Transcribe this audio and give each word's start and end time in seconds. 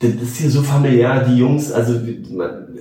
das 0.00 0.10
ist 0.10 0.36
hier 0.36 0.50
so 0.50 0.62
familiär, 0.62 1.24
die 1.24 1.38
Jungs, 1.38 1.72
also 1.72 1.94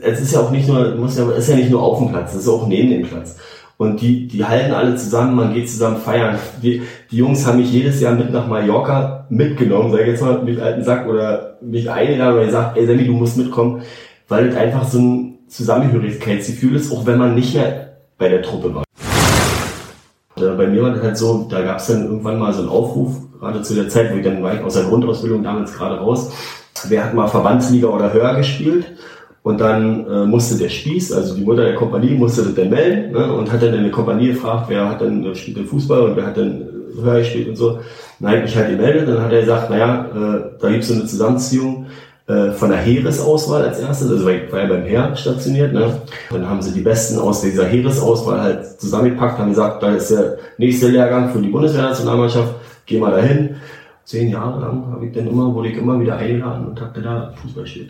es 0.01 0.21
ist 0.21 0.33
ja 0.33 0.41
auch 0.41 0.51
nicht 0.51 0.67
nur, 0.67 0.95
muss 0.95 1.17
ja, 1.17 1.29
ist 1.31 1.49
ja 1.49 1.55
nicht 1.55 1.71
nur 1.71 1.81
auf 1.81 1.97
dem 1.97 2.09
Platz, 2.09 2.33
es 2.33 2.41
ist 2.41 2.47
auch 2.47 2.67
neben 2.67 2.91
dem 2.91 3.03
Platz. 3.03 3.37
Und 3.77 4.01
die, 4.01 4.27
die 4.27 4.43
halten 4.43 4.73
alle 4.73 4.95
zusammen, 4.95 5.35
man 5.35 5.53
geht 5.53 5.69
zusammen 5.69 5.97
feiern. 5.97 6.39
Die, 6.63 6.81
die 7.11 7.17
Jungs 7.17 7.45
haben 7.45 7.59
mich 7.59 7.71
jedes 7.71 8.01
Jahr 8.01 8.13
mit 8.13 8.31
nach 8.31 8.47
Mallorca 8.47 9.27
mitgenommen, 9.29 9.91
sag 9.91 10.01
ich 10.01 10.07
jetzt 10.07 10.21
mal, 10.21 10.41
mit 10.43 10.59
alten 10.59 10.83
Sack 10.83 11.07
oder 11.07 11.57
mich 11.61 11.89
eingeladen 11.89 12.35
oder 12.35 12.45
gesagt, 12.45 12.77
ey 12.77 12.87
Sammy, 12.87 13.05
du 13.05 13.13
musst 13.13 13.37
mitkommen, 13.37 13.81
weil 14.27 14.47
das 14.47 14.55
einfach 14.55 14.87
so 14.87 14.99
ein 14.99 15.39
Zusammengehörigkeitsgefühl 15.47 16.75
ist, 16.75 16.91
auch 16.91 17.05
wenn 17.05 17.19
man 17.19 17.35
nicht 17.35 17.53
mehr 17.53 17.97
bei 18.17 18.29
der 18.29 18.41
Truppe 18.41 18.75
war. 18.75 18.83
Bei 20.35 20.67
mir 20.67 20.83
war 20.83 20.91
das 20.91 21.03
halt 21.03 21.17
so, 21.17 21.47
da 21.49 21.61
gab 21.61 21.77
es 21.77 21.87
dann 21.87 22.05
irgendwann 22.05 22.37
mal 22.37 22.53
so 22.53 22.61
einen 22.61 22.69
Aufruf, 22.69 23.15
gerade 23.39 23.61
zu 23.61 23.73
der 23.73 23.89
Zeit, 23.89 24.11
wo 24.11 24.17
ich 24.17 24.23
dann 24.23 24.41
war 24.43 24.53
ich 24.53 24.61
aus 24.61 24.73
der 24.73 24.83
Grundausbildung 24.83 25.43
damals 25.43 25.73
gerade 25.73 25.99
raus, 25.99 26.31
wer 26.89 27.05
hat 27.05 27.13
mal 27.13 27.27
Verbandsliga 27.27 27.87
oder 27.87 28.13
höher 28.13 28.35
gespielt 28.35 28.85
und 29.47 29.61
dann 29.61 30.05
äh, 30.05 30.25
musste 30.25 30.57
der 30.57 30.69
Spieß, 30.69 31.13
also 31.13 31.35
die 31.35 31.43
Mutter 31.43 31.63
der 31.63 31.75
Kompanie, 31.75 32.15
musste 32.15 32.43
das 32.43 32.53
dann 32.55 32.69
melden 32.69 33.13
ne, 33.13 33.31
und 33.33 33.51
hat 33.51 33.63
dann 33.63 33.73
in 33.73 33.83
der 33.83 33.91
Kompanie 33.91 34.27
gefragt, 34.27 34.65
wer 34.67 34.89
hat 34.89 35.01
dann, 35.01 35.33
spielt 35.35 35.57
den 35.57 35.67
Fußball 35.67 36.01
und 36.01 36.15
wer 36.17 36.25
hat 36.25 36.37
dann 36.37 36.61
äh, 36.61 37.01
höher 37.01 37.19
gespielt 37.19 37.47
und 37.47 37.55
so. 37.55 37.79
Habe 38.21 38.43
ich 38.45 38.57
halt 38.57 38.69
gemeldet, 38.69 39.07
dann 39.07 39.23
hat 39.23 39.31
er 39.31 39.41
gesagt, 39.41 39.69
naja, 39.69 40.05
äh, 40.13 40.59
da 40.59 40.69
gibt 40.69 40.83
es 40.83 40.89
so 40.89 40.95
eine 40.95 41.05
Zusammenziehung 41.05 41.85
äh, 42.27 42.51
von 42.51 42.71
der 42.71 42.79
Heeresauswahl 42.79 43.63
als 43.63 43.79
erstes, 43.79 44.11
also 44.11 44.25
war 44.25 44.33
ja 44.33 44.67
beim 44.67 44.83
Heer 44.83 45.15
stationiert, 45.15 45.71
ne? 45.71 46.01
Dann 46.29 46.49
haben 46.49 46.61
sie 46.61 46.73
die 46.73 46.81
Besten 46.81 47.17
aus 47.17 47.41
dieser 47.41 47.65
Heeresauswahl 47.65 48.41
halt 48.41 48.81
zusammengepackt, 48.81 49.39
haben 49.39 49.51
gesagt, 49.51 49.81
da 49.81 49.93
ist 49.93 50.11
der 50.11 50.37
nächste 50.57 50.89
Lehrgang 50.89 51.29
für 51.29 51.39
die 51.39 51.47
Bundeswehrnationalmannschaft, 51.47 52.53
geh 52.85 52.99
mal 52.99 53.11
dahin 53.11 53.55
zehn 54.07 54.29
Jahre 54.29 54.61
lang 54.61 54.85
habe 54.89 55.05
ich 55.05 55.11
dann 55.11 55.27
immer, 55.27 55.53
wurde 55.53 55.67
ich 55.67 55.77
immer 55.77 55.99
wieder 55.99 56.15
eingeladen 56.15 56.67
und 56.67 56.79
habe 56.79 57.01
da 57.01 57.33
Fußball 57.41 57.63
gespielt. 57.63 57.89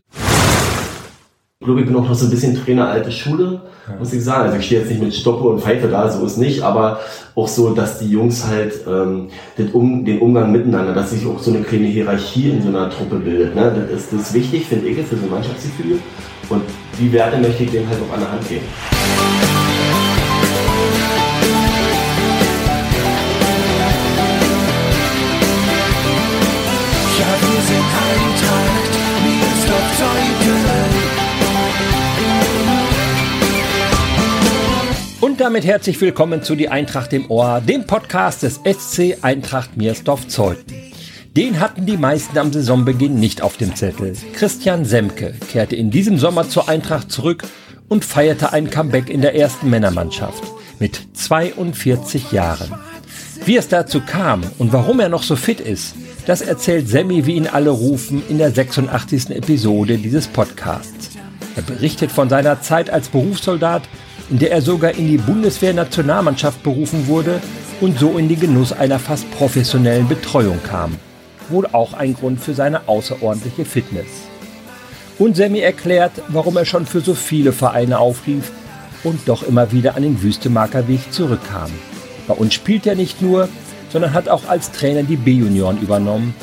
Ich 1.60 1.66
glaube, 1.66 1.82
ich 1.82 1.88
bin 1.88 1.96
auch 1.96 2.08
noch 2.08 2.16
so 2.16 2.26
ein 2.26 2.32
bisschen 2.32 2.56
Trainer 2.56 2.88
alte 2.88 3.12
Schule, 3.12 3.62
muss 4.00 4.14
ich 4.14 4.24
sagen. 4.24 4.46
Also 4.46 4.58
ich 4.58 4.66
stehe 4.66 4.82
jetzt 4.82 4.90
nicht 4.90 5.02
mit 5.02 5.14
Stoppe 5.14 5.48
und 5.48 5.62
Pfeife 5.62 5.88
da, 5.88 6.10
so 6.10 6.26
ist 6.26 6.38
nicht, 6.38 6.62
aber 6.62 7.00
auch 7.36 7.48
so, 7.48 7.74
dass 7.74 8.00
die 8.00 8.10
Jungs 8.10 8.48
halt 8.48 8.74
ähm, 8.88 9.28
den, 9.58 9.72
um, 9.72 10.06
den 10.06 10.20
Umgang 10.20 10.52
miteinander, 10.52 10.94
dass 10.94 11.12
sich 11.12 11.26
auch 11.28 11.40
so 11.40 11.52
eine 11.52 11.62
kleine 11.62 11.88
Hierarchie 11.88 12.50
in 12.50 12.64
so 12.64 12.70
einer 12.70 12.90
Truppe 12.90 13.18
bildet. 13.18 13.56
Ne? 13.56 13.88
Das, 13.92 14.00
ist, 14.02 14.14
das 14.14 14.22
ist 14.22 14.34
wichtig, 14.34 14.66
finde 14.66 14.88
ich, 14.88 14.98
für 15.06 15.18
so 15.18 15.24
ein 15.24 15.30
Mannschaftsgefühl. 15.30 16.00
Und 16.50 16.64
die 17.00 17.12
Werte 17.12 17.38
möchte 17.38 17.64
ich 17.64 17.72
denen 17.72 17.88
halt 17.88 18.00
auch 18.08 18.14
an 18.14 18.22
der 18.22 18.32
Hand 18.32 18.48
geben. 18.48 18.66
Und 35.28 35.42
damit 35.42 35.66
herzlich 35.66 36.00
willkommen 36.00 36.42
zu 36.42 36.56
Die 36.56 36.70
Eintracht 36.70 37.12
im 37.12 37.30
Ohr, 37.30 37.60
dem 37.60 37.86
Podcast 37.86 38.44
des 38.44 38.62
SC 38.64 39.18
Eintracht 39.24 39.76
Miersdorf 39.76 40.26
Zeuthen. 40.30 40.74
Den 41.36 41.60
hatten 41.60 41.86
die 41.86 41.98
meisten 41.98 42.38
am 42.38 42.54
Saisonbeginn 42.54 43.20
nicht 43.20 43.42
auf 43.42 43.58
dem 43.58 43.76
Zettel. 43.76 44.14
Christian 44.32 44.86
Semke 44.86 45.34
kehrte 45.52 45.76
in 45.76 45.92
diesem 45.92 46.18
Sommer 46.18 46.48
zur 46.48 46.70
Eintracht 46.70 47.12
zurück 47.12 47.44
und 47.90 48.06
feierte 48.06 48.54
ein 48.54 48.70
Comeback 48.70 49.10
in 49.10 49.20
der 49.20 49.36
ersten 49.36 49.70
Männermannschaft 49.70 50.42
mit 50.80 50.98
42 51.18 52.32
Jahren. 52.32 52.74
Wie 53.44 53.58
es 53.58 53.68
dazu 53.68 54.00
kam 54.00 54.44
und 54.60 54.72
warum 54.72 55.02
er 55.02 55.10
noch 55.10 55.24
so 55.24 55.36
fit 55.36 55.60
ist, 55.60 55.96
das 56.26 56.40
erzählt 56.40 56.88
Sammy, 56.88 57.26
wie 57.26 57.36
ihn 57.36 57.48
alle 57.48 57.72
rufen, 57.72 58.24
in 58.30 58.38
der 58.38 58.52
86. 58.52 59.32
Episode 59.32 59.98
dieses 59.98 60.28
Podcasts. 60.28 61.18
Er 61.58 61.64
berichtet 61.64 62.14
von 62.14 62.30
seiner 62.30 62.62
Zeit 62.62 62.90
als 62.90 63.10
Berufssoldat 63.10 63.82
in 64.30 64.40
der 64.40 64.52
er 64.52 64.62
sogar 64.62 64.92
in 64.92 65.08
die 65.08 65.18
Bundeswehr-Nationalmannschaft 65.18 66.62
berufen 66.64 67.08
wurde 67.08 67.42
und 67.80 67.98
so 68.00 68.18
in 68.18 68.28
den 68.28 68.40
Genuss 68.40 68.74
einer 68.74 69.00
fast 69.00 69.30
professionellen 69.32 70.08
Betreuung 70.08 70.60
kam. 70.64 70.96
Wohl 71.50 71.68
auch 71.68 71.94
ein 71.94 72.14
Grund 72.14 72.42
für 72.42 72.54
seine 72.54 72.88
außerordentliche 72.88 73.66
Fitness. 73.66 74.08
Und 75.18 75.36
Sammy 75.38 75.60
erklärt, 75.60 76.12
warum 76.28 76.58
er 76.58 76.66
schon 76.66 76.86
für 76.86 77.02
so 77.02 77.14
viele 77.14 77.52
Vereine 77.52 78.00
auflief 78.00 78.52
und 79.04 79.28
doch 79.28 79.44
immer 79.44 79.72
wieder 79.72 79.96
an 79.96 80.04
den 80.04 80.22
Wüstemarker 80.22 80.88
Weg 80.88 81.12
zurückkam. 81.12 81.72
Bei 82.28 82.34
uns 82.34 82.54
spielt 82.54 82.86
er 82.86 82.96
nicht 82.96 83.22
nur, 83.22 83.48
sondern 83.90 84.14
hat 84.14 84.28
auch 84.28 84.48
als 84.48 84.72
Trainer 84.72 85.04
die 85.04 85.16
B-Junioren 85.16 85.82
übernommen. 85.82 86.36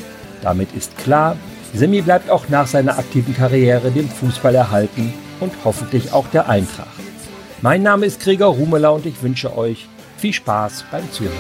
Damit 0.43 0.75
ist 0.75 0.97
klar, 0.97 1.37
Sammy 1.75 2.01
bleibt 2.01 2.31
auch 2.31 2.49
nach 2.49 2.67
seiner 2.67 2.99
aktiven 2.99 3.37
Karriere 3.37 3.91
dem 3.91 4.09
Fußball 4.09 4.55
erhalten 4.55 5.13
und 5.41 5.53
hoffentlich 5.65 6.13
auch 6.13 6.27
der 6.29 6.49
Eintracht. 6.49 6.89
Mein 7.65 7.83
Name 7.83 8.05
ist 8.05 8.21
Gregor 8.21 8.55
Rumeler 8.55 8.93
und 8.93 9.07
ich 9.07 9.23
wünsche 9.23 9.57
euch 9.57 9.89
viel 10.19 10.35
Spaß 10.35 10.85
beim 10.91 11.11
Zuhören. 11.11 11.33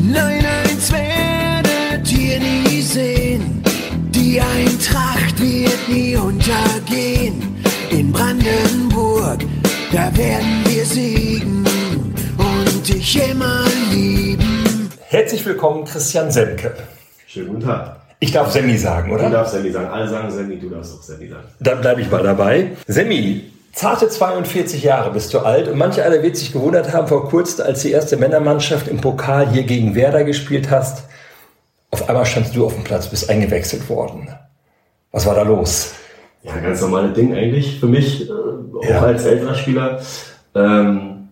Nein, 0.00 0.46
eins 0.46 0.92
werdet 0.92 2.12
ihr 2.12 2.38
nie 2.38 2.80
sehen. 2.80 3.60
Die 4.14 4.40
Eintracht 4.40 5.40
wird 5.40 5.88
nie 5.88 6.14
untergehen. 6.14 7.42
In 7.90 8.12
Brandenburg, 8.12 9.40
da 9.90 10.16
werden 10.16 10.62
wir 10.64 10.84
siegen 10.84 11.66
und 12.38 12.88
dich 12.88 13.28
immer 13.28 13.64
lieben. 13.90 14.90
Herzlich 15.08 15.44
willkommen, 15.44 15.84
Christian 15.86 16.30
Semke. 16.30 16.76
Schönen 17.26 17.48
guten 17.48 17.62
Tag. 17.62 17.96
Ich 18.20 18.30
darf 18.30 18.52
Semmi 18.52 18.78
sagen, 18.78 19.10
oder? 19.10 19.24
Du 19.24 19.32
darfst 19.32 19.54
Semmi 19.54 19.72
sagen. 19.72 19.88
Alle 19.88 20.08
sagen 20.08 20.30
Semmi, 20.30 20.56
du 20.56 20.68
darfst 20.68 20.96
auch 20.96 21.02
Semmi 21.02 21.26
sagen. 21.26 21.48
Dann 21.58 21.80
bleibe 21.80 22.00
ich 22.00 22.08
mal 22.08 22.22
dabei. 22.22 22.76
Semmi, 22.86 23.50
Zarte 23.80 24.10
42 24.10 24.82
Jahre 24.82 25.10
bist 25.10 25.32
du 25.32 25.38
alt 25.38 25.66
und 25.66 25.78
manche 25.78 26.04
alle 26.04 26.22
wird 26.22 26.36
sich 26.36 26.52
gewundert 26.52 26.92
haben 26.92 27.08
vor 27.08 27.30
kurzem, 27.30 27.64
als 27.64 27.80
die 27.80 27.92
erste 27.92 28.18
Männermannschaft 28.18 28.88
im 28.88 29.00
Pokal 29.00 29.48
hier 29.48 29.62
gegen 29.62 29.94
Werder 29.94 30.22
gespielt 30.24 30.70
hast. 30.70 31.04
Auf 31.90 32.06
einmal 32.06 32.26
standst 32.26 32.54
du 32.54 32.66
auf 32.66 32.74
dem 32.74 32.84
Platz, 32.84 33.08
bist 33.08 33.30
eingewechselt 33.30 33.88
worden. 33.88 34.28
Was 35.12 35.24
war 35.24 35.34
da 35.34 35.44
los? 35.44 35.94
Ja, 36.42 36.58
ganz 36.58 36.82
normales 36.82 37.14
Ding 37.14 37.34
eigentlich 37.34 37.80
für 37.80 37.86
mich, 37.86 38.28
äh, 38.28 38.32
auch 38.32 38.84
ja. 38.84 39.00
als 39.00 39.24
älterer 39.24 39.54
Spieler. 39.54 39.98
Ähm, 40.54 41.28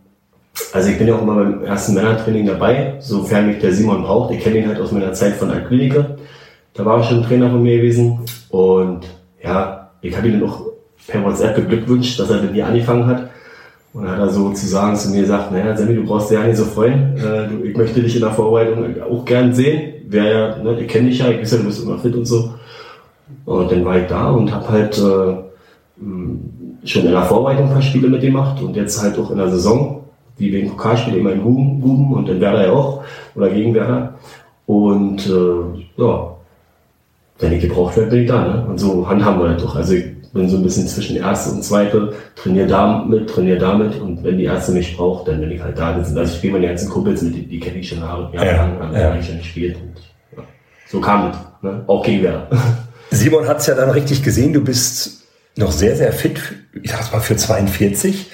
also 0.73 0.89
ich 0.89 0.97
bin 0.97 1.07
ja 1.07 1.17
auch 1.17 1.23
immer 1.23 1.35
beim 1.35 1.65
ersten 1.65 1.93
Männertraining 1.93 2.47
dabei, 2.47 2.95
sofern 3.01 3.49
mich 3.49 3.59
der 3.59 3.75
Simon 3.75 4.05
braucht. 4.05 4.33
Ich 4.33 4.43
kenne 4.43 4.57
ihn 4.57 4.69
halt 4.69 4.81
aus 4.81 4.91
meiner 4.91 5.13
Zeit 5.13 5.35
von 5.35 5.51
Altklinike. 5.51 6.17
Da 6.73 6.87
war 6.87 6.97
er 6.97 7.05
schon 7.05 7.23
Trainer 7.25 7.51
von 7.51 7.63
mir 7.63 7.77
gewesen. 7.77 8.21
Und 8.49 9.01
ja, 9.45 9.91
ich 10.01 10.17
habe 10.17 10.29
ihn 10.29 10.41
dann 10.41 10.49
auch 10.49 10.68
per 11.09 11.25
WhatsApp 11.25 11.57
beglückwünscht, 11.57 12.21
dass 12.21 12.31
er 12.31 12.39
denn 12.39 12.53
hier 12.53 12.67
angefangen 12.67 13.07
hat. 13.07 13.31
Und 13.95 14.05
dann 14.05 14.13
hat 14.13 14.21
er 14.21 14.29
sozusagen 14.29 14.95
zu 14.95 15.11
mir 15.11 15.23
gesagt, 15.23 15.51
naja, 15.51 15.77
Sammy, 15.77 15.97
du 15.97 16.05
brauchst 16.05 16.31
ja 16.31 16.45
nicht 16.45 16.57
so 16.57 16.65
freuen. 16.65 17.17
Äh, 17.17 17.67
ich 17.67 17.77
möchte 17.77 18.01
dich 18.01 18.15
in 18.15 18.21
der 18.21 18.31
Vorbereitung 18.31 19.03
auch 19.03 19.25
gern 19.25 19.53
sehen. 19.53 19.95
Wer 20.09 20.25
ja, 20.25 20.63
ne, 20.63 20.81
ich 20.81 20.89
kenne 20.89 21.09
dich 21.09 21.19
ja, 21.19 21.31
ich 21.31 21.41
weiß 21.41 21.53
ja, 21.53 21.59
du 21.59 21.65
bist 21.65 21.83
immer 21.83 21.99
fit 21.99 22.15
und 22.15 22.27
so. 22.27 22.55
Und 23.47 23.73
dann 23.73 23.85
war 23.85 23.99
ich 23.99 24.07
da 24.07 24.31
und 24.31 24.55
habe 24.55 24.69
halt 24.69 24.99
äh, 24.99 25.35
schon 26.85 27.05
in 27.05 27.11
der 27.11 27.23
Vorbereitung 27.23 27.67
ein 27.67 27.73
paar 27.73 27.83
Spiele 27.83 28.09
mitgemacht 28.09 28.63
und 28.63 28.77
jetzt 28.77 29.03
halt 29.03 29.19
auch 29.19 29.31
in 29.31 29.39
der 29.39 29.51
Saison, 29.51 30.05
wie 30.37 30.53
wegen 30.53 30.71
Pokalspiele 30.71 31.19
immer 31.19 31.33
in 31.33 31.43
Guben, 31.43 31.81
Guben 31.81 32.13
und 32.13 32.29
dann 32.29 32.41
Werder 32.41 32.67
ja 32.67 32.73
auch, 32.73 33.03
oder 33.35 33.49
gegen 33.49 33.75
Werder. 33.75 34.15
Und 34.67 35.27
äh, 35.27 36.03
ja, 36.03 36.37
wenn 37.39 37.53
ich 37.53 37.63
gebraucht 37.63 37.97
werde, 37.97 38.11
bin 38.11 38.21
ich 38.21 38.29
da. 38.29 38.47
Ne? 38.47 38.67
Und 38.69 38.79
so 38.79 39.09
handhaben 39.09 39.41
wir 39.41 39.55
das 39.55 39.63
doch. 39.63 39.77
Also 39.77 39.95
ich 39.95 40.05
bin 40.33 40.49
so 40.49 40.57
ein 40.57 40.63
bisschen 40.63 40.87
zwischen 40.87 41.17
erste 41.17 41.51
und 41.51 41.63
zweite, 41.63 42.15
trainiere 42.37 42.67
damit, 42.67 43.31
trainiere 43.31 43.59
damit 43.59 44.01
und 44.01 44.23
wenn 44.23 44.39
die 44.39 44.45
erste 44.45 44.73
mich 44.73 44.97
braucht, 44.97 45.29
dann 45.29 45.41
bin 45.41 45.51
ich 45.51 45.63
halt 45.63 45.79
da. 45.79 45.95
Also 45.95 46.21
ich 46.21 46.35
spiele 46.35 46.55
meine 46.55 46.69
ganzen 46.69 46.89
Kumpels 46.89 47.23
mit, 47.23 47.35
die, 47.35 47.47
die 47.47 47.61
kenne 47.61 47.79
ich 47.79 47.89
schon 47.89 48.01
jahrelang, 48.01 48.33
ja, 48.35 48.45
ja. 48.45 49.11
habe 49.11 49.19
ich 49.21 49.27
schon 49.27 49.39
gespielt. 49.39 49.77
Und, 49.77 49.95
ja. 50.37 50.45
So 50.89 51.01
kam 51.01 51.31
es, 51.31 51.37
ne? 51.63 51.85
auch 51.87 52.05
gegen 52.05 52.23
Werder. 52.23 52.49
Simon 53.11 53.49
hat 53.49 53.61
es 53.61 53.67
ja 53.67 53.75
dann 53.75 53.91
richtig 53.91 54.23
gesehen, 54.23 54.53
du 54.53 54.63
bist 54.63 55.25
noch 55.57 55.73
sehr, 55.73 55.97
sehr 55.97 56.13
fit, 56.13 56.41
ich 56.83 56.91
sag 56.91 57.13
mal 57.13 57.21
für 57.21 57.37
42. 57.37 58.31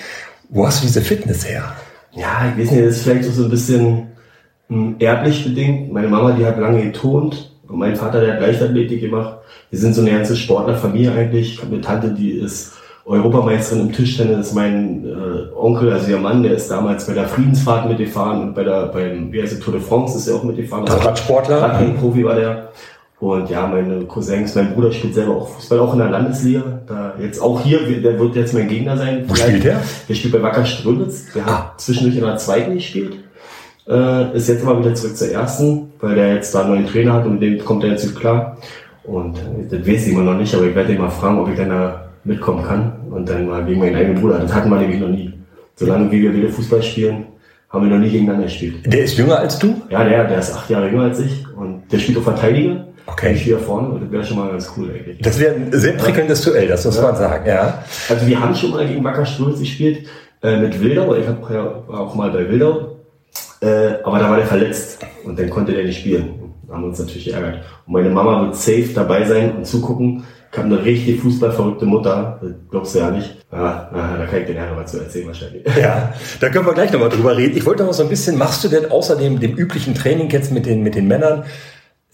Wo 0.50 0.66
hast 0.66 0.82
du 0.82 0.86
diese 0.86 1.00
Fitness 1.00 1.48
her? 1.48 1.74
Ja, 2.12 2.52
ich 2.52 2.60
weiß 2.60 2.70
nicht, 2.72 2.84
das 2.84 2.96
ist 2.96 3.02
vielleicht 3.02 3.24
so 3.24 3.44
ein 3.44 3.50
bisschen 3.50 4.08
hm, 4.68 4.96
erblich 4.98 5.44
bedingt. 5.44 5.92
Meine 5.92 6.08
Mama, 6.08 6.32
die 6.32 6.44
hat 6.44 6.58
lange 6.58 6.82
getont 6.82 7.52
und 7.66 7.78
mein 7.78 7.96
Vater, 7.96 8.20
der 8.20 8.34
hat 8.34 8.40
Leichtathletik 8.40 9.00
gemacht. 9.00 9.38
Wir 9.74 9.80
sind 9.80 9.92
so 9.92 10.02
eine 10.02 10.12
ganze 10.12 10.36
Sportlerfamilie 10.36 11.10
eigentlich. 11.10 11.54
Ich 11.54 11.60
habe 11.60 11.72
eine 11.72 11.80
Tante, 11.80 12.10
die 12.10 12.30
ist 12.30 12.74
Europameisterin 13.04 13.88
im 13.88 13.92
Tischtennis. 13.92 14.52
Mein 14.52 15.04
äh, 15.04 15.52
Onkel, 15.52 15.92
also 15.92 16.12
ihr 16.12 16.18
Mann, 16.18 16.44
der 16.44 16.52
ist 16.52 16.70
damals 16.70 17.08
bei 17.08 17.12
der 17.12 17.26
Friedensfahrt 17.26 17.88
mitgefahren 17.88 18.40
und 18.40 18.54
bei 18.54 18.62
der, 18.62 18.86
beim, 18.86 19.32
wie 19.32 19.42
heißt 19.42 19.54
der, 19.54 19.58
Tour 19.58 19.74
de 19.74 19.82
France 19.82 20.16
ist 20.16 20.28
er 20.28 20.36
auch 20.36 20.44
mitgefahren. 20.44 20.86
Also 20.86 20.98
Radsportler? 20.98 21.60
Radprofi 21.60 22.24
war 22.24 22.36
der. 22.36 22.68
Und 23.18 23.50
ja, 23.50 23.66
meine 23.66 24.04
Cousins, 24.04 24.54
mein 24.54 24.74
Bruder 24.74 24.92
spielt 24.92 25.14
selber 25.14 25.38
auch 25.38 25.48
Fußball, 25.48 25.80
auch 25.80 25.92
in 25.92 25.98
der 25.98 26.10
Landesliga. 26.10 26.62
Da 26.86 27.14
jetzt 27.20 27.42
auch 27.42 27.60
hier, 27.60 27.80
der 28.00 28.16
wird 28.16 28.36
jetzt 28.36 28.54
mein 28.54 28.68
Gegner 28.68 28.96
sein. 28.96 29.24
Wo 29.26 29.34
spielt 29.34 29.64
der? 29.64 29.82
Der 30.08 30.14
spielt 30.14 30.34
bei 30.34 30.42
Wacker 30.44 30.64
Strömitz. 30.64 31.32
Der 31.34 31.46
hat 31.46 31.52
ah. 31.52 31.74
zwischendurch 31.78 32.16
in 32.16 32.22
der 32.22 32.36
zweiten 32.36 32.74
gespielt. 32.74 33.16
Äh, 33.88 34.36
ist 34.36 34.48
jetzt 34.48 34.64
mal 34.64 34.78
wieder 34.78 34.94
zurück 34.94 35.16
zur 35.16 35.30
ersten, 35.30 35.92
weil 36.00 36.14
der 36.14 36.34
jetzt 36.36 36.54
da 36.54 36.60
einen 36.60 36.70
neuen 36.70 36.86
Trainer 36.86 37.14
hat 37.14 37.26
und 37.26 37.40
dem 37.40 37.58
kommt 37.64 37.82
er 37.82 37.90
jetzt 37.90 38.06
gut 38.06 38.20
klar. 38.20 38.56
Und 39.04 39.36
das 39.70 39.86
weiß 39.86 40.06
ich 40.06 40.12
immer 40.12 40.22
noch 40.22 40.38
nicht, 40.38 40.54
aber 40.54 40.64
ich 40.64 40.74
werde 40.74 40.92
ihn 40.92 41.00
mal 41.00 41.10
fragen, 41.10 41.38
ob 41.38 41.48
ich 41.50 41.56
dann 41.56 41.68
da 41.68 42.08
mitkommen 42.24 42.64
kann 42.64 42.92
und 43.10 43.28
dann 43.28 43.46
mal 43.46 43.64
gegen 43.64 43.80
meinen 43.80 43.96
eigenen 43.96 44.20
Bruder. 44.20 44.38
Das 44.38 44.52
hatten 44.52 44.70
wir 44.70 44.78
nämlich 44.78 45.00
noch 45.00 45.08
nie. 45.08 45.32
Solange 45.76 46.10
wie 46.10 46.22
wir 46.22 46.34
wieder 46.34 46.48
Fußball 46.48 46.82
spielen, 46.82 47.26
haben 47.68 47.88
wir 47.88 47.96
noch 47.96 48.02
nie 48.02 48.10
gegeneinander 48.10 48.44
gespielt. 48.44 48.76
Der 48.86 49.04
ist 49.04 49.18
jünger 49.18 49.38
als 49.38 49.58
du? 49.58 49.74
Ja, 49.90 50.04
der, 50.04 50.24
der 50.24 50.38
ist 50.38 50.54
acht 50.54 50.70
Jahre 50.70 50.88
jünger 50.88 51.04
als 51.04 51.20
ich 51.20 51.44
und 51.56 51.82
der 51.90 51.98
spielt 51.98 52.18
auch 52.18 52.22
Verteidiger. 52.22 52.86
Okay. 53.06 53.34
Ich 53.34 53.50
da 53.50 53.58
vorne 53.58 53.88
und 53.88 54.02
das 54.02 54.10
wäre 54.10 54.24
schon 54.24 54.38
mal 54.38 54.50
ganz 54.50 54.72
cool 54.76 54.90
eigentlich. 54.90 55.18
Das 55.18 55.38
wäre 55.38 55.54
ein 55.54 55.72
sehr 55.72 55.92
prickelndes 55.92 56.42
Duell, 56.42 56.68
das 56.68 56.84
muss 56.86 57.00
man 57.00 57.14
sagen, 57.16 57.46
ja. 57.46 57.84
Also 58.08 58.26
wir 58.26 58.40
haben 58.40 58.54
schon 58.54 58.70
mal 58.70 58.86
gegen 58.86 59.04
Wacker 59.04 59.26
Stolz 59.26 59.58
gespielt 59.58 60.06
äh, 60.42 60.58
mit 60.58 60.80
Wildau. 60.80 61.14
Ich 61.14 61.26
hab, 61.26 61.50
ja, 61.50 61.82
war 61.86 62.00
auch 62.00 62.14
mal 62.14 62.30
bei 62.30 62.48
Wildau. 62.48 62.96
Äh, 63.60 64.02
aber 64.04 64.18
da 64.18 64.30
war 64.30 64.36
der 64.36 64.46
verletzt 64.46 65.04
und 65.24 65.38
dann 65.38 65.50
konnte 65.50 65.72
der 65.72 65.84
nicht 65.84 66.00
spielen. 66.00 66.43
Haben 66.74 66.82
wir 66.82 66.88
uns 66.88 66.98
natürlich 66.98 67.26
geärgert. 67.26 67.60
Und 67.86 67.92
meine 67.92 68.10
Mama 68.10 68.42
wird 68.42 68.56
safe 68.56 68.90
dabei 68.94 69.24
sein 69.24 69.56
und 69.56 69.66
zugucken. 69.66 70.24
Ich 70.50 70.58
habe 70.58 70.68
eine 70.68 70.84
richtig 70.84 71.20
fußballverrückte 71.20 71.86
Mutter. 71.86 72.38
Das 72.42 72.50
glaubst 72.70 72.94
du 72.94 72.98
ja 72.98 73.10
nicht. 73.10 73.36
Ja, 73.52 73.90
na, 73.92 74.16
da 74.18 74.26
kann 74.26 74.40
ich 74.40 74.46
den 74.46 74.56
Herrn 74.56 74.74
mal 74.74 74.86
zu 74.86 74.98
erzählen 74.98 75.28
wahrscheinlich. 75.28 75.64
Ja, 75.80 76.12
da 76.40 76.48
können 76.48 76.66
wir 76.66 76.74
gleich 76.74 76.92
nochmal 76.92 77.10
drüber 77.10 77.36
reden. 77.36 77.56
Ich 77.56 77.64
wollte 77.64 77.84
noch 77.84 77.92
so 77.92 78.02
ein 78.02 78.08
bisschen, 78.08 78.36
machst 78.36 78.64
du 78.64 78.68
denn 78.68 78.90
außerdem 78.90 79.38
dem 79.38 79.54
üblichen 79.54 79.94
Training 79.94 80.28
jetzt 80.30 80.50
mit 80.50 80.66
den, 80.66 80.82
mit 80.82 80.96
den 80.96 81.06
Männern, 81.06 81.44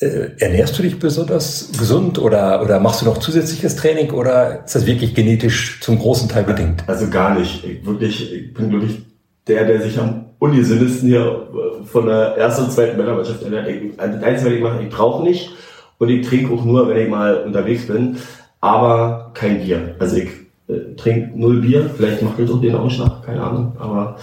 äh, 0.01 0.31
ernährst 0.39 0.79
du 0.79 0.83
dich 0.83 0.99
besonders 0.99 1.71
gesund 1.79 2.19
oder, 2.19 2.63
oder 2.63 2.81
machst 2.81 3.03
du 3.03 3.07
noch 3.07 3.19
zusätzliches 3.19 3.77
Training 3.77 4.11
oder 4.11 4.65
ist 4.65 4.75
das 4.75 4.87
wirklich 4.87 5.15
genetisch 5.15 5.81
zum 5.81 5.99
großen 5.99 6.29
Teil 6.29 6.45
bedingt? 6.45 6.85
Also 6.87 7.09
gar 7.09 7.39
nicht. 7.39 7.65
Ich, 7.65 7.85
wirklich, 7.85 8.33
ich 8.33 8.55
bin 8.55 8.73
wirklich 8.73 9.03
der, 9.47 9.67
der 9.67 9.83
sich 9.83 9.99
am 9.99 10.30
ungesündesten 10.41 11.09
hier 11.09 11.21
äh, 11.21 11.85
von 11.85 12.07
der 12.07 12.37
ersten 12.37 12.65
und 12.65 12.73
zweiten 12.73 12.97
Männermannschaft. 12.97 13.43
Ich, 13.43 14.01
also 14.01 14.15
das 14.17 14.25
Einzige, 14.25 14.51
was 14.51 14.57
ich 14.57 14.63
mache, 14.63 14.83
ich 14.83 14.89
brauche 14.89 15.23
nicht 15.23 15.51
und 15.99 16.09
ich 16.09 16.27
trinke 16.27 16.53
auch 16.53 16.65
nur, 16.65 16.89
wenn 16.89 16.97
ich 16.97 17.09
mal 17.09 17.45
unterwegs 17.45 17.87
bin, 17.87 18.17
aber 18.61 19.31
kein 19.35 19.63
Bier. 19.63 19.95
Also 20.01 20.17
ich 20.17 20.31
äh, 20.69 20.97
trinke 20.97 21.39
null 21.39 21.61
Bier, 21.61 21.89
vielleicht 21.95 22.23
macht 22.23 22.41
das 22.41 22.51
auch 22.51 22.61
den 22.61 22.75
Ausschlag, 22.75 23.25
keine 23.25 23.43
Ahnung, 23.43 23.77
aber 23.79 24.17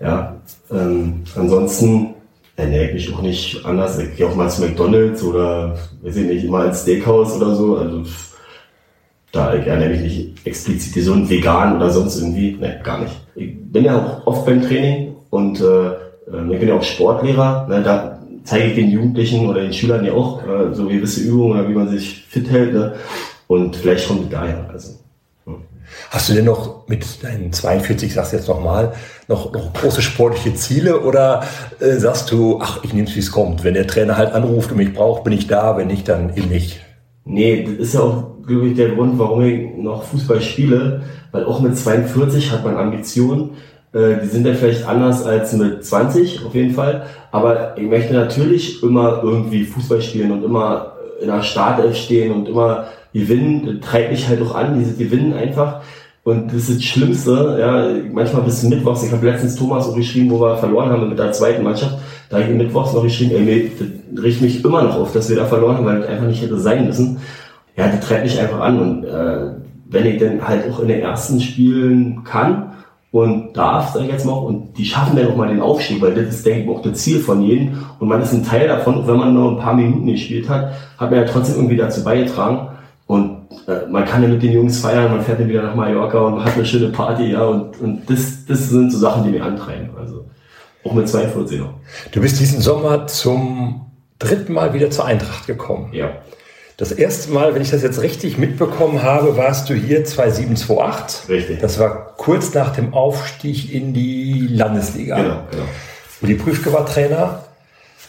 ja, 0.00 0.36
ähm, 0.70 1.24
ansonsten 1.34 2.14
ernähre 2.54 2.88
ich 2.88 2.94
mich 2.94 3.14
auch 3.14 3.22
nicht 3.22 3.64
anders. 3.64 3.98
Ich 3.98 4.16
gehe 4.16 4.26
auch 4.26 4.36
mal 4.36 4.50
zu 4.50 4.62
McDonalds 4.62 5.22
oder, 5.24 5.78
weiß 6.02 6.16
ich 6.16 6.26
nicht, 6.26 6.44
immer 6.44 6.66
ins 6.66 6.82
Steakhouse 6.82 7.36
oder 7.36 7.54
so, 7.54 7.78
also 7.78 8.02
da 9.32 9.54
ich 9.54 9.66
ernähre 9.66 9.90
mich 9.90 10.00
nicht 10.02 10.46
explizit 10.46 10.94
gesund, 10.94 11.28
vegan 11.30 11.76
oder 11.76 11.90
sonst 11.90 12.20
irgendwie, 12.20 12.52
ne, 12.52 12.80
gar 12.82 13.00
nicht. 13.00 13.14
Ich 13.34 13.56
bin 13.56 13.84
ja 13.84 13.96
auch 13.96 14.26
oft 14.26 14.46
beim 14.46 14.62
Training 14.62 15.07
und 15.30 15.60
äh, 15.60 15.64
äh 15.64 16.52
ich 16.52 16.58
bin 16.58 16.68
ja 16.68 16.74
auch 16.74 16.82
Sportlehrer, 16.82 17.66
ne, 17.68 17.82
da 17.82 18.18
zeige 18.44 18.68
ich 18.68 18.74
den 18.74 18.90
Jugendlichen 18.90 19.46
oder 19.46 19.60
den 19.60 19.72
Schülern 19.72 20.04
ja 20.04 20.12
auch 20.12 20.42
äh, 20.42 20.74
so 20.74 20.86
gewisse 20.86 21.20
Übungen 21.20 21.52
oder 21.52 21.68
wie 21.68 21.74
man 21.74 21.88
sich 21.88 22.24
fit 22.28 22.50
hält. 22.50 22.72
Ne? 22.72 22.94
Und 23.46 23.76
vielleicht 23.76 24.08
kommt 24.08 24.32
daher. 24.32 24.68
Also. 24.72 24.92
Hast 26.10 26.28
du 26.28 26.34
denn 26.34 26.44
noch 26.44 26.86
mit 26.88 27.22
deinen 27.22 27.52
42, 27.52 28.12
sagst 28.12 28.32
du 28.32 28.36
jetzt 28.36 28.48
nochmal, 28.48 28.92
noch, 29.26 29.52
noch 29.52 29.72
große 29.72 30.02
sportliche 30.02 30.54
Ziele 30.54 31.00
oder 31.00 31.44
äh, 31.80 31.96
sagst 31.96 32.30
du, 32.30 32.58
ach, 32.60 32.82
ich 32.84 32.92
nehme 32.92 33.08
es, 33.08 33.14
wie 33.14 33.20
es 33.20 33.30
kommt. 33.30 33.64
Wenn 33.64 33.74
der 33.74 33.86
Trainer 33.86 34.16
halt 34.16 34.32
anruft 34.32 34.70
und 34.70 34.78
mich 34.78 34.92
braucht, 34.92 35.24
bin 35.24 35.32
ich 35.32 35.46
da, 35.46 35.76
wenn 35.76 35.88
nicht, 35.88 36.08
dann 36.08 36.34
eben 36.36 36.48
nicht. 36.48 36.80
Nee, 37.24 37.64
das 37.64 37.88
ist 37.88 37.94
ja 37.94 38.00
auch, 38.00 38.24
glaube 38.46 38.68
ich, 38.68 38.76
der 38.76 38.90
Grund, 38.90 39.18
warum 39.18 39.42
ich 39.42 39.76
noch 39.76 40.04
Fußball 40.04 40.40
spiele, 40.40 41.02
weil 41.32 41.44
auch 41.44 41.60
mit 41.60 41.76
42 41.76 42.50
hat 42.50 42.64
man 42.64 42.76
Ambitionen, 42.76 43.50
äh, 43.92 44.16
die 44.22 44.28
sind 44.28 44.46
dann 44.46 44.54
vielleicht 44.54 44.86
anders 44.86 45.24
als 45.24 45.52
mit 45.52 45.84
20 45.84 46.44
auf 46.44 46.54
jeden 46.54 46.74
Fall. 46.74 47.06
Aber 47.30 47.76
ich 47.76 47.84
möchte 47.84 48.14
natürlich 48.14 48.82
immer 48.82 49.20
irgendwie 49.22 49.64
Fußball 49.64 50.02
spielen 50.02 50.32
und 50.32 50.44
immer 50.44 50.92
in 51.20 51.28
der 51.28 51.42
Startelf 51.42 51.96
stehen 51.96 52.32
und 52.32 52.48
immer 52.48 52.86
gewinnen. 53.12 53.80
Das 53.80 53.90
treibt 53.90 54.10
mich 54.10 54.28
halt 54.28 54.42
auch 54.42 54.54
an, 54.54 54.78
dieses 54.78 54.98
Gewinnen 54.98 55.32
einfach. 55.34 55.80
Und 56.24 56.48
das 56.48 56.68
ist 56.68 56.76
das 56.76 56.84
Schlimmste, 56.84 57.56
ja, 57.58 57.88
manchmal 58.12 58.42
bis 58.42 58.62
Mittwochs, 58.62 59.02
ich 59.02 59.12
habe 59.12 59.24
letztens 59.24 59.56
Thomas 59.56 59.88
auch 59.88 59.96
geschrieben, 59.96 60.30
wo 60.30 60.38
wir 60.38 60.58
verloren 60.58 60.90
haben 60.90 61.08
mit 61.08 61.18
der 61.18 61.32
zweiten 61.32 61.62
Mannschaft, 61.62 61.96
da 62.28 62.36
habe 62.36 62.50
ich 62.50 62.54
Mittwochs 62.54 62.92
noch 62.92 63.02
geschrieben, 63.02 63.30
ey, 63.34 63.40
nee, 63.40 63.72
das 63.78 64.22
riecht 64.22 64.42
mich 64.42 64.62
immer 64.62 64.82
noch 64.82 64.96
auf, 64.96 65.12
dass 65.12 65.30
wir 65.30 65.36
da 65.36 65.46
verloren 65.46 65.78
haben, 65.78 65.86
weil 65.86 66.00
das 66.00 66.08
einfach 66.08 66.26
nicht 66.26 66.42
hätte 66.42 66.58
sein 66.58 66.84
müssen. 66.84 67.18
Ja, 67.78 67.88
das 67.88 68.06
treibt 68.06 68.24
mich 68.24 68.38
einfach 68.38 68.60
an 68.60 68.78
und 68.78 69.04
äh, 69.04 69.52
wenn 69.88 70.04
ich 70.04 70.20
dann 70.20 70.46
halt 70.46 70.70
auch 70.70 70.80
in 70.80 70.88
den 70.88 71.00
ersten 71.00 71.40
Spielen 71.40 72.24
kann, 72.24 72.67
und 73.10 73.56
darf, 73.56 73.92
sage 73.92 74.06
ich 74.06 74.12
jetzt 74.12 74.26
mal, 74.26 74.34
und 74.34 74.76
die 74.76 74.84
schaffen 74.84 75.16
dann 75.16 75.28
auch 75.28 75.36
mal 75.36 75.48
den 75.48 75.60
Aufstieg, 75.60 76.00
weil 76.02 76.14
das 76.14 76.34
ist, 76.34 76.46
denke 76.46 76.64
ich, 76.64 76.68
auch 76.68 76.82
das 76.82 76.98
Ziel 76.98 77.20
von 77.20 77.42
jedem 77.42 77.78
und 77.98 78.08
man 78.08 78.20
ist 78.20 78.32
ein 78.32 78.44
Teil 78.44 78.68
davon, 78.68 79.06
wenn 79.06 79.16
man 79.16 79.32
nur 79.32 79.52
ein 79.52 79.58
paar 79.58 79.74
Minuten 79.74 80.06
gespielt 80.06 80.48
hat, 80.48 80.72
hat 80.98 81.10
man 81.10 81.20
ja 81.20 81.26
trotzdem 81.26 81.56
irgendwie 81.56 81.76
dazu 81.76 82.04
beigetragen 82.04 82.68
und 83.06 83.48
äh, 83.66 83.88
man 83.90 84.04
kann 84.04 84.22
ja 84.22 84.28
mit 84.28 84.42
den 84.42 84.52
Jungs 84.52 84.80
feiern, 84.80 85.10
man 85.10 85.22
fährt 85.22 85.40
dann 85.40 85.48
wieder 85.48 85.62
nach 85.62 85.74
Mallorca 85.74 86.18
und 86.18 86.44
hat 86.44 86.54
eine 86.54 86.66
schöne 86.66 86.88
Party, 86.88 87.32
ja, 87.32 87.44
und, 87.44 87.80
und 87.80 88.10
das, 88.10 88.44
das 88.46 88.68
sind 88.68 88.92
so 88.92 88.98
Sachen, 88.98 89.24
die 89.24 89.30
mir 89.30 89.44
antreiben, 89.44 89.90
also 89.98 90.26
auch 90.84 90.92
mit 90.92 91.08
42 91.08 91.60
noch. 91.60 91.74
Du 92.12 92.20
bist 92.20 92.38
diesen 92.38 92.60
Sommer 92.60 93.06
zum 93.06 93.86
dritten 94.18 94.52
Mal 94.52 94.74
wieder 94.74 94.90
zur 94.90 95.06
Eintracht 95.06 95.46
gekommen. 95.46 95.90
Ja. 95.92 96.10
Das 96.78 96.92
erste 96.92 97.32
Mal, 97.32 97.56
wenn 97.56 97.62
ich 97.62 97.72
das 97.72 97.82
jetzt 97.82 98.00
richtig 98.02 98.38
mitbekommen 98.38 99.02
habe, 99.02 99.36
warst 99.36 99.68
du 99.68 99.74
hier 99.74 100.04
2728. 100.04 101.28
Richtig. 101.28 101.58
Das 101.58 101.80
war 101.80 102.14
kurz 102.16 102.54
nach 102.54 102.72
dem 102.72 102.94
Aufstieg 102.94 103.74
in 103.74 103.92
die 103.92 104.46
Landesliga. 104.48 105.16
Genau, 105.16 105.42
genau. 105.50 105.64
Uli 106.22 106.34
Prüfke 106.34 106.72
war 106.72 106.86
Trainer. 106.86 107.42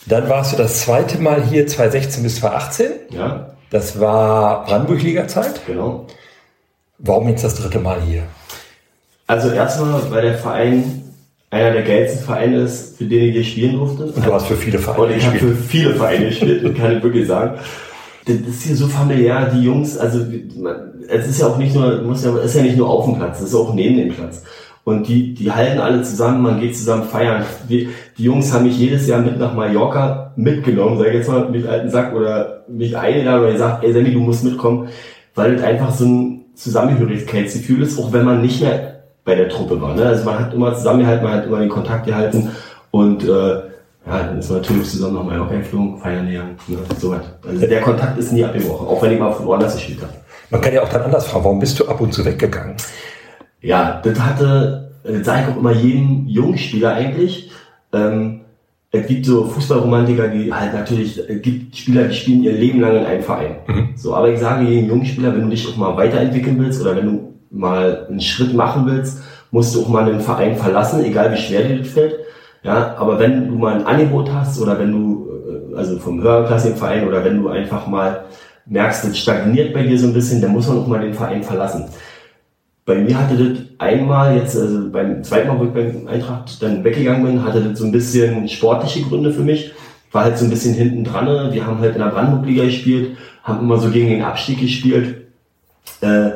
Dann 0.06 0.30
warst 0.30 0.54
du 0.54 0.58
das 0.58 0.82
zweite 0.82 1.18
Mal 1.18 1.44
hier 1.44 1.66
2016 1.66 2.22
bis 2.22 2.36
2018. 2.36 2.92
Ja. 3.10 3.56
Das 3.72 4.00
war 4.00 4.66
Brandenburg-Liga-Zeit. 4.66 5.66
Genau. 5.66 6.06
Warum 7.00 7.28
jetzt 7.28 7.44
das 7.44 7.56
dritte 7.56 7.80
Mal 7.80 8.00
hier? 8.04 8.22
Also 9.26 9.50
erstmal, 9.50 10.12
weil 10.12 10.22
der 10.22 10.38
Verein 10.38 11.06
einer 11.50 11.72
der 11.72 11.82
geilsten 11.82 12.24
Vereine 12.24 12.62
ist, 12.62 13.00
für 13.00 13.06
den 13.06 13.30
ich 13.30 13.34
hier 13.34 13.44
spielen 13.44 13.78
durfte. 13.78 14.04
Und 14.04 14.24
du 14.24 14.32
hast 14.32 14.46
für 14.46 14.56
viele 14.56 14.78
Vereine 14.78 15.06
Und 15.06 15.18
ich 15.18 15.26
habe 15.26 15.40
für 15.40 15.56
viele 15.56 15.96
Vereine 15.96 16.28
gespielt, 16.28 16.78
kann 16.78 16.98
ich 16.98 17.02
wirklich 17.02 17.28
sagen 17.28 17.58
das 18.36 18.56
ist 18.56 18.64
hier 18.64 18.76
so 18.76 18.88
familiär, 18.88 19.50
die 19.54 19.64
Jungs, 19.64 19.98
also 19.98 20.20
es 21.08 21.28
ist 21.28 21.42
ja 21.42 21.48
auch 21.48 21.58
nicht 21.58 21.76
nur, 21.76 22.02
muss 22.02 22.24
ja, 22.24 22.38
ist 22.38 22.56
ja 22.56 22.62
nicht 22.62 22.78
nur 22.78 22.90
auf 22.90 23.06
dem 23.06 23.16
Platz, 23.16 23.40
es 23.40 23.48
ist 23.48 23.56
auch 23.56 23.74
neben 23.74 23.98
dem 23.98 24.10
Platz. 24.10 24.44
Und 24.84 25.08
die, 25.08 25.34
die 25.34 25.52
halten 25.52 25.80
alle 25.80 26.02
zusammen, 26.02 26.42
man 26.42 26.60
geht 26.60 26.76
zusammen 26.76 27.04
feiern. 27.04 27.44
Die, 27.70 27.90
die 28.18 28.24
Jungs 28.24 28.52
haben 28.52 28.64
mich 28.64 28.78
jedes 28.80 29.08
Jahr 29.08 29.22
mit 29.22 29.38
nach 29.38 29.54
Mallorca 29.54 30.34
mitgenommen, 30.36 30.98
sag 30.98 31.08
ich 31.08 31.14
jetzt 31.14 31.30
mal, 31.30 31.50
mit 31.50 31.68
alten 31.68 31.92
Sack 31.92 32.16
oder 32.16 32.64
mich 32.68 32.98
eingeladen 32.98 33.44
oder 33.44 33.52
gesagt, 33.52 33.84
ey 33.84 33.94
Sammy, 33.94 34.14
du 34.14 34.20
musst 34.20 34.44
mitkommen, 34.44 34.88
weil 35.36 35.56
es 35.56 35.62
einfach 35.62 35.92
so 35.92 36.06
ein 36.06 36.46
Zusammengehörigkeitsgefühl 36.56 37.84
ist, 37.84 38.00
auch 38.00 38.12
wenn 38.14 38.26
man 38.26 38.42
nicht 38.42 38.62
mehr 38.62 39.04
bei 39.26 39.36
der 39.36 39.50
Truppe 39.50 39.80
war. 39.80 39.96
Ne? 39.96 40.06
Also 40.06 40.26
man 40.26 40.40
hat 40.40 40.54
immer 40.54 40.74
zusammengehalten, 40.74 41.24
man 41.24 41.34
hat 41.34 41.46
immer 41.46 41.60
den 41.60 41.70
Kontakt 41.70 42.08
gehalten 42.08 42.50
und 42.92 43.24
äh, 43.24 43.69
ja, 44.10 44.24
dann 44.24 44.40
ist 44.40 44.50
man 44.50 44.62
natürlich 44.62 44.90
zusammen 44.90 45.16
nach 45.16 45.24
Mallorca 45.24 45.56
geflogen, 45.56 45.98
feiern 46.00 46.28
lernen, 46.28 46.56
ne, 46.68 46.78
so 46.98 47.12
was. 47.12 47.22
Also 47.48 47.68
der 47.68 47.82
Kontakt 47.82 48.18
ist 48.18 48.32
nie 48.32 48.44
abgebrochen, 48.44 48.88
auch 48.88 49.02
wenn 49.02 49.12
ich 49.12 49.20
mal 49.20 49.32
von 49.32 49.46
woanders 49.46 49.76
gespielt 49.76 50.02
habe. 50.02 50.14
Man 50.50 50.62
kann 50.62 50.74
ja 50.74 50.82
auch 50.82 50.90
dann 50.90 51.04
anders 51.04 51.28
fragen, 51.28 51.46
warum 51.46 51.60
bist 51.60 51.80
du 51.80 51.88
ab 51.88 52.02
und 52.02 52.14
zu 52.14 52.26
weggegangen? 52.26 52.76
Ja, 53.62 54.02
das 54.04 54.20
hatte, 54.20 54.92
das 55.04 55.26
sage 55.26 55.44
ich 55.44 55.54
auch 55.54 55.60
immer 55.60 55.74
jedem 55.74 56.26
Jungspieler 56.28 56.94
eigentlich. 56.94 57.52
Ähm, 57.94 58.42
es 58.92 59.06
gibt 59.06 59.26
so 59.26 59.46
Fußballromantiker, 59.46 60.30
die 60.30 60.52
halt 60.52 60.74
natürlich, 60.74 61.20
es 61.20 61.42
gibt 61.44 61.76
Spieler, 61.76 62.06
die 62.06 62.16
spielen 62.16 62.44
ihr 62.44 62.54
Leben 62.54 62.80
lang 62.80 62.96
in 62.96 63.06
einem 63.06 63.22
Verein. 63.22 63.58
Mhm. 63.68 63.90
So, 63.96 64.16
aber 64.16 64.30
ich 64.30 64.40
sage 64.40 64.66
jedem 64.66 64.90
Jungspieler, 64.90 65.34
wenn 65.34 65.44
du 65.44 65.50
dich 65.50 65.68
auch 65.68 65.78
mal 65.78 65.96
weiterentwickeln 65.96 66.58
willst 66.58 66.82
oder 66.82 66.96
wenn 66.96 67.06
du 67.06 67.34
mal 67.52 68.08
einen 68.10 68.22
Schritt 68.22 68.54
machen 68.56 68.88
willst, 68.88 69.22
musst 69.52 69.76
du 69.76 69.84
auch 69.84 69.90
mal 69.90 70.10
einen 70.10 70.20
Verein 70.20 70.56
verlassen, 70.56 71.04
egal 71.04 71.32
wie 71.32 71.38
schwer 71.38 71.64
dir 71.64 71.78
das 71.78 71.90
fällt. 71.90 72.16
Ja, 72.64 72.96
aber 72.98 73.20
wenn 73.20 73.48
du 73.48 73.56
mal 73.56 73.76
ein 73.76 73.86
Angebot 73.86 74.32
hast 74.32 74.60
oder 74.62 74.78
wenn 74.80 74.92
du, 74.92 75.30
äh, 75.74 75.78
also 75.78 75.98
vom 75.98 76.22
höherklassigen 76.22 76.78
Verein 76.78 77.08
oder 77.08 77.24
wenn 77.24 77.42
du 77.42 77.50
einfach 77.50 77.88
mal 77.88 78.26
merkst, 78.66 79.06
es 79.06 79.18
stagniert 79.18 79.74
bei 79.74 79.84
dir 79.84 79.98
so 79.98 80.08
ein 80.08 80.14
bisschen, 80.14 80.42
dann 80.42 80.52
muss 80.52 80.68
man 80.68 80.80
auch 80.80 80.88
mal 80.88 81.00
den 81.02 81.14
Verein 81.14 81.44
verlassen. 81.44 81.86
Bei 82.86 82.96
mir 82.96 83.18
hatte 83.18 83.38
das 83.38 83.60
einmal 83.78 84.36
jetzt, 84.36 84.58
also 84.58 84.90
beim 84.92 85.24
zweiten 85.24 85.48
Mal, 85.48 85.60
wo 85.60 85.66
ich 85.66 85.74
beim 85.74 86.08
Eintracht 86.08 86.62
dann 86.62 86.84
weggegangen 86.84 87.24
bin, 87.24 87.44
hatte 87.44 87.62
das 87.62 87.80
so 87.80 87.86
ein 87.86 87.92
bisschen 87.92 88.48
sportliche 88.50 89.04
Gründe 89.04 89.32
für 89.32 89.44
mich. 89.44 89.72
War 90.12 90.24
halt 90.24 90.38
so 90.40 90.46
ein 90.46 90.50
bisschen 90.50 90.74
hinten 90.74 91.04
dran. 91.04 91.54
Wir 91.54 91.68
haben 91.68 91.80
halt 91.80 91.94
in 91.96 92.02
der 92.02 92.10
Brandenburg-Liga 92.10 92.66
gespielt, 92.66 93.18
haben 93.44 93.60
immer 93.60 93.78
so 93.78 93.92
gegen 93.92 94.10
den 94.10 94.24
Abstieg 94.24 94.60
gespielt. 94.60 95.28
Äh, 96.02 96.30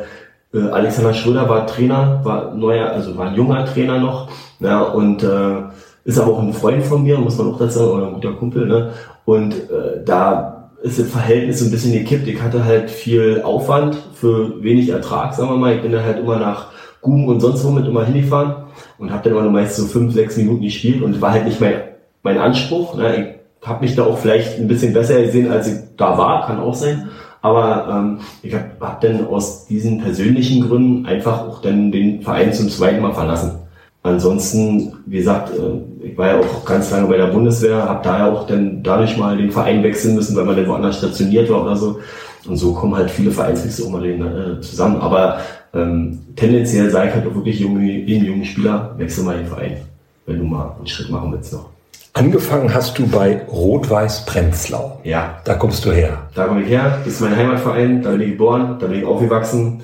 äh, 0.54 0.70
Alexander 0.72 1.14
Schröder 1.14 1.50
war 1.50 1.66
Trainer, 1.66 2.22
war 2.24 2.54
neuer, 2.54 2.92
also 2.92 3.18
war 3.18 3.30
ein 3.30 3.36
junger 3.36 3.66
Trainer 3.66 4.00
noch. 4.00 4.30
Ja, 4.60 4.82
und 4.82 5.24
äh, 5.24 5.64
ist 6.06 6.20
aber 6.20 6.34
auch 6.34 6.42
ein 6.42 6.54
Freund 6.54 6.84
von 6.84 7.04
mir, 7.04 7.18
muss 7.18 7.38
man 7.38 7.54
auch 7.54 7.60
dazu 7.60 7.80
sagen, 7.80 7.92
oder 7.92 8.08
ein 8.08 8.14
guter 8.14 8.34
Kumpel, 8.34 8.68
ne? 8.68 8.92
Und 9.26 9.54
äh, 9.54 10.04
da 10.06 10.70
ist 10.82 11.00
das 11.00 11.08
Verhältnis 11.08 11.60
so 11.60 11.66
ein 11.66 11.72
bisschen 11.72 11.94
gekippt. 11.94 12.28
Ich 12.28 12.42
hatte 12.42 12.66
halt 12.66 12.90
viel 12.90 13.42
Aufwand 13.44 13.98
für 14.14 14.62
wenig 14.62 14.90
Ertrag, 14.90 15.34
sagen 15.34 15.50
wir 15.50 15.58
mal. 15.58 15.76
Ich 15.76 15.82
bin 15.82 15.94
dann 15.94 16.04
halt 16.04 16.20
immer 16.20 16.38
nach 16.38 16.68
Guben 17.02 17.28
und 17.28 17.40
sonst 17.40 17.64
womit 17.64 17.88
immer 17.88 18.04
hingefahren 18.04 18.66
und 18.98 19.12
habe 19.12 19.24
dann 19.24 19.34
immer 19.34 19.44
nur 19.44 19.52
meist 19.52 19.78
so 19.78 19.86
fünf, 19.86 20.14
sechs 20.14 20.36
Minuten 20.36 20.62
gespielt 20.62 21.02
und 21.02 21.22
war 21.22 21.32
halt 21.32 21.46
nicht 21.46 21.62
mein, 21.62 21.76
mein 22.22 22.38
Anspruch. 22.38 22.96
Ne? 22.96 23.38
Ich 23.62 23.68
habe 23.68 23.86
mich 23.86 23.96
da 23.96 24.04
auch 24.04 24.18
vielleicht 24.18 24.60
ein 24.60 24.68
bisschen 24.68 24.94
besser 24.94 25.22
gesehen, 25.22 25.50
als 25.50 25.68
ich 25.68 25.80
da 25.96 26.18
war, 26.18 26.46
kann 26.46 26.60
auch 26.60 26.76
sein. 26.76 27.10
Aber 27.42 27.88
ähm, 27.90 28.20
ich 28.42 28.54
habe 28.54 28.66
hab 28.80 29.02
dann 29.02 29.28
aus 29.28 29.66
diesen 29.68 30.02
persönlichen 30.02 30.68
Gründen 30.68 31.06
einfach 31.06 31.48
auch 31.48 31.62
dann 31.62 31.92
den 31.92 32.22
Verein 32.22 32.54
zum 32.54 32.70
zweiten 32.70 33.02
Mal 33.02 33.14
verlassen. 33.14 33.63
Ansonsten, 34.04 34.94
wie 35.06 35.18
gesagt, 35.18 35.52
äh, 35.52 36.06
ich 36.06 36.18
war 36.18 36.28
ja 36.28 36.40
auch 36.40 36.66
ganz 36.66 36.92
lange 36.92 37.08
bei 37.08 37.16
der 37.16 37.28
Bundeswehr, 37.28 37.84
habe 37.84 38.04
da 38.04 38.20
ja 38.20 38.32
auch 38.32 38.46
dann 38.46 38.84
dadurch 38.84 39.18
mal 39.18 39.38
den 39.38 39.50
Verein 39.50 39.82
wechseln 39.82 40.16
müssen, 40.16 40.36
weil 40.36 40.44
man 40.44 40.58
dann 40.58 40.68
woanders 40.68 40.98
stationiert 40.98 41.50
war 41.50 41.64
oder 41.64 41.78
so. 41.78 42.00
Und 42.46 42.58
so 42.58 42.74
kommen 42.74 42.96
halt 42.96 43.10
viele 43.10 43.32
Vereinswechsel 43.32 43.86
auch 43.86 43.92
mal 43.92 44.06
äh, 44.06 44.62
zusammen. 44.62 44.98
Aber 44.98 45.40
ähm, 45.74 46.20
tendenziell 46.36 46.90
sage 46.90 47.10
ich 47.10 47.16
halt 47.16 47.28
auch 47.28 47.36
wirklich 47.36 47.60
junge, 47.62 47.80
den 47.80 48.26
jungen 48.26 48.44
Spieler, 48.44 48.94
wechsel 48.98 49.24
mal 49.24 49.38
den 49.38 49.48
Verein, 49.48 49.78
wenn 50.26 50.40
du 50.40 50.44
mal 50.44 50.76
einen 50.78 50.88
Schritt 50.88 51.10
machen 51.10 51.32
willst 51.32 51.54
noch. 51.54 51.70
Angefangen 52.12 52.72
hast 52.74 53.00
du 53.00 53.08
bei 53.08 53.42
Rot-Weiß 53.48 54.26
Prenzlau. 54.26 55.00
Ja. 55.04 55.42
Da 55.46 55.56
kommst 55.56 55.84
du 55.86 55.92
her. 55.92 56.28
Da 56.36 56.46
komme 56.46 56.62
ich 56.62 56.70
her, 56.70 57.00
das 57.04 57.14
ist 57.14 57.22
mein 57.22 57.36
Heimatverein, 57.36 58.04
da 58.04 58.12
bin 58.12 58.22
ich 58.22 58.32
geboren, 58.32 58.78
da 58.80 58.86
bin 58.86 59.00
ich 59.00 59.06
aufgewachsen. 59.06 59.82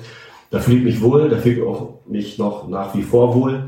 Da 0.50 0.60
fühle 0.60 0.78
ich 0.78 0.84
mich 0.84 1.02
wohl, 1.02 1.28
da 1.28 1.38
fühle 1.38 1.56
ich 1.56 1.62
auch 1.62 1.88
mich 2.06 2.38
noch 2.38 2.68
nach 2.68 2.94
wie 2.94 3.02
vor 3.02 3.34
wohl. 3.34 3.64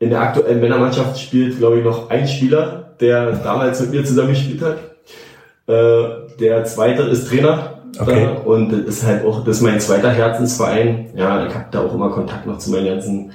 In 0.00 0.10
der 0.10 0.20
aktuellen 0.20 0.60
Männermannschaft 0.60 1.20
spielt, 1.20 1.58
glaube 1.58 1.78
ich, 1.78 1.84
noch 1.84 2.10
ein 2.10 2.26
Spieler, 2.26 2.94
der 3.00 3.32
damals 3.32 3.80
mit 3.80 3.90
mir 3.90 4.04
zusammen 4.04 4.30
gespielt 4.30 4.62
hat. 4.62 4.78
Äh, 5.66 6.36
der 6.40 6.64
zweite 6.64 7.02
ist 7.02 7.28
Trainer. 7.28 7.82
Okay. 7.98 8.28
Da, 8.34 8.42
und 8.42 8.72
das 8.72 8.80
ist 8.80 9.06
halt 9.06 9.24
auch, 9.24 9.44
das 9.44 9.58
ist 9.58 9.62
mein 9.62 9.78
zweiter 9.78 10.10
Herzensverein. 10.10 11.10
Ja, 11.14 11.46
ich 11.46 11.54
habe 11.54 11.66
da 11.70 11.80
auch 11.80 11.94
immer 11.94 12.10
Kontakt 12.10 12.46
noch 12.46 12.58
zu 12.58 12.70
meinen 12.70 12.86
ganzen 12.86 13.32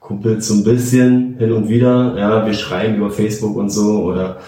Kumpels 0.00 0.48
so 0.48 0.54
ein 0.54 0.64
bisschen 0.64 1.36
hin 1.38 1.52
und 1.52 1.68
wieder. 1.68 2.14
Ja, 2.18 2.44
wir 2.44 2.54
schreiben 2.54 2.96
über 2.96 3.10
Facebook 3.10 3.56
und 3.56 3.70
so 3.70 4.02
oder 4.02 4.38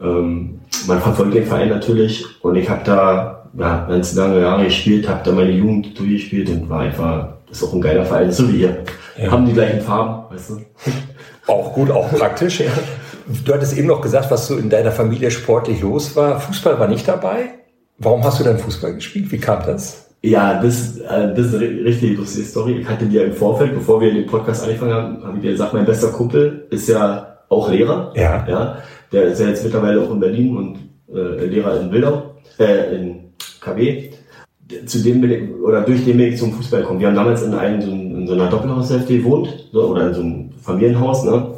ähm, 0.00 0.60
man 0.86 1.00
verfolgt 1.00 1.34
den 1.34 1.44
Verein 1.44 1.68
natürlich 1.68 2.24
und 2.42 2.56
ich 2.56 2.68
habe 2.68 2.82
da 2.84 3.48
ja, 3.56 3.86
ganz 3.88 4.14
lange 4.14 4.40
Jahre 4.40 4.64
gespielt, 4.64 5.08
habe 5.08 5.20
da 5.24 5.32
meine 5.32 5.50
Jugend 5.50 5.98
durchgespielt 5.98 6.48
und 6.50 6.68
war 6.68 6.80
einfach, 6.80 7.28
das 7.48 7.58
ist 7.58 7.68
auch 7.68 7.74
ein 7.74 7.80
geiler 7.80 8.04
Verein, 8.04 8.32
so 8.32 8.50
wie 8.50 8.62
ihr. 8.62 8.84
Ja. 9.18 9.30
Haben 9.30 9.46
die 9.46 9.52
gleichen 9.52 9.80
Farben, 9.80 10.34
weißt 10.34 10.50
du. 10.50 10.54
Auch 11.46 11.72
gut, 11.72 11.90
auch 11.90 12.10
praktisch, 12.10 12.60
ja. 12.60 12.70
Du 13.44 13.54
hattest 13.54 13.76
eben 13.76 13.86
noch 13.86 14.00
gesagt, 14.00 14.30
was 14.30 14.46
so 14.46 14.56
in 14.56 14.70
deiner 14.70 14.92
Familie 14.92 15.30
sportlich 15.30 15.80
los 15.80 16.16
war. 16.16 16.40
Fußball 16.40 16.78
war 16.78 16.88
nicht 16.88 17.06
dabei. 17.06 17.50
Warum 17.98 18.24
hast 18.24 18.40
du 18.40 18.44
dann 18.44 18.58
Fußball 18.58 18.94
gespielt? 18.94 19.30
Wie 19.30 19.38
kam 19.38 19.64
das? 19.64 20.10
Ja, 20.22 20.60
das, 20.60 20.98
äh, 20.98 21.34
das 21.34 21.46
ist 21.46 21.54
eine 21.54 21.84
richtig 21.84 22.16
lustige 22.16 22.46
Story. 22.46 22.78
Ich 22.80 22.88
hatte 22.88 23.06
dir 23.06 23.24
im 23.24 23.32
Vorfeld, 23.32 23.74
bevor 23.74 24.00
wir 24.00 24.12
den 24.12 24.26
Podcast 24.26 24.64
angefangen 24.64 24.92
haben, 24.92 25.24
habe 25.24 25.36
ich 25.36 25.42
dir 25.42 25.52
gesagt, 25.52 25.72
mein 25.72 25.86
bester 25.86 26.08
Kumpel 26.08 26.66
ist 26.70 26.88
ja 26.88 27.38
auch 27.48 27.70
Lehrer. 27.70 28.12
Ja. 28.14 28.46
ja. 28.48 28.78
Der 29.12 29.24
ist 29.24 29.40
ja 29.40 29.48
jetzt 29.48 29.64
mittlerweile 29.64 30.00
auch 30.02 30.10
in 30.10 30.20
Berlin 30.20 30.56
und 30.56 30.78
äh, 31.14 31.44
Lehrer 31.46 31.80
in 31.80 31.90
Wildau, 31.90 32.34
äh, 32.58 32.94
in 32.94 33.32
KW. 33.60 34.10
Zu 34.86 34.98
dem 35.02 35.24
ich, 35.24 35.42
oder 35.62 35.82
durch 35.82 36.04
den 36.04 36.20
ich 36.20 36.38
zum 36.38 36.52
Fußball 36.52 36.82
gekommen. 36.82 37.00
Wir 37.00 37.08
haben 37.08 37.16
damals 37.16 37.42
in, 37.42 37.54
einem, 37.54 37.80
so, 37.80 37.90
in 37.90 38.26
so 38.26 38.34
einer 38.34 38.48
Doppelhaushälfte 38.48 39.18
gewohnt, 39.18 39.68
so, 39.72 39.88
oder 39.88 40.08
in 40.08 40.14
so 40.14 40.20
einem 40.20 40.50
Familienhaus, 40.60 41.24
ne? 41.24 41.54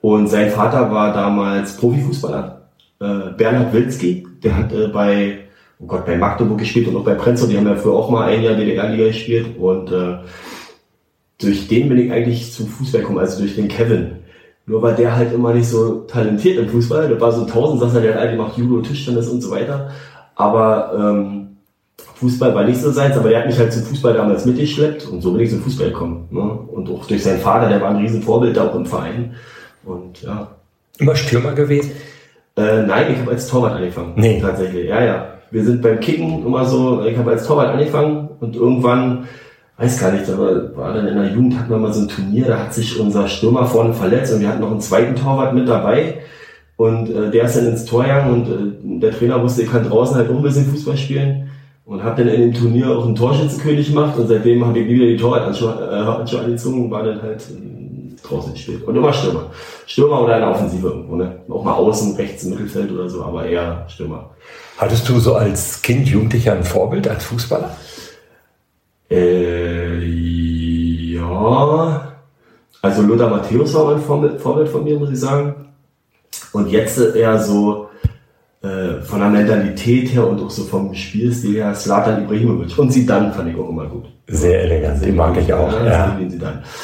Und 0.00 0.28
sein 0.28 0.50
Vater 0.50 0.90
war 0.90 1.12
damals 1.12 1.76
Profifußballer, 1.76 2.62
äh, 3.00 3.30
Bernhard 3.36 3.72
Wilski, 3.72 4.26
der 4.42 4.56
hat 4.56 4.72
äh, 4.72 4.88
bei 4.88 5.38
oh 5.78 5.86
Gott, 5.86 6.06
bei 6.06 6.16
Magdeburg 6.16 6.58
gespielt 6.58 6.88
und 6.88 6.96
auch 6.96 7.04
bei 7.04 7.14
Prenzlau, 7.14 7.46
die 7.46 7.56
haben 7.56 7.66
ja 7.66 7.76
früher 7.76 7.94
auch 7.94 8.10
mal 8.10 8.28
ein 8.28 8.42
Jahr 8.42 8.54
DDR-Liga 8.54 9.06
gespielt 9.06 9.56
und 9.58 9.90
äh, 9.90 10.18
durch 11.40 11.68
den 11.68 11.88
bin 11.88 11.98
ich 11.98 12.12
eigentlich 12.12 12.52
zum 12.52 12.68
Fußball 12.68 13.00
gekommen, 13.00 13.18
also 13.18 13.40
durch 13.40 13.56
den 13.56 13.68
Kevin. 13.68 14.22
Nur 14.64 14.80
war 14.80 14.92
der 14.92 15.16
halt 15.16 15.32
immer 15.32 15.52
nicht 15.52 15.66
so 15.66 16.02
talentiert 16.02 16.56
im 16.58 16.68
Fußball. 16.68 17.08
Der 17.08 17.20
war 17.20 17.32
so 17.32 17.42
ein 17.42 17.48
Tausendsasser, 17.48 18.00
der 18.00 18.14
halt 18.14 18.38
macht 18.38 18.56
Judo, 18.56 18.80
Tischtennis 18.80 19.28
und 19.28 19.40
so 19.40 19.50
weiter. 19.50 19.90
Aber 20.36 20.92
ähm, 20.96 21.51
Fußball 22.22 22.54
war 22.54 22.64
nicht 22.64 22.80
so 22.80 22.90
seins, 22.90 23.16
aber 23.16 23.28
der 23.28 23.40
hat 23.40 23.46
mich 23.46 23.58
halt 23.58 23.72
zum 23.72 23.82
Fußball 23.82 24.14
damals 24.14 24.46
mitgeschleppt 24.46 25.06
und 25.08 25.20
so 25.20 25.32
bin 25.32 25.42
ich 25.42 25.50
zum 25.50 25.60
Fußball 25.60 25.88
gekommen. 25.88 26.28
Ne? 26.30 26.40
Und 26.40 26.88
auch 26.88 27.04
durch 27.06 27.22
seinen 27.22 27.40
Vater, 27.40 27.68
der 27.68 27.80
war 27.80 27.90
ein 27.90 27.96
Riesenvorbild 27.96 28.58
auch 28.58 28.74
im 28.74 28.86
Verein. 28.86 29.34
Und 29.84 30.22
ja. 30.22 30.48
Immer 30.98 31.16
Stürmer 31.16 31.52
gewesen? 31.52 31.92
Äh, 32.56 32.82
nein, 32.82 33.12
ich 33.12 33.18
habe 33.18 33.32
als 33.32 33.48
Torwart 33.48 33.74
angefangen. 33.74 34.12
Nee. 34.16 34.40
Tatsächlich, 34.40 34.88
ja, 34.88 35.04
ja 35.04 35.32
wir 35.52 35.64
sind 35.64 35.82
beim 35.82 36.00
Kicken 36.00 36.46
immer 36.46 36.64
so, 36.64 37.04
ich 37.04 37.16
habe 37.16 37.30
als 37.30 37.46
Torwart 37.46 37.74
angefangen 37.74 38.30
und 38.40 38.56
irgendwann, 38.56 39.28
weiß 39.76 40.00
gar 40.00 40.12
nicht, 40.12 40.26
war, 40.28 40.76
war 40.76 40.94
dann 40.94 41.06
in 41.06 41.16
der 41.16 41.30
Jugend, 41.30 41.58
hatten 41.58 41.70
wir 41.70 41.76
mal 41.76 41.92
so 41.92 42.02
ein 42.02 42.08
Turnier, 42.08 42.46
da 42.46 42.58
hat 42.58 42.74
sich 42.74 42.98
unser 42.98 43.28
Stürmer 43.28 43.66
vorne 43.66 43.92
verletzt 43.92 44.32
und 44.32 44.40
wir 44.40 44.48
hatten 44.48 44.62
noch 44.62 44.70
einen 44.70 44.80
zweiten 44.80 45.14
Torwart 45.14 45.54
mit 45.54 45.68
dabei. 45.68 46.20
Und 46.76 47.10
äh, 47.10 47.30
der 47.30 47.44
ist 47.44 47.56
dann 47.56 47.66
ins 47.66 47.84
Tor 47.84 48.02
gegangen 48.02 48.32
und 48.32 48.48
äh, 48.48 49.00
der 49.00 49.12
Trainer 49.12 49.42
wusste, 49.42 49.62
ich 49.62 49.70
kann 49.70 49.88
draußen 49.88 50.16
halt 50.16 50.30
auch 50.30 50.36
ein 50.36 50.42
bisschen 50.42 50.66
Fußball 50.66 50.96
spielen. 50.96 51.50
Und 51.84 52.04
habe 52.04 52.24
dann 52.24 52.34
in 52.34 52.40
dem 52.42 52.54
Turnier 52.54 52.90
auch 52.90 53.04
einen 53.04 53.16
Torschützenkönig 53.16 53.88
gemacht 53.88 54.16
und 54.16 54.28
seitdem 54.28 54.64
habe 54.64 54.78
ich 54.78 54.86
nie 54.86 54.94
wieder 54.94 55.06
die 55.06 55.16
Torwartanschuhe 55.16 55.72
äh, 55.90 56.36
angezogen 56.36 56.84
und 56.84 56.90
war 56.90 57.02
dann 57.02 57.20
halt 57.20 57.42
äh, 57.42 58.22
draußen 58.22 58.52
gespielt. 58.52 58.84
Und 58.84 58.94
immer 58.94 59.12
Stürmer. 59.12 59.50
Stürmer 59.86 60.22
oder 60.22 60.36
eine 60.36 60.48
Offensive 60.48 60.86
irgendwo, 60.86 61.16
ne? 61.16 61.40
Auch 61.48 61.64
mal 61.64 61.74
außen, 61.74 62.14
rechts 62.16 62.44
im 62.44 62.50
Mittelfeld 62.50 62.92
oder 62.92 63.08
so, 63.08 63.24
aber 63.24 63.46
eher 63.46 63.84
Stürmer. 63.88 64.30
Hattest 64.78 65.08
du 65.08 65.18
so 65.18 65.34
als 65.34 65.82
Kind, 65.82 66.08
Jugendlicher 66.08 66.52
ein 66.52 66.64
Vorbild 66.64 67.08
als 67.08 67.24
Fußballer? 67.24 67.76
Äh, 69.10 70.04
ja. 71.14 72.14
Also 72.80 73.02
Lothar 73.02 73.30
Matthäus 73.30 73.74
war 73.74 73.94
ein 73.94 74.00
Vorbild, 74.00 74.40
Vorbild 74.40 74.68
von 74.68 74.84
mir, 74.84 74.98
muss 74.98 75.10
ich 75.10 75.20
sagen. 75.20 75.66
Und 76.52 76.68
jetzt 76.68 76.98
eher 76.98 77.38
so 77.42 77.88
äh, 78.62 79.02
von 79.02 79.18
der 79.18 79.28
Mentalität 79.28 80.14
her 80.14 80.26
und 80.26 80.40
auch 80.40 80.50
so 80.50 80.62
vom 80.62 80.94
Spielstil 80.94 81.56
her 81.56 81.74
Slatan 81.74 82.24
Ibrahimovic. 82.24 82.78
Und 82.78 82.92
Zidane 82.92 83.32
fand 83.32 83.50
ich 83.50 83.56
auch 83.56 83.68
immer 83.68 83.86
gut. 83.86 84.04
Sehr 84.28 84.62
elegant, 84.62 85.04
den 85.04 85.16
mag 85.16 85.36
ich 85.36 85.52
auch. 85.52 85.72
Ja, 85.72 85.84
ja. 85.84 86.18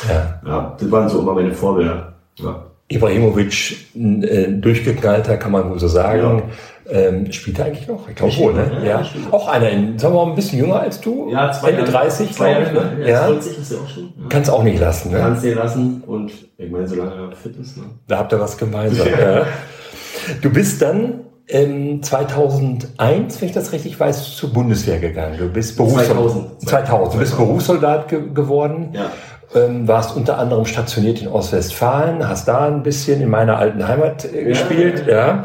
Ja. 0.08 0.40
ja, 0.44 0.76
das 0.78 0.90
waren 0.90 1.08
so 1.08 1.20
immer 1.20 1.35
meine 1.35 1.52
Vorbilder. 1.52 2.14
Ja. 2.37 2.64
Ibrahimovic, 2.88 3.76
äh, 3.94 4.49
durchgeknallter, 4.49 5.37
kann 5.37 5.52
man 5.52 5.70
wohl 5.70 5.78
so 5.78 5.88
sagen. 5.88 6.42
Ja. 6.88 7.00
Ähm, 7.00 7.30
spielt 7.30 7.58
er 7.58 7.66
eigentlich 7.66 7.87
noch? 7.87 8.08
Ich 8.08 8.16
glaube 8.16 8.35
wohl, 8.38 8.54
ne? 8.54 8.80
Ja. 8.82 9.02
ja. 9.02 9.06
Auch 9.30 9.47
einer, 9.47 9.68
in, 9.68 9.99
sagen 9.99 10.14
wir 10.14 10.25
mal, 10.25 10.30
ein 10.30 10.37
bisschen 10.37 10.58
jünger 10.58 10.80
als 10.80 11.00
du. 11.00 11.30
Ja, 11.30 11.52
zwei 11.52 11.73
Ende 11.73 11.85
30, 11.85 12.35
glaube 12.35 12.62
ich. 12.62 12.73
Ne? 12.73 13.08
Ja, 13.08 13.26
40 13.26 13.58
ist 13.58 13.73
er 13.73 13.80
auch 13.82 13.88
schon. 13.88 14.04
Ja. 14.04 14.26
Kannst 14.30 14.50
auch 14.50 14.62
nicht 14.62 14.80
lassen, 14.80 15.12
ne? 15.12 15.18
Kannst 15.18 15.44
dir 15.44 15.54
lassen 15.54 16.02
und 16.06 16.32
ich 16.56 16.70
meine, 16.70 16.88
solange 16.88 17.12
er 17.14 17.37
fit 17.37 17.56
ist, 17.56 17.76
ne? 17.76 17.85
Da 18.06 18.18
habt 18.18 18.32
ihr 18.32 18.40
was 18.40 18.56
gemeinsam. 18.56 19.06
ja. 19.06 19.47
Du 20.40 20.50
bist 20.50 20.80
dann 20.80 21.20
ähm, 21.49 22.02
2001, 22.02 23.40
wenn 23.40 23.49
ich 23.49 23.55
das 23.55 23.73
richtig 23.73 23.99
weiß, 23.99 24.37
zur 24.37 24.52
Bundeswehr 24.52 24.99
gegangen. 24.99 25.38
Du 25.38 25.49
bist 25.49 25.76
Berufssoldat. 25.76 26.61
2000. 26.61 26.69
2000. 26.69 27.14
Du 27.14 27.19
bist 27.19 27.37
Berufssoldat 27.37 28.09
ge 28.09 28.33
geworden. 28.33 28.90
Ja 28.93 29.11
ähm, 29.55 29.88
warst 29.88 30.17
unter 30.17 30.38
anderem 30.38 30.67
stationiert 30.67 31.23
in 31.23 31.28
Ostwestfalen, 31.28 32.28
hast 32.28 32.49
da 32.49 32.67
ein 32.67 32.83
bisschen 32.83 33.21
in 33.21 33.31
meiner 33.31 33.59
alten 33.59 33.87
Heimat 33.87 34.25
äh, 34.25 34.45
gespielt, 34.45 35.07
ja. 35.07 35.14
ja. 35.14 35.45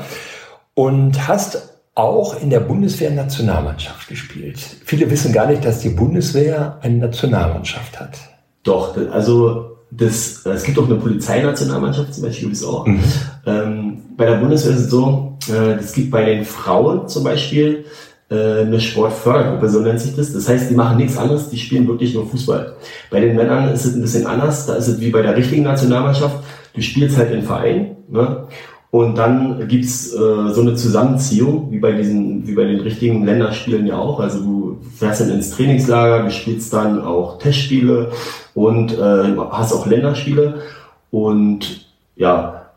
Und 0.75 1.27
hast 1.27 1.69
auch 1.95 2.41
in 2.41 2.49
der 2.49 2.59
Bundeswehr-Nationalmannschaft 2.59 4.07
gespielt. 4.07 4.59
Viele 4.83 5.09
wissen 5.11 5.31
gar 5.31 5.45
nicht, 5.45 5.63
dass 5.63 5.79
die 5.79 5.89
Bundeswehr 5.89 6.79
eine 6.81 6.97
Nationalmannschaft 6.97 7.99
hat. 7.99 8.17
Doch, 8.63 8.97
also 9.11 9.72
das, 9.97 10.45
es 10.45 10.63
gibt 10.63 10.79
auch 10.79 10.85
eine 10.85 10.95
Polizeinationalmannschaft 10.95 12.13
zum 12.13 12.23
Beispiel, 12.23 12.51
auch. 12.65 12.85
Mhm. 12.85 12.99
Ähm, 13.45 13.97
bei 14.17 14.25
der 14.25 14.37
Bundeswehr 14.37 14.73
ist 14.73 14.81
es 14.81 14.89
so, 14.89 15.37
äh, 15.49 15.73
es 15.73 15.93
gibt 15.93 16.11
bei 16.11 16.25
den 16.25 16.45
Frauen 16.45 17.07
zum 17.07 17.23
Beispiel 17.23 17.85
äh, 18.29 18.61
eine 18.61 18.79
Sportfördergruppe, 18.79 19.69
so 19.69 19.79
nennt 19.79 19.99
sich 19.99 20.15
das. 20.15 20.33
Das 20.33 20.47
heißt, 20.47 20.69
die 20.69 20.75
machen 20.75 20.97
nichts 20.97 21.17
anderes, 21.17 21.49
die 21.49 21.57
spielen 21.57 21.87
wirklich 21.87 22.13
nur 22.13 22.27
Fußball. 22.27 22.75
Bei 23.11 23.19
den 23.19 23.35
Männern 23.35 23.69
ist 23.73 23.85
es 23.85 23.95
ein 23.95 24.01
bisschen 24.01 24.25
anders. 24.25 24.65
Da 24.65 24.75
ist 24.75 24.87
es 24.87 24.99
wie 24.99 25.11
bei 25.11 25.21
der 25.21 25.35
richtigen 25.35 25.63
Nationalmannschaft. 25.63 26.37
Du 26.73 26.81
spielst 26.81 27.17
halt 27.17 27.31
in 27.31 27.43
Verein. 27.43 27.97
Ne? 28.09 28.47
Und 28.93 29.17
dann 29.17 29.67
gibt's 29.67 30.13
äh, 30.13 30.53
so 30.53 30.61
eine 30.61 30.75
Zusammenziehung, 30.75 31.71
wie 31.71 31.79
bei 31.79 31.93
diesen, 31.93 32.45
wie 32.45 32.53
bei 32.53 32.65
den 32.65 32.79
richtigen 32.79 33.25
Länderspielen 33.25 33.87
ja 33.87 33.97
auch. 33.97 34.19
Also 34.19 34.39
du 34.41 34.77
fährst 34.95 35.19
dann 35.19 35.31
ins 35.31 35.49
Trainingslager, 35.49 36.25
du 36.25 36.29
spielst 36.29 36.71
dann 36.73 37.01
auch 37.01 37.39
Testspiele 37.39 38.11
und 38.53 38.95
äh, 38.95 39.35
hast 39.49 39.73
auch 39.73 39.87
Länderspiele. 39.87 40.61
Und 41.09 41.87
ja, 42.15 42.67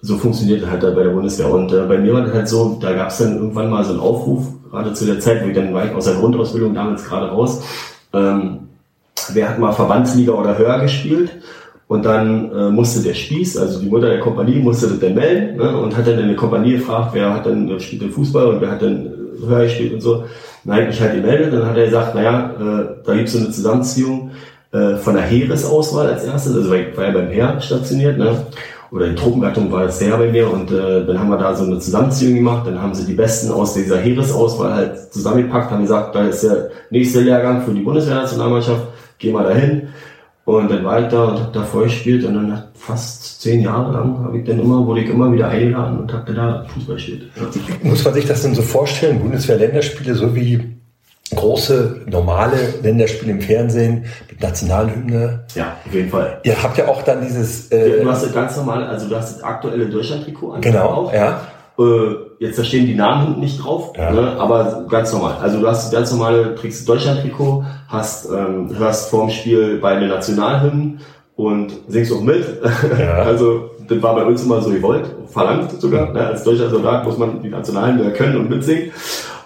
so 0.00 0.18
funktioniert 0.18 0.70
halt 0.70 0.82
bei 0.82 1.02
der 1.02 1.10
Bundeswehr. 1.10 1.52
Und 1.52 1.72
äh, 1.72 1.82
bei 1.82 1.98
mir 1.98 2.14
war 2.14 2.22
das 2.22 2.32
halt 2.32 2.48
so, 2.48 2.78
da 2.80 2.92
gab's 2.92 3.18
dann 3.18 3.34
irgendwann 3.34 3.70
mal 3.70 3.82
so 3.82 3.90
einen 3.90 4.00
Aufruf, 4.00 4.46
gerade 4.70 4.92
zu 4.92 5.04
der 5.04 5.18
Zeit, 5.18 5.42
wo 5.42 5.48
ich 5.48 5.54
dann 5.56 5.74
war 5.74 5.84
ich 5.84 5.92
aus 5.92 6.04
der 6.04 6.14
Grundausbildung 6.14 6.74
damals 6.74 7.04
gerade 7.04 7.26
raus. 7.26 7.64
Ähm, 8.12 8.68
wer 9.32 9.48
hat 9.48 9.58
mal 9.58 9.72
Verbandsliga 9.72 10.30
oder 10.30 10.56
höher 10.56 10.78
gespielt? 10.78 11.42
Und 11.90 12.04
dann 12.04 12.52
äh, 12.52 12.70
musste 12.70 13.02
der 13.02 13.14
Spieß, 13.14 13.56
also 13.56 13.80
die 13.80 13.88
Mutter 13.88 14.08
der 14.08 14.20
Kompanie, 14.20 14.60
musste 14.60 14.86
das 14.86 15.00
dann 15.00 15.16
melden 15.16 15.56
ne, 15.56 15.76
und 15.76 15.96
hat 15.96 16.06
dann 16.06 16.20
in 16.20 16.28
der 16.28 16.36
Kompanie 16.36 16.74
gefragt, 16.74 17.10
wer 17.14 17.34
hat 17.34 17.46
dann 17.46 17.68
wer 17.68 17.80
spielt 17.80 18.02
den 18.02 18.12
Fußball 18.12 18.46
und 18.46 18.60
wer 18.60 18.70
hat 18.70 18.80
dann 18.80 19.06
äh, 19.42 19.62
gespielt 19.64 19.94
und 19.94 20.00
so. 20.00 20.22
Nein, 20.62 20.86
ich 20.88 21.00
halt 21.00 21.14
gemeldet, 21.14 21.52
dann 21.52 21.66
hat 21.66 21.76
er 21.76 21.86
gesagt, 21.86 22.14
naja, 22.14 22.54
äh, 22.60 23.04
da 23.04 23.14
gibt's 23.16 23.32
so 23.32 23.38
eine 23.38 23.50
Zusammenziehung 23.50 24.30
äh, 24.70 24.94
von 24.98 25.14
der 25.14 25.24
Heeresauswahl 25.24 26.06
als 26.06 26.22
erstes, 26.22 26.54
also 26.54 26.70
war, 26.70 26.78
war 26.94 27.06
ja 27.06 27.10
beim 27.10 27.26
Heer 27.26 27.60
stationiert, 27.60 28.18
ne? 28.18 28.36
oder 28.92 29.08
die 29.08 29.16
Truppengattung 29.16 29.72
war 29.72 29.82
jetzt 29.82 30.00
der 30.00 30.16
bei 30.16 30.30
mir 30.30 30.48
und 30.48 30.70
äh, 30.70 31.04
dann 31.04 31.18
haben 31.18 31.30
wir 31.30 31.38
da 31.38 31.56
so 31.56 31.64
eine 31.64 31.80
Zusammenziehung 31.80 32.36
gemacht, 32.36 32.68
dann 32.68 32.80
haben 32.80 32.94
sie 32.94 33.04
die 33.04 33.14
Besten 33.14 33.50
aus 33.50 33.74
dieser 33.74 33.98
Heeresauswahl 33.98 34.74
halt 34.74 35.12
zusammengepackt, 35.12 35.72
haben 35.72 35.82
gesagt, 35.82 36.14
da 36.14 36.24
ist 36.24 36.44
der 36.44 36.70
nächste 36.90 37.22
Lehrgang 37.22 37.62
für 37.62 37.72
die 37.72 37.80
Bundeswehrnationalmannschaft, 37.80 38.86
geh 39.18 39.32
mal 39.32 39.42
dahin. 39.42 39.88
Und 40.44 40.70
dann 40.70 40.84
war 40.84 41.00
ich 41.00 41.08
da 41.08 41.24
und 41.24 41.38
habe 41.38 41.52
da 41.52 41.62
vorgespielt 41.62 42.24
und 42.24 42.34
dann 42.34 42.64
fast 42.74 43.42
zehn 43.42 43.60
Jahre 43.60 43.92
lang 43.92 44.18
habe 44.24 44.38
ich 44.38 44.44
dann 44.44 44.58
immer, 44.58 44.84
wurde 44.84 45.02
ich 45.02 45.10
immer 45.10 45.32
wieder 45.32 45.48
eingeladen 45.48 46.00
und 46.00 46.12
habe 46.12 46.32
da 46.32 46.64
Fußball 46.74 46.96
gespielt. 46.96 47.30
Ja. 47.36 47.88
Muss 47.88 48.04
man 48.04 48.14
sich 48.14 48.26
das 48.26 48.42
denn 48.42 48.54
so 48.54 48.62
vorstellen, 48.62 49.20
Bundeswehr-Länderspiele 49.20 50.14
so 50.14 50.34
wie 50.34 50.76
große, 51.34 52.02
normale 52.06 52.56
Länderspiele 52.82 53.32
im 53.32 53.40
Fernsehen 53.40 54.06
mit 54.28 54.40
Nationalhymne. 54.40 55.44
Ja, 55.54 55.76
auf 55.86 55.94
jeden 55.94 56.10
Fall. 56.10 56.40
Ihr 56.42 56.60
habt 56.60 56.76
ja 56.78 56.88
auch 56.88 57.02
dann 57.02 57.22
dieses... 57.22 57.70
Äh, 57.70 58.02
du 58.02 58.10
hast 58.10 58.24
das 58.24 58.32
ganz 58.32 58.56
normale, 58.56 58.88
also 58.88 59.08
du 59.08 59.14
hast 59.16 59.36
das 59.36 59.42
aktuelle 59.44 59.88
Deutschland-Trikot. 59.88 60.58
Genau, 60.60 60.86
auch. 60.86 61.12
ja. 61.12 61.40
Äh, 61.80 62.16
jetzt 62.40 62.58
da 62.58 62.64
stehen 62.64 62.86
die 62.86 62.94
Namen 62.94 63.24
hinten 63.24 63.40
nicht 63.40 63.64
drauf, 63.64 63.92
ja. 63.96 64.10
ne, 64.10 64.36
aber 64.38 64.84
ganz 64.88 65.12
normal. 65.12 65.36
Also 65.40 65.60
du 65.60 65.66
hast 65.66 65.90
ganz 65.90 66.12
normale, 66.12 66.54
trägst 66.54 66.86
Deutschland-Trikot, 66.86 67.64
hast, 67.88 68.28
ähm, 68.30 68.70
hörst 68.76 69.08
vorm 69.08 69.30
Spiel 69.30 69.78
beide 69.80 70.06
Nationalhymnen 70.06 71.00
und 71.36 71.72
singst 71.88 72.12
auch 72.12 72.20
mit. 72.20 72.44
Ja. 72.98 73.14
also 73.24 73.70
das 73.88 74.02
war 74.02 74.14
bei 74.14 74.24
uns 74.24 74.44
immer 74.44 74.60
so 74.60 74.70
gewollt, 74.70 75.06
verlangt 75.26 75.80
sogar. 75.80 76.12
Ne? 76.12 76.20
Als 76.20 76.44
deutscher 76.44 76.68
Soldat 76.68 77.04
muss 77.04 77.16
man 77.16 77.42
die 77.42 77.48
Nationalhymne 77.48 78.12
können 78.12 78.36
und 78.36 78.50
mitsingen. 78.50 78.92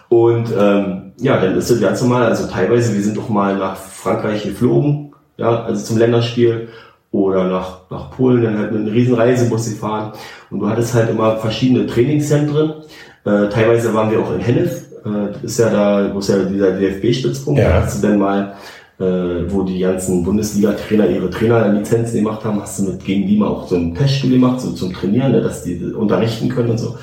Und 0.08 0.48
ähm, 0.58 1.12
ja, 1.18 1.40
dann 1.40 1.56
ist 1.56 1.70
das 1.70 1.80
ganz 1.80 2.02
normal. 2.02 2.24
Also 2.24 2.48
teilweise, 2.48 2.94
wir 2.94 3.02
sind 3.02 3.16
doch 3.16 3.28
mal 3.28 3.56
nach 3.56 3.76
Frankreich 3.76 4.42
geflogen, 4.42 5.14
ja, 5.36 5.62
also 5.64 5.84
zum 5.84 5.98
Länderspiel 5.98 6.68
oder 7.14 7.44
nach, 7.44 7.88
nach 7.90 8.11
Polen, 8.11 8.42
dann 8.42 8.59
halt 8.59 8.73
mit 8.73 8.80
einem 8.80 8.92
riesen 8.92 9.14
Reisebus 9.14 9.71
gefahren. 9.71 10.12
Und 10.50 10.59
du 10.59 10.68
hattest 10.68 10.94
halt 10.94 11.11
immer 11.11 11.37
verschiedene 11.37 11.87
Trainingszentren. 11.87 12.71
Äh, 13.25 13.49
teilweise 13.50 13.94
waren 13.94 14.11
wir 14.11 14.18
auch 14.18 14.35
in 14.35 14.40
Hennef, 14.40 14.83
äh, 15.04 15.33
das 15.33 15.44
ist 15.44 15.59
ja 15.59 15.71
da, 15.71 16.12
wo 16.12 16.18
ist 16.18 16.28
ja 16.28 16.42
dieser 16.42 16.73
DFB-Stützpunkt, 16.73 17.61
ja. 17.61 17.68
da 17.68 17.83
hast 17.83 18.02
du 18.02 18.09
dann 18.09 18.18
mal, 18.18 18.54
äh, 18.99 19.04
wo 19.49 19.62
die 19.62 19.78
ganzen 19.78 20.25
Bundesliga-Trainer 20.25 21.09
ihre 21.09 21.30
Trainerlizenzen 21.30 22.16
gemacht 22.16 22.44
haben, 22.44 22.61
hast 22.61 22.80
du 22.80 22.90
mit 22.90 23.04
gegen 23.04 23.28
die 23.28 23.37
mal 23.37 23.47
auch 23.47 23.68
so 23.68 23.76
ein 23.76 23.94
Testspiel 23.94 24.33
gemacht, 24.33 24.61
so 24.61 24.73
zum 24.73 24.92
Trainieren, 24.92 25.30
ne, 25.30 25.40
dass 25.40 25.62
die 25.62 25.80
unterrichten 25.94 26.49
können 26.49 26.71
und 26.71 26.78
so. 26.78 26.97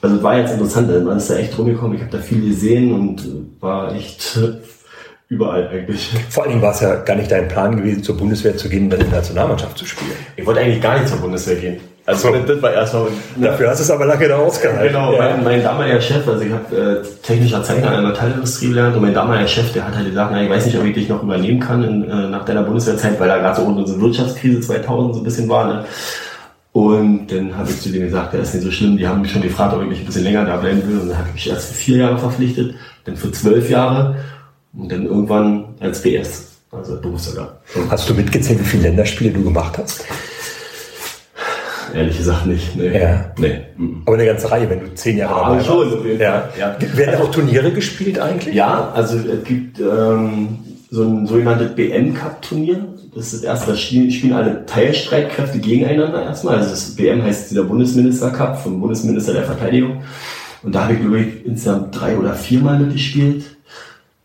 Also 0.00 0.20
war 0.24 0.38
jetzt 0.38 0.54
interessant, 0.54 0.88
man 1.04 1.18
ist 1.18 1.30
da 1.30 1.36
echt 1.36 1.56
rumgekommen, 1.56 1.96
ich 1.96 2.02
habe 2.02 2.10
da 2.10 2.18
viel 2.18 2.44
gesehen 2.44 2.92
und 2.92 3.24
war 3.60 3.94
echt 3.94 4.40
überall 5.32 5.68
eigentlich. 5.68 6.10
Vor 6.28 6.42
allen 6.42 6.52
Dingen 6.52 6.62
war 6.62 6.72
es 6.72 6.80
ja 6.80 6.96
gar 6.96 7.16
nicht 7.16 7.30
dein 7.30 7.48
Plan 7.48 7.74
gewesen, 7.74 8.02
zur 8.02 8.16
Bundeswehr 8.16 8.56
zu 8.56 8.68
gehen 8.68 8.90
dann 8.90 9.00
in 9.00 9.08
der 9.08 9.18
Nationalmannschaft 9.18 9.78
zu 9.78 9.86
spielen. 9.86 10.12
Ich 10.36 10.44
wollte 10.44 10.60
eigentlich 10.60 10.82
gar 10.82 10.98
nicht 10.98 11.08
zur 11.08 11.18
Bundeswehr 11.18 11.56
gehen. 11.56 11.80
Also 12.04 12.32
so. 12.32 12.38
das 12.38 12.60
war 12.60 12.72
erstmal. 12.72 13.04
Ne? 13.36 13.46
Dafür 13.46 13.70
hast 13.70 13.78
du 13.78 13.84
es 13.84 13.90
aber 13.90 14.04
lange 14.04 14.28
da 14.28 14.36
ausgehalten. 14.36 14.88
Genau, 14.88 15.12
ja. 15.12 15.18
mein, 15.18 15.44
mein 15.44 15.62
damaliger 15.62 16.00
Chef, 16.00 16.26
also 16.26 16.42
ich 16.42 16.52
habe 16.52 16.76
äh, 16.76 17.26
technischer 17.26 17.62
Zeichner 17.62 17.94
in 17.94 18.02
der 18.02 18.10
Metallindustrie 18.10 18.68
gelernt 18.68 18.96
und 18.96 19.02
mein 19.02 19.14
damaliger 19.14 19.46
Chef, 19.46 19.72
der 19.72 19.86
hat 19.86 19.94
halt 19.94 20.06
gesagt, 20.06 20.30
na, 20.32 20.42
ich 20.42 20.50
weiß 20.50 20.66
nicht, 20.66 20.76
ob 20.78 20.84
ich 20.84 20.94
dich 20.94 21.08
noch 21.08 21.22
übernehmen 21.22 21.60
kann 21.60 21.82
in, 21.84 22.10
äh, 22.10 22.28
nach 22.28 22.44
deiner 22.44 22.64
Bundeswehrzeit, 22.64 23.18
weil 23.18 23.28
da 23.28 23.38
gerade 23.38 23.60
so 23.60 23.66
unsere 23.66 24.00
Wirtschaftskrise 24.00 24.60
2000 24.60 25.14
so 25.14 25.20
ein 25.20 25.24
bisschen 25.24 25.48
war. 25.48 25.66
Ne? 25.66 25.84
Und 26.72 27.28
dann 27.28 27.56
habe 27.56 27.70
ich 27.70 27.80
zu 27.80 27.90
dem 27.90 28.02
gesagt, 28.02 28.32
der 28.34 28.40
ist 28.40 28.54
nicht 28.54 28.64
so 28.64 28.70
schlimm, 28.70 28.96
die 28.96 29.06
haben 29.06 29.22
mich 29.22 29.30
schon 29.30 29.42
gefragt, 29.42 29.72
ob 29.74 29.82
ich 29.82 29.88
mich 29.88 30.00
ein 30.00 30.06
bisschen 30.06 30.24
länger 30.24 30.44
da 30.44 30.56
bleiben 30.56 30.82
will. 30.88 30.98
Und 30.98 31.08
dann 31.08 31.18
habe 31.18 31.28
ich 31.28 31.34
mich 31.34 31.50
erst 31.50 31.68
für 31.68 31.74
vier 31.74 31.98
Jahre 31.98 32.18
verpflichtet, 32.18 32.74
dann 33.04 33.16
für 33.16 33.30
zwölf 33.30 33.70
Jahre 33.70 34.16
und 34.76 34.90
dann 34.90 35.06
irgendwann 35.06 35.74
als 35.80 36.02
BS, 36.02 36.48
also 36.70 37.00
Berufssoldat. 37.00 37.60
Hast 37.90 38.08
du 38.08 38.14
mitgezählt, 38.14 38.60
wie 38.60 38.64
viele 38.64 38.84
Länderspiele 38.84 39.30
du 39.30 39.44
gemacht 39.44 39.78
hast? 39.78 40.04
Ehrlich 41.94 42.16
gesagt 42.16 42.46
nicht. 42.46 42.74
Nee. 42.74 42.98
Ja. 42.98 43.32
Nee. 43.36 43.60
Aber 44.06 44.16
eine 44.16 44.24
ganze 44.24 44.50
Reihe, 44.50 44.68
wenn 44.70 44.80
du 44.80 44.94
zehn 44.94 45.18
Jahre 45.18 45.34
ah, 45.34 45.50
dabei 45.50 45.64
schon, 45.64 45.92
auf 45.92 46.04
jeden 46.04 46.20
ja. 46.20 46.48
Ja. 46.58 46.76
Werden 46.96 47.20
auch 47.20 47.30
Turniere 47.30 47.70
gespielt 47.70 48.18
eigentlich? 48.18 48.54
Ja, 48.54 48.90
also 48.94 49.18
es 49.18 49.44
gibt 49.44 49.78
ähm, 49.78 50.58
so 50.90 51.04
ein 51.04 51.26
sogenanntes 51.26 51.74
BM-Cup-Turnier. 51.74 52.86
Das 53.14 53.32
ist 53.32 53.34
das 53.34 53.42
erste, 53.42 53.72
da 53.72 53.76
spielen 53.76 54.32
alle 54.32 54.64
Teilstreitkräfte 54.64 55.58
gegeneinander 55.58 56.22
erstmal. 56.22 56.56
Also 56.56 56.70
das 56.70 56.94
BM 56.94 57.22
heißt 57.22 57.50
dieser 57.50 57.64
Bundesminister-Cup 57.64 58.62
vom 58.62 58.80
Bundesminister 58.80 59.34
der 59.34 59.44
Verteidigung. 59.44 60.02
Und 60.62 60.74
da 60.74 60.84
habe 60.84 60.94
ich, 60.94 61.00
glaube 61.00 61.20
ich, 61.20 61.44
insgesamt 61.44 62.00
drei 62.00 62.16
oder 62.16 62.34
viermal 62.34 62.78
mitgespielt. 62.78 63.44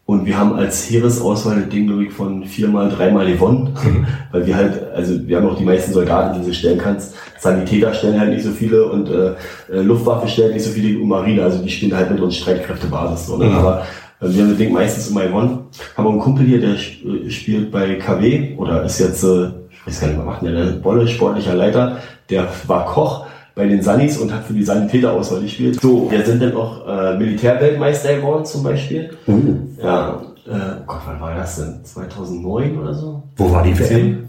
Und 0.08 0.26
wir 0.26 0.38
haben 0.38 0.54
als 0.54 0.90
Heeresauswahl 0.90 1.60
das 1.60 1.70
Ding, 1.70 1.88
glaube 1.88 2.06
ich, 2.06 2.14
von 2.14 2.46
viermal, 2.46 2.90
dreimal 2.90 3.30
gewonnen. 3.30 3.76
Mhm. 3.84 4.08
Weil 4.32 4.48
wir 4.48 4.56
halt, 4.56 4.92
also 4.96 5.28
wir 5.28 5.36
haben 5.36 5.50
auch 5.50 5.58
die 5.58 5.66
meisten 5.66 5.92
Soldaten, 5.92 6.40
die 6.40 6.48
du 6.48 6.54
stellen 6.54 6.78
kannst. 6.78 7.14
Sanitäter 7.38 7.94
stellen 7.94 8.18
halt 8.18 8.30
nicht 8.32 8.46
so 8.46 8.52
viele 8.52 8.86
und 8.86 9.10
äh, 9.10 9.34
Luftwaffe 9.82 10.30
stellt 10.30 10.54
nicht 10.54 10.64
so 10.64 10.72
viele 10.72 10.98
und 10.98 11.10
Marine, 11.10 11.44
also 11.44 11.62
die 11.62 11.70
spielen 11.70 11.94
halt 11.94 12.10
mit 12.10 12.22
uns 12.22 12.38
Streitkräftebasis. 12.38 13.28
So, 13.28 13.36
ne? 13.36 13.48
Mhm. 13.48 13.56
Aber 13.56 13.82
äh, 14.22 14.30
wir 14.30 14.44
haben 14.44 14.50
das 14.52 14.58
Ding 14.58 14.72
meistens 14.72 15.10
immer 15.10 15.26
gewonnen. 15.26 15.66
Haben 15.98 16.08
auch 16.08 16.12
einen 16.12 16.22
Kumpel 16.22 16.46
hier, 16.46 16.62
der 16.62 16.76
äh, 16.76 17.30
spielt 17.30 17.70
bei 17.70 17.96
KW 17.96 18.56
oder 18.56 18.86
ist 18.86 19.00
jetzt, 19.00 19.26
äh, 19.26 19.48
ich 19.72 19.88
weiß 19.88 20.00
gar 20.00 20.08
nicht, 20.08 20.20
was 20.20 20.26
macht 20.26 20.42
der, 20.42 20.54
der 20.54 20.72
Bolle, 20.78 21.06
sportlicher 21.06 21.54
Leiter, 21.54 21.98
der 22.30 22.48
war 22.68 22.86
Koch 22.86 23.27
bei 23.58 23.66
den 23.68 23.82
Sunnis 23.82 24.18
und 24.18 24.34
hat 24.34 24.46
für 24.46 24.54
die 24.54 24.64
Sanitäterauswahl 24.64 25.42
gespielt. 25.42 25.82
So, 25.82 26.10
wir 26.10 26.24
sind 26.24 26.42
dann 26.42 26.56
auch 26.56 26.88
äh, 26.88 27.18
Militärweltmeister 27.18 28.18
geworden 28.18 28.46
zum 28.46 28.64
Beispiel. 28.64 29.10
Mhm. 29.26 29.76
Ja, 29.82 30.22
äh, 30.46 30.52
Gott, 30.86 31.02
wann 31.06 31.20
war 31.20 31.36
das 31.36 31.58
denn? 31.58 31.84
2009 31.84 32.78
oder 32.78 32.94
so? 32.94 33.24
Wo 33.36 33.52
war 33.52 33.64
die 33.64 33.78
WM? 33.78 34.28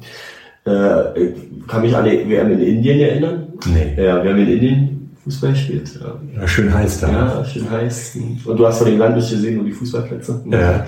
Äh, 0.64 1.32
kann 1.68 1.82
mich 1.82 1.94
an 1.94 2.04
die 2.04 2.28
WM 2.28 2.52
in 2.52 2.60
Indien 2.60 3.00
erinnern. 3.00 3.46
Nee. 3.66 4.02
Ja, 4.02 4.22
wir 4.24 4.30
haben 4.30 4.40
in 4.40 4.48
Indien 4.48 5.10
Fußball 5.24 5.50
gespielt. 5.50 6.00
Ja. 6.00 6.40
ja 6.40 6.48
schön 6.48 6.72
heiß 6.72 7.00
da. 7.00 7.10
Ja, 7.10 7.44
schön 7.44 7.70
heiß. 7.70 8.18
Und 8.46 8.56
du 8.56 8.66
hast 8.66 8.78
von 8.78 8.86
dem 8.86 8.98
Land 8.98 9.16
nicht 9.16 9.30
gesehen, 9.30 9.56
nur 9.56 9.64
die 9.64 9.72
Fußballplätze. 9.72 10.42
Ja. 10.50 10.86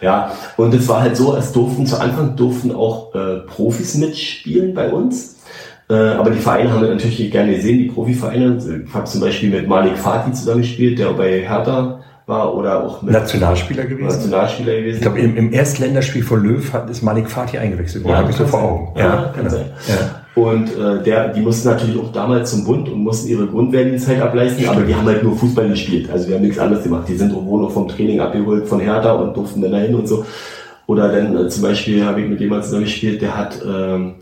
Ja, 0.00 0.32
und 0.56 0.74
es 0.74 0.88
war 0.88 1.02
halt 1.02 1.16
so, 1.16 1.36
es 1.36 1.52
durften 1.52 1.86
zu 1.86 2.00
Anfang 2.00 2.34
durften 2.34 2.72
auch 2.72 3.14
äh, 3.14 3.40
Profis 3.46 3.94
mitspielen 3.94 4.74
bei 4.74 4.90
uns. 4.90 5.36
Äh, 5.90 5.94
aber 5.94 6.30
die 6.30 6.38
Vereine 6.38 6.72
haben 6.72 6.82
wir 6.82 6.88
natürlich 6.88 7.30
gerne 7.30 7.54
gesehen, 7.54 7.78
die 7.78 7.84
Profivereine. 7.86 8.58
Ich 8.86 8.94
habe 8.94 9.04
zum 9.04 9.20
Beispiel 9.20 9.50
mit 9.50 9.68
Malik 9.68 9.98
Fatih 9.98 10.32
zusammengespielt, 10.32 10.98
der 10.98 11.12
bei 11.12 11.40
Hertha 11.40 12.00
war 12.26 12.54
oder 12.54 12.84
auch 12.84 13.02
mit 13.02 13.12
Nationalspieler 13.12 13.84
gewesen. 13.84 14.06
Nationalspieler 14.06 14.74
gewesen. 14.74 14.96
Ich 14.96 15.02
glaube, 15.02 15.18
im, 15.18 15.36
im 15.36 15.52
ersten 15.52 15.82
Länderspiel 15.82 16.22
von 16.22 16.42
Löw 16.42 16.72
hat, 16.72 16.88
ist 16.88 17.02
Malik 17.02 17.28
Fatih 17.28 17.58
eingewechselt 17.58 18.04
worden. 18.04 18.12
Ja, 18.12 18.18
habe 18.20 18.30
ich 18.30 18.36
so 18.36 18.46
vor 18.46 18.62
Augen. 18.62 18.98
Ja, 18.98 19.02
ja 19.02 19.22
kann 19.34 19.44
genau. 19.44 19.50
sein. 19.50 19.66
Ja. 19.88 20.22
Und 20.34 20.68
äh, 20.78 21.02
der, 21.02 21.28
die 21.28 21.40
mussten 21.40 21.68
natürlich 21.68 21.98
auch 22.00 22.10
damals 22.10 22.52
zum 22.52 22.64
Bund 22.64 22.88
und 22.88 23.02
mussten 23.02 23.28
ihre 23.28 23.46
Grundwehrdienstzeit 23.46 24.20
ableisten, 24.22 24.62
Stimmt. 24.62 24.76
aber 24.76 24.86
die 24.86 24.94
haben 24.94 25.06
halt 25.06 25.22
nur 25.22 25.36
Fußball 25.36 25.68
gespielt. 25.68 26.08
Also 26.10 26.28
wir 26.28 26.36
haben 26.36 26.42
nichts 26.42 26.58
anderes 26.58 26.84
gemacht. 26.84 27.06
Die 27.08 27.16
sind 27.16 27.34
wohl 27.34 27.60
noch 27.60 27.70
vom 27.70 27.86
Training 27.88 28.20
abgeholt 28.20 28.66
von 28.66 28.80
Hertha 28.80 29.12
und 29.12 29.36
durften 29.36 29.60
dann 29.60 29.72
dahin 29.72 29.94
und 29.94 30.08
so. 30.08 30.24
Oder 30.86 31.08
dann 31.12 31.36
äh, 31.36 31.48
zum 31.48 31.62
Beispiel 31.62 32.04
habe 32.04 32.22
ich 32.22 32.28
mit 32.28 32.40
jemandem 32.40 32.64
zusammen 32.64 32.84
gespielt, 32.84 33.20
der 33.20 33.36
hat 33.36 33.58
ähm, 33.66 34.14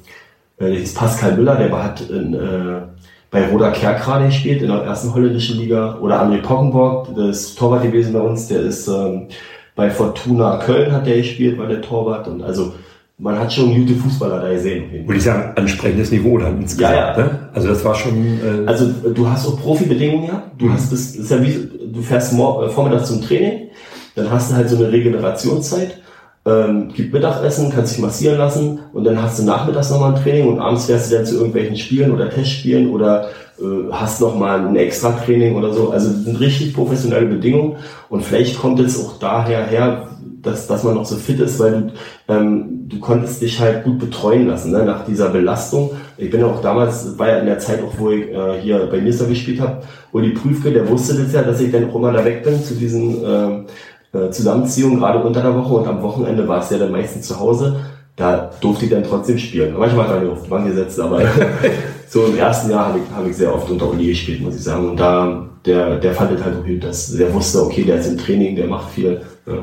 äh, 0.61 0.70
der 0.70 0.79
hieß 0.79 0.94
Pascal 0.94 1.37
Müller, 1.37 1.57
der 1.57 1.83
hat 1.83 2.01
in, 2.09 2.35
äh, 2.35 2.83
bei 3.31 3.49
Roda 3.49 3.70
Kerkrade 3.70 4.27
gespielt 4.27 4.62
in 4.62 4.68
der 4.68 4.83
ersten 4.83 5.14
holländischen 5.14 5.59
Liga. 5.59 5.99
Oder 6.01 6.23
André 6.23 6.42
Pockenborg, 6.42 7.09
das 7.16 7.40
ist 7.40 7.59
Torwart 7.59 7.83
gewesen 7.83 8.12
bei 8.12 8.20
uns, 8.20 8.49
der 8.49 8.61
ist 8.61 8.87
ähm, 8.88 9.29
bei 9.77 9.90
Fortuna 9.90 10.59
Köln 10.59 10.92
hat 10.92 11.07
der 11.07 11.16
gespielt, 11.16 11.59
war 11.59 11.66
der 11.66 11.81
Torwart. 11.81 12.29
Und 12.29 12.42
also 12.42 12.75
man 13.18 13.38
hat 13.38 13.53
schon 13.53 13.75
gute 13.75 13.94
Fußballer 13.94 14.40
da 14.40 14.51
gesehen. 14.51 15.07
Würde 15.07 15.18
ich 15.18 15.23
sagen, 15.23 15.53
ansprechendes 15.57 16.11
Niveau 16.11 16.38
dann 16.38 16.61
insgesamt. 16.61 16.94
Ja, 16.94 17.11
ja. 17.12 17.16
Ne? 17.16 17.38
Also 17.53 17.68
das 17.68 17.85
war 17.85 17.94
schon. 17.94 18.12
Äh 18.14 18.66
also 18.66 18.88
du 18.88 19.29
hast 19.29 19.46
auch 19.46 19.61
Profibedingungen 19.61 20.27
ja. 20.27 20.42
Du 20.59 20.66
mhm. 20.66 20.73
hast 20.73 20.92
das, 20.92 21.12
das 21.12 21.25
ist 21.25 21.31
ja 21.31 21.42
wie 21.42 21.68
du 21.92 22.03
fährst 22.03 22.33
äh, 22.33 22.68
vormittags 22.68 23.09
zum 23.09 23.23
Training, 23.23 23.68
dann 24.16 24.31
hast 24.31 24.51
du 24.51 24.57
halt 24.57 24.68
so 24.68 24.77
eine 24.77 24.90
Regenerationszeit 24.90 25.99
ähm, 26.46 26.88
gibt 26.94 27.12
Mittagessen, 27.12 27.70
kannst 27.70 27.94
dich 27.94 28.03
massieren 28.03 28.38
lassen 28.38 28.81
und 28.92 29.05
dann 29.05 29.22
hast 29.22 29.38
du 29.38 29.44
nachmittags 29.44 29.90
nochmal 29.90 30.14
ein 30.14 30.22
Training 30.22 30.48
und 30.48 30.59
abends 30.59 30.87
fährst 30.87 31.11
du 31.11 31.16
dann 31.16 31.26
zu 31.26 31.37
irgendwelchen 31.37 31.76
Spielen 31.76 32.12
oder 32.12 32.31
Testspielen 32.31 32.90
oder 32.90 33.29
äh, 33.61 33.92
hast 33.92 34.20
nochmal 34.20 34.66
ein 34.66 34.76
extra 34.76 35.11
Training 35.12 35.57
oder 35.57 35.72
so. 35.72 35.90
Also 35.90 36.09
das 36.09 36.24
sind 36.24 36.40
richtig 36.40 36.72
professionelle 36.72 37.26
Bedingungen 37.26 37.76
und 38.09 38.24
vielleicht 38.24 38.59
kommt 38.59 38.81
es 38.81 39.05
auch 39.05 39.18
daher 39.18 39.66
her, 39.66 40.09
dass, 40.42 40.66
dass 40.66 40.85
man 40.85 40.94
noch 40.94 41.05
so 41.05 41.16
fit 41.16 41.40
ist, 41.40 41.61
weil 41.61 41.72
du, 41.72 41.92
ähm, 42.29 42.88
du 42.88 42.98
konntest 42.98 43.42
dich 43.42 43.61
halt 43.61 43.85
gut 43.85 43.98
betreuen 43.98 44.46
lassen 44.46 44.72
ne, 44.72 44.85
nach 44.85 45.05
dieser 45.05 45.29
Belastung. 45.29 45.90
Ich 46.16 46.31
bin 46.31 46.42
auch 46.42 46.62
damals, 46.62 47.18
war 47.18 47.29
ja 47.29 47.38
in 47.38 47.46
der 47.46 47.59
Zeit 47.59 47.83
auch, 47.83 47.92
wo 47.98 48.11
ich 48.11 48.31
äh, 48.31 48.61
hier 48.61 48.88
bei 48.90 49.00
Mister 49.00 49.26
gespielt 49.26 49.61
habe, 49.61 49.83
Uli 50.12 50.31
Prüfke, 50.31 50.72
der 50.72 50.88
wusste 50.88 51.14
das 51.14 51.33
ja, 51.33 51.42
dass 51.42 51.61
ich 51.61 51.70
dann 51.70 51.90
auch 51.90 51.94
immer 51.94 52.12
da 52.12 52.24
weg 52.24 52.42
bin 52.42 52.62
zu 52.62 52.74
diesen 52.74 53.22
äh, 53.22 53.64
äh, 54.12 54.31
Zusammenziehung, 54.31 54.99
gerade 54.99 55.20
unter 55.20 55.42
der 55.42 55.55
Woche 55.55 55.75
und 55.75 55.87
am 55.87 56.03
Wochenende 56.03 56.46
war 56.49 56.61
es 56.61 56.70
ja 56.70 56.79
dann 56.79 56.92
meistens 56.92 57.29
zu 57.29 57.38
Hause. 57.38 57.77
Da 58.16 58.51
durfte 58.61 58.85
ich 58.85 58.90
dann 58.90 59.05
trotzdem 59.05 59.38
spielen. 59.38 59.75
Manchmal 59.79 60.09
hat 60.09 60.16
er 60.16 60.20
nicht 60.20 60.33
auf 60.33 60.42
die 60.42 60.51
Bank 60.51 60.66
gesetzt, 60.66 61.01
aber 61.01 61.23
so 62.09 62.27
im 62.27 62.37
ersten 62.37 62.70
Jahr 62.70 62.88
habe 62.88 62.99
ich, 62.99 63.16
hab 63.16 63.27
ich 63.27 63.37
sehr 63.37 63.55
oft 63.55 63.70
unter 63.70 63.88
Uli 63.90 64.09
gespielt, 64.09 64.42
muss 64.42 64.57
ich 64.57 64.62
sagen. 64.62 64.90
Und 64.90 65.01
da, 65.01 65.46
der, 65.64 65.99
der 65.99 66.12
fand 66.12 66.33
es 66.33 66.44
halt 66.44 66.57
auch 66.57 66.66
gut, 66.66 66.85
dass 66.85 67.16
der 67.16 67.33
wusste, 67.33 67.62
okay, 67.62 67.85
der 67.85 67.96
ist 67.96 68.09
im 68.09 68.18
Training, 68.18 68.57
der 68.57 68.66
macht 68.66 68.90
viel. 68.90 69.23
Ja. 69.46 69.62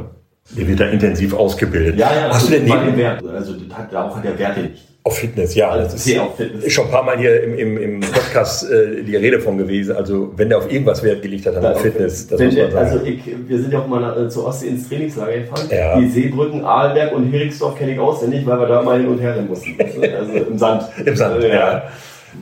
Der 0.52 0.68
wird 0.68 0.80
da 0.80 0.86
intensiv 0.90 1.34
ausgebildet. 1.34 1.98
Ja, 1.98 2.10
ja, 2.14 2.30
hast 2.34 2.48
du 2.48 2.52
denn 2.52 2.66
neben 2.66 2.98
Wert? 2.98 3.24
Also 3.26 3.54
hat, 3.72 3.92
hat 3.92 4.24
der 4.24 4.40
Werte 4.40 4.62
nicht. 4.62 4.84
Auf 5.04 5.20
Fitness, 5.20 5.56
ja. 5.56 5.78
Das 5.78 5.94
ist, 5.94 6.20
auf 6.20 6.36
Fitness. 6.36 6.66
ist 6.66 6.74
schon 6.74 6.86
ein 6.86 6.92
paar 6.92 7.04
Mal 7.04 7.18
hier 7.18 7.42
im, 7.42 7.58
im, 7.58 7.78
im 7.78 8.00
Podcast 8.02 8.70
äh, 8.70 9.04
die 9.04 9.16
Rede 9.16 9.40
von 9.40 9.58
gewesen. 9.58 9.96
Also 9.96 10.34
wenn 10.36 10.50
der 10.50 10.58
auf 10.58 10.70
irgendwas 10.70 11.02
Wert 11.02 11.22
gelegt 11.22 11.46
hat, 11.46 11.56
dann 11.56 11.66
auf 11.66 11.82
Fitness. 11.82 12.28
Das 12.28 12.42
muss 12.42 12.54
man 12.54 12.72
sagen. 12.72 12.92
Also 12.92 13.06
ich, 13.06 13.22
wir 13.26 13.58
sind 13.58 13.72
ja 13.72 13.80
auch 13.80 13.88
mal 13.88 14.26
äh, 14.26 14.28
zur 14.28 14.48
Ostsee 14.48 14.68
ins 14.68 14.90
Trainingslager 14.90 15.38
gefahren. 15.38 15.68
Ja. 15.72 15.98
Die 15.98 16.10
Seebrücken, 16.10 16.66
Aalberg 16.66 17.14
und 17.14 17.32
Heringsdorf 17.32 17.78
kenne 17.78 17.94
ich 17.94 18.00
auswendig, 18.00 18.46
weil 18.46 18.60
wir 18.60 18.68
da 18.68 18.82
mal 18.82 19.00
hin 19.00 19.08
und 19.08 19.20
her 19.20 19.42
mussten. 19.48 19.78
Also 19.80 20.34
im 20.34 20.58
Sand. 20.58 20.84
Im 21.06 21.16
Sand, 21.16 21.42
ja. 21.42 21.50
ja. 21.50 21.84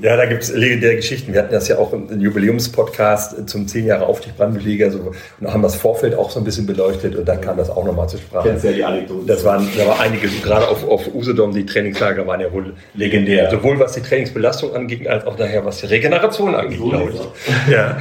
Ja, 0.01 0.17
da 0.17 0.25
gibt 0.25 0.43
es 0.43 0.53
legendäre 0.53 0.95
Geschichten. 0.95 1.31
Wir 1.33 1.41
hatten 1.41 1.53
das 1.53 1.67
ja 1.67 1.77
auch 1.77 1.93
im 1.93 2.19
Jubiläumspodcast 2.19 3.47
zum 3.49 3.67
10 3.67 3.85
Jahre 3.85 4.05
Aufstieg 4.05 4.35
Brandenliga 4.35 4.89
so, 4.89 5.11
und 5.39 5.53
haben 5.53 5.61
das 5.61 5.75
Vorfeld 5.75 6.15
auch 6.15 6.31
so 6.31 6.39
ein 6.39 6.43
bisschen 6.43 6.65
beleuchtet 6.65 7.15
und 7.15 7.25
da 7.25 7.35
kam 7.35 7.57
das 7.57 7.69
auch 7.69 7.85
nochmal 7.85 8.09
zur 8.09 8.19
Sprache. 8.19 8.49
Kennst 8.49 8.65
ja 8.65 8.71
die 8.71 8.83
Anekdote. 8.83 9.25
Das 9.25 9.43
waren, 9.43 9.67
da 9.77 9.87
war 9.87 9.99
einiges, 9.99 10.41
gerade 10.41 10.67
auf, 10.67 10.87
auf 10.87 11.13
Usedom, 11.13 11.53
die 11.53 11.65
Trainingslager 11.65 12.25
waren 12.27 12.41
ja 12.41 12.51
wohl 12.51 12.73
legendär. 12.93 13.49
Sowohl 13.51 13.79
was 13.79 13.93
die 13.93 14.01
Trainingsbelastung 14.01 14.75
anging, 14.75 15.07
als 15.07 15.25
auch 15.25 15.37
nachher 15.37 15.63
was 15.63 15.81
die 15.81 15.87
Regeneration 15.87 16.55
anging, 16.55 16.79
so 16.79 16.89
glaube 16.89 17.11
ich. 17.13 17.71
Ja. 17.71 17.97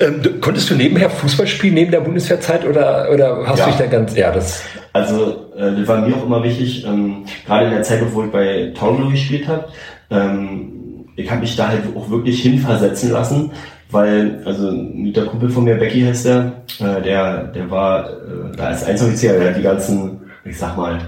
Ähm, 0.00 0.22
du, 0.22 0.38
konntest 0.38 0.70
du 0.70 0.74
nebenher 0.74 1.10
Fußball 1.10 1.46
spielen, 1.46 1.74
neben 1.74 1.90
der 1.90 2.00
Bundeswehrzeit 2.00 2.64
oder, 2.64 3.10
oder 3.10 3.46
hast 3.46 3.58
ja. 3.58 3.64
du 3.64 3.70
dich 3.72 3.80
da 3.80 3.86
ganz, 3.86 4.16
ja, 4.16 4.30
das. 4.30 4.62
Also, 4.92 5.50
äh, 5.56 5.74
das 5.76 5.88
war 5.88 6.06
mir 6.06 6.14
auch 6.14 6.26
immer 6.26 6.44
wichtig, 6.44 6.84
ähm, 6.86 7.24
gerade 7.46 7.66
in 7.66 7.70
der 7.72 7.82
Zeit, 7.82 8.00
wo 8.12 8.24
ich 8.24 8.30
bei 8.30 8.72
Taunus 8.78 9.12
gespielt 9.12 9.48
habe, 9.48 9.68
ähm, 10.10 10.81
ich 11.16 11.30
habe 11.30 11.40
mich 11.40 11.56
da 11.56 11.68
halt 11.68 11.82
auch 11.96 12.08
wirklich 12.10 12.42
hinversetzen 12.42 13.10
lassen, 13.10 13.52
weil, 13.90 14.42
also 14.44 14.72
der 14.72 15.26
Kumpel 15.26 15.50
von 15.50 15.64
mir, 15.64 15.76
Becky 15.76 16.02
heißt 16.02 16.26
der, 16.26 16.52
äh, 16.80 17.02
der, 17.02 17.44
der 17.44 17.70
war 17.70 18.08
äh, 18.08 18.56
da 18.56 18.68
als 18.68 18.84
Einzeloffizier, 18.84 19.38
der 19.38 19.50
hat 19.50 19.58
die 19.58 19.62
ganzen, 19.62 20.20
ich 20.44 20.58
sag 20.58 20.76
mal, 20.76 20.98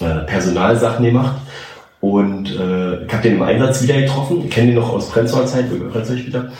äh, 0.00 0.26
Personalsachen 0.26 1.04
gemacht. 1.04 1.36
Und 2.00 2.50
äh, 2.50 3.04
ich 3.04 3.12
habe 3.12 3.22
den 3.22 3.36
im 3.36 3.42
Einsatz 3.42 3.82
wieder 3.82 3.98
getroffen, 3.98 4.42
ich 4.44 4.50
kenne 4.50 4.68
den 4.68 4.76
noch 4.76 4.92
aus 4.92 5.08
Prenzlauer 5.08 5.46
Zeit, 5.46 5.64
ich 5.72 5.90
Prenzlauer 5.90 6.18
später. 6.18 6.52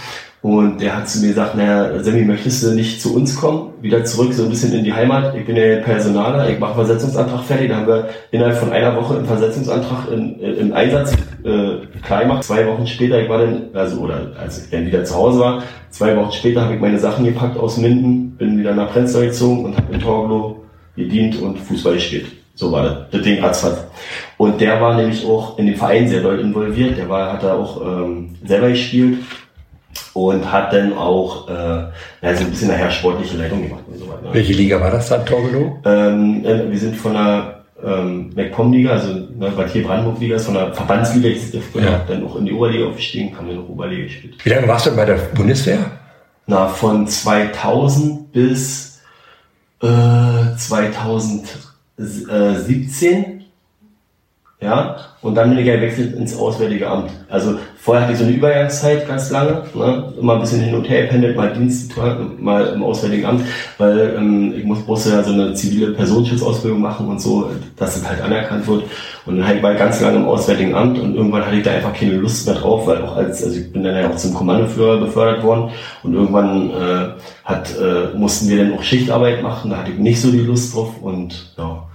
Und 0.45 0.83
der 0.83 0.95
hat 0.95 1.09
zu 1.09 1.21
mir 1.21 1.29
gesagt, 1.29 1.55
naja, 1.55 2.05
Sammy, 2.05 2.21
möchtest 2.21 2.63
du 2.63 2.73
nicht 2.73 3.01
zu 3.01 3.15
uns 3.15 3.35
kommen? 3.35 3.73
Wieder 3.81 4.05
zurück, 4.05 4.35
so 4.35 4.43
ein 4.43 4.51
bisschen 4.51 4.75
in 4.75 4.85
die 4.85 4.93
Heimat. 4.93 5.35
Ich 5.35 5.47
bin 5.47 5.57
ja 5.57 5.81
Personaler, 5.81 6.51
ich 6.51 6.59
mache 6.59 6.75
Versetzungsantrag 6.75 7.43
fertig. 7.45 7.71
Da 7.71 7.77
haben 7.77 7.87
wir 7.87 8.11
innerhalb 8.31 8.59
von 8.59 8.71
einer 8.71 8.95
Woche 8.95 9.17
einen 9.17 9.25
Versetzungsantrag 9.25 10.13
in, 10.13 10.39
in, 10.41 10.57
im 10.59 10.73
Einsatz 10.75 11.15
äh, 11.45 11.87
klar 12.03 12.25
gemacht. 12.25 12.45
Zwei 12.45 12.67
Wochen 12.67 12.87
später, 12.87 13.23
ich 13.23 13.29
war 13.31 13.39
dann, 13.39 13.71
also 13.73 14.03
oder 14.03 14.33
als 14.39 14.63
ich 14.63 14.71
dann 14.71 14.85
wieder 14.85 15.03
zu 15.03 15.15
Hause 15.15 15.41
war, 15.41 15.63
zwei 15.89 16.15
Wochen 16.15 16.33
später 16.33 16.61
habe 16.61 16.75
ich 16.75 16.81
meine 16.81 16.99
Sachen 16.99 17.25
gepackt 17.25 17.57
aus 17.57 17.79
Minden, 17.79 18.33
bin 18.33 18.59
wieder 18.59 18.75
nach 18.75 18.93
Prenzlau 18.93 19.21
gezogen 19.21 19.65
und 19.65 19.79
habe 19.79 19.95
in 19.95 20.01
Torglo 20.01 20.63
gedient 20.95 21.41
und 21.41 21.59
Fußball 21.59 21.95
gespielt. 21.95 22.27
So 22.55 22.71
war 22.71 22.83
das, 22.83 22.97
das 23.13 23.23
Ding 23.23 23.43
ratzfatz. 23.43 23.79
Und 24.37 24.61
der 24.61 24.79
war 24.79 24.95
nämlich 24.95 25.25
auch 25.25 25.59
in 25.59 25.69
dem 25.69 25.77
Verein 25.77 26.07
sehr 26.07 26.21
doll 26.21 26.39
involviert. 26.39 26.99
Der 26.99 27.09
war, 27.09 27.33
hat 27.33 27.43
da 27.43 27.55
auch 27.55 27.81
ähm, 27.81 28.35
selber 28.45 28.69
gespielt 28.69 29.21
und 30.15 30.51
hat 30.51 30.73
dann 30.73 30.95
auch 30.95 31.49
äh, 31.49 31.53
ja, 31.53 32.35
so 32.35 32.45
ein 32.45 32.51
bisschen 32.51 32.69
nachher 32.69 32.91
sportliche 32.91 33.37
Leitung 33.37 33.63
gemacht 33.63 33.85
und 33.87 33.99
so 33.99 34.09
weiter. 34.09 34.33
Welche 34.33 34.55
Liga 34.55 34.81
war 34.81 34.91
das 34.91 35.09
dann, 35.09 35.27
Torgelow? 35.27 35.79
Ähm, 35.85 36.45
äh, 36.45 36.71
wir 36.71 36.79
sind 36.79 36.97
von 36.97 37.13
der 37.13 37.65
ähm, 37.85 38.31
MacPom-Liga, 38.35 38.93
also 38.93 39.13
ne, 39.13 39.53
hier 39.73 39.85
Brandenburg-Liga 39.85 40.37
ist 40.37 40.47
von 40.47 40.55
der 40.55 40.73
Verbandsliga, 40.73 41.29
ich 41.29 41.51
sind 41.51 41.63
ja. 41.75 42.03
dann 42.07 42.25
auch 42.25 42.37
in 42.37 42.47
die 42.47 42.53
Oberliga 42.53 42.87
aufgestiegen, 42.87 43.37
haben 43.37 43.51
in 43.51 43.57
der 43.57 43.69
Oberliga 43.69 44.05
gespielt. 44.05 44.37
Wie 44.43 44.51
lange 44.51 44.69
warst 44.69 44.87
du 44.87 44.95
bei 44.95 45.05
der 45.05 45.17
Bundeswehr? 45.35 45.91
Na, 46.47 46.69
von 46.69 47.09
2000 47.09 48.33
bis 48.33 49.01
äh, 49.83 50.57
2017 50.57 53.34
ja, 54.65 54.97
und 55.21 55.35
dann 55.35 55.51
bin 55.51 55.59
ich 55.59 55.67
gewechselt 55.67 56.17
ins 56.17 56.39
Auswärtige 56.39 56.89
Amt. 56.89 57.11
Also 57.29 57.57
vorher 57.77 58.05
hatte 58.05 58.15
ich 58.15 58.19
so 58.19 58.25
eine 58.25 58.35
Übergangszeit 58.35 59.07
ganz 59.07 59.31
lange, 59.31 59.63
ne? 59.75 60.13
immer 60.19 60.35
ein 60.35 60.41
bisschen 60.41 60.61
hin 60.61 60.75
und 60.75 60.89
her 60.89 61.03
gependelt, 61.03 61.37
mal 61.37 61.53
Dienst, 61.53 61.93
mal 62.39 62.67
im 62.69 62.83
Auswärtigen 62.83 63.27
Amt, 63.27 63.43
weil 63.77 64.15
ähm, 64.17 64.55
ich 64.57 64.65
muss, 64.65 64.87
musste 64.87 65.11
ja 65.11 65.23
so 65.23 65.33
eine 65.33 65.53
zivile 65.53 65.93
Personenschutzausbildung 65.93 66.81
machen 66.81 67.09
und 67.09 67.21
so, 67.21 67.51
dass 67.77 67.95
das 67.95 68.09
halt 68.09 68.23
anerkannt 68.23 68.67
wird. 68.67 68.85
Und 69.27 69.39
dann 69.39 69.47
halt 69.47 69.63
war 69.63 69.73
ich 69.73 69.79
ganz 69.79 70.01
lange 70.01 70.17
im 70.17 70.27
Auswärtigen 70.27 70.75
Amt 70.75 70.99
und 70.99 71.15
irgendwann 71.15 71.45
hatte 71.45 71.57
ich 71.57 71.63
da 71.63 71.73
einfach 71.73 71.93
keine 71.93 72.15
Lust 72.15 72.47
mehr 72.47 72.57
drauf, 72.57 72.87
weil 72.87 73.03
auch 73.03 73.17
als, 73.17 73.45
also 73.45 73.59
ich 73.59 73.71
bin 73.71 73.85
dann 73.85 73.97
ja 73.97 74.09
auch 74.09 74.17
zum 74.17 74.33
Kommandoführer 74.33 74.99
befördert 74.99 75.43
worden 75.43 75.71
und 76.03 76.15
irgendwann 76.15 76.71
äh, 76.71 77.09
hat, 77.45 77.75
äh, 77.79 78.17
mussten 78.17 78.49
wir 78.49 78.59
dann 78.59 78.75
auch 78.75 78.83
Schichtarbeit 78.83 79.43
machen, 79.43 79.71
da 79.71 79.79
hatte 79.79 79.93
ich 79.93 79.99
nicht 79.99 80.21
so 80.21 80.31
die 80.31 80.39
Lust 80.39 80.75
drauf 80.75 81.03
und 81.03 81.53
ja, 81.59 81.87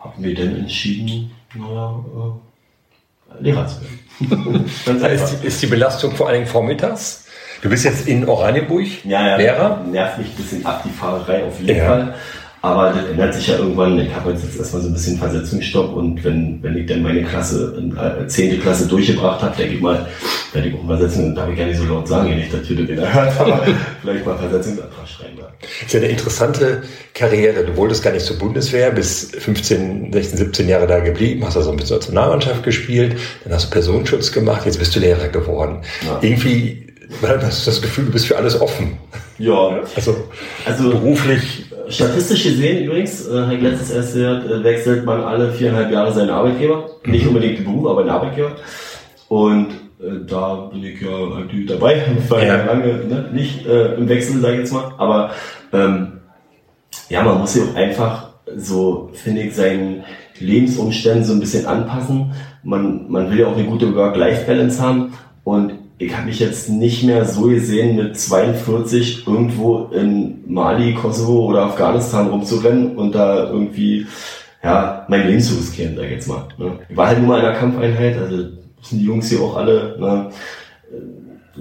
haben 0.00 0.22
wir 0.22 0.34
dann 0.34 0.56
entschieden, 0.56 1.30
naja, 1.54 2.04
äh, 2.16 3.42
Lehrer 3.42 3.66
zu 3.66 3.80
werden. 3.80 4.64
ist, 5.12 5.42
die, 5.42 5.46
ist 5.46 5.62
die 5.62 5.66
Belastung 5.66 6.14
vor 6.14 6.28
allen 6.28 6.40
Dingen 6.40 6.46
vormittags? 6.46 7.26
Du 7.62 7.70
bist 7.70 7.84
jetzt 7.84 8.06
in 8.06 8.28
Oranienburg 8.28 8.86
ja, 9.04 9.28
ja, 9.28 9.36
Lehrer? 9.36 9.84
Nervt 9.90 10.18
mich 10.18 10.28
ein 10.28 10.36
bisschen 10.36 10.66
ab, 10.66 10.82
die 10.84 10.90
Fahrerei 10.90 11.44
auf 11.44 11.58
jeden 11.60 11.78
ja. 11.78 11.86
Fall. 11.86 12.14
Aber 12.64 12.94
das 12.94 13.04
ändert 13.10 13.34
sich 13.34 13.46
ja 13.48 13.58
irgendwann. 13.58 13.98
Ich 13.98 14.14
habe 14.14 14.32
jetzt 14.32 14.56
erstmal 14.56 14.80
so 14.80 14.88
ein 14.88 14.94
bisschen 14.94 15.18
Versetzungsstopp 15.18 15.94
und 15.94 16.24
wenn, 16.24 16.62
wenn 16.62 16.78
ich 16.78 16.86
dann 16.86 17.02
meine 17.02 17.22
Klasse, 17.22 17.74
äh, 17.76 18.26
zehnte 18.26 18.58
Klasse 18.58 18.88
durchgebracht 18.88 19.42
habe, 19.42 19.54
denke 19.54 19.74
ich 19.74 19.80
mal, 19.82 20.06
werde 20.52 20.68
ich 20.68 20.74
auch 20.74 20.86
Versetzung, 20.86 21.34
darf 21.34 21.50
ich 21.50 21.58
gar 21.58 21.66
nicht 21.66 21.76
so 21.78 21.84
laut 21.84 22.08
sagen, 22.08 22.34
nicht, 22.34 22.54
dass 22.54 22.70
ihr 22.70 22.86
den 22.86 23.00
hört, 23.00 23.38
aber 23.38 23.66
vielleicht 24.00 24.24
mal 24.24 24.38
Versetzungsantrag 24.38 25.06
schreiben. 25.06 25.43
Das 25.80 25.86
ist 25.86 25.92
ja 25.92 26.00
eine 26.00 26.08
interessante 26.08 26.82
Karriere. 27.14 27.64
Du 27.64 27.76
wolltest 27.76 28.02
gar 28.02 28.12
nicht 28.12 28.24
zur 28.24 28.38
Bundeswehr, 28.38 28.90
bis 28.90 29.30
15, 29.38 30.12
16, 30.12 30.38
17 30.38 30.68
Jahre 30.68 30.86
da 30.86 31.00
geblieben, 31.00 31.44
hast 31.44 31.56
also 31.56 31.70
ein 31.70 31.76
bisschen 31.76 31.96
Nationalmannschaft 31.96 32.62
gespielt, 32.62 33.16
dann 33.44 33.52
hast 33.52 33.66
du 33.66 33.70
Personenschutz 33.70 34.32
gemacht, 34.32 34.66
jetzt 34.66 34.78
bist 34.78 34.94
du 34.96 35.00
Lehrer 35.00 35.28
geworden. 35.28 35.82
Ja. 36.06 36.18
Irgendwie 36.22 36.86
hast 37.22 37.66
du 37.66 37.70
das 37.70 37.82
Gefühl, 37.82 38.06
du 38.06 38.12
bist 38.12 38.26
für 38.26 38.36
alles 38.36 38.60
offen. 38.60 38.98
Ja. 39.38 39.80
Also, 39.94 40.28
also 40.64 40.90
beruflich 40.90 41.64
Statistisch 41.88 42.44
gesehen 42.44 42.84
übrigens, 42.84 43.28
äh, 43.28 43.42
habe 43.42 43.54
ich 43.56 43.62
letztes 43.62 43.90
erst 43.90 44.14
gehört, 44.14 44.50
äh, 44.50 44.64
wechselt 44.64 45.04
man 45.04 45.22
alle 45.22 45.52
viereinhalb 45.52 45.92
Jahre 45.92 46.12
seinen 46.12 46.30
Arbeitgeber. 46.30 46.90
Mhm. 47.04 47.12
Nicht 47.12 47.26
unbedingt 47.26 47.58
den 47.58 47.64
Beruf, 47.64 47.86
aber 47.86 48.02
den 48.02 48.10
Arbeitgeber. 48.10 48.52
Und 49.28 49.68
da 50.26 50.70
bin 50.72 50.84
ich 50.84 51.00
ja 51.00 51.36
eigentlich 51.36 51.66
dabei. 51.66 52.02
Ich 52.18 52.30
war 52.30 52.44
ja 52.44 52.64
lange 52.64 53.04
ne, 53.04 53.30
nicht 53.32 53.66
äh, 53.66 53.94
im 53.94 54.08
Wechsel, 54.08 54.40
sage 54.40 54.54
ich 54.54 54.60
jetzt 54.60 54.72
mal. 54.72 54.92
Aber 54.98 55.30
ähm, 55.72 56.20
ja, 57.08 57.22
man 57.22 57.38
muss 57.38 57.54
sich 57.54 57.62
auch 57.62 57.74
einfach 57.74 58.30
so, 58.56 59.10
finde 59.12 59.42
ich, 59.42 59.54
seinen 59.54 60.04
Lebensumständen 60.38 61.24
so 61.24 61.32
ein 61.32 61.40
bisschen 61.40 61.66
anpassen. 61.66 62.32
Man, 62.62 63.10
man 63.10 63.30
will 63.30 63.40
ja 63.40 63.46
auch 63.46 63.56
eine 63.56 63.66
gute 63.66 63.94
Work-Life-Balance 63.94 64.80
haben. 64.80 65.12
Und 65.44 65.72
ich 65.98 66.14
habe 66.16 66.26
mich 66.26 66.40
jetzt 66.40 66.68
nicht 66.68 67.04
mehr 67.04 67.24
so 67.24 67.42
gesehen, 67.42 67.96
mit 67.96 68.18
42 68.18 69.26
irgendwo 69.26 69.90
in 69.92 70.42
Mali, 70.46 70.94
Kosovo 70.94 71.46
oder 71.46 71.66
Afghanistan 71.66 72.28
rumzurennen 72.28 72.96
und 72.96 73.14
da 73.14 73.50
irgendwie 73.50 74.06
ja 74.62 75.04
mein 75.08 75.26
Leben 75.26 75.40
zu 75.40 75.54
riskieren, 75.54 75.94
sag 75.96 76.04
ich 76.06 76.10
jetzt 76.12 76.28
mal. 76.28 76.48
Ne? 76.58 76.78
Ich 76.88 76.96
war 76.96 77.08
halt 77.08 77.18
nur 77.18 77.28
mal 77.28 77.40
in 77.40 77.46
einer 77.46 77.56
Kampfeinheit, 77.56 78.16
also 78.18 78.48
die 78.90 79.04
Jungs 79.04 79.28
hier 79.28 79.40
auch 79.40 79.56
alle. 79.56 79.96
Ne? 79.98 80.30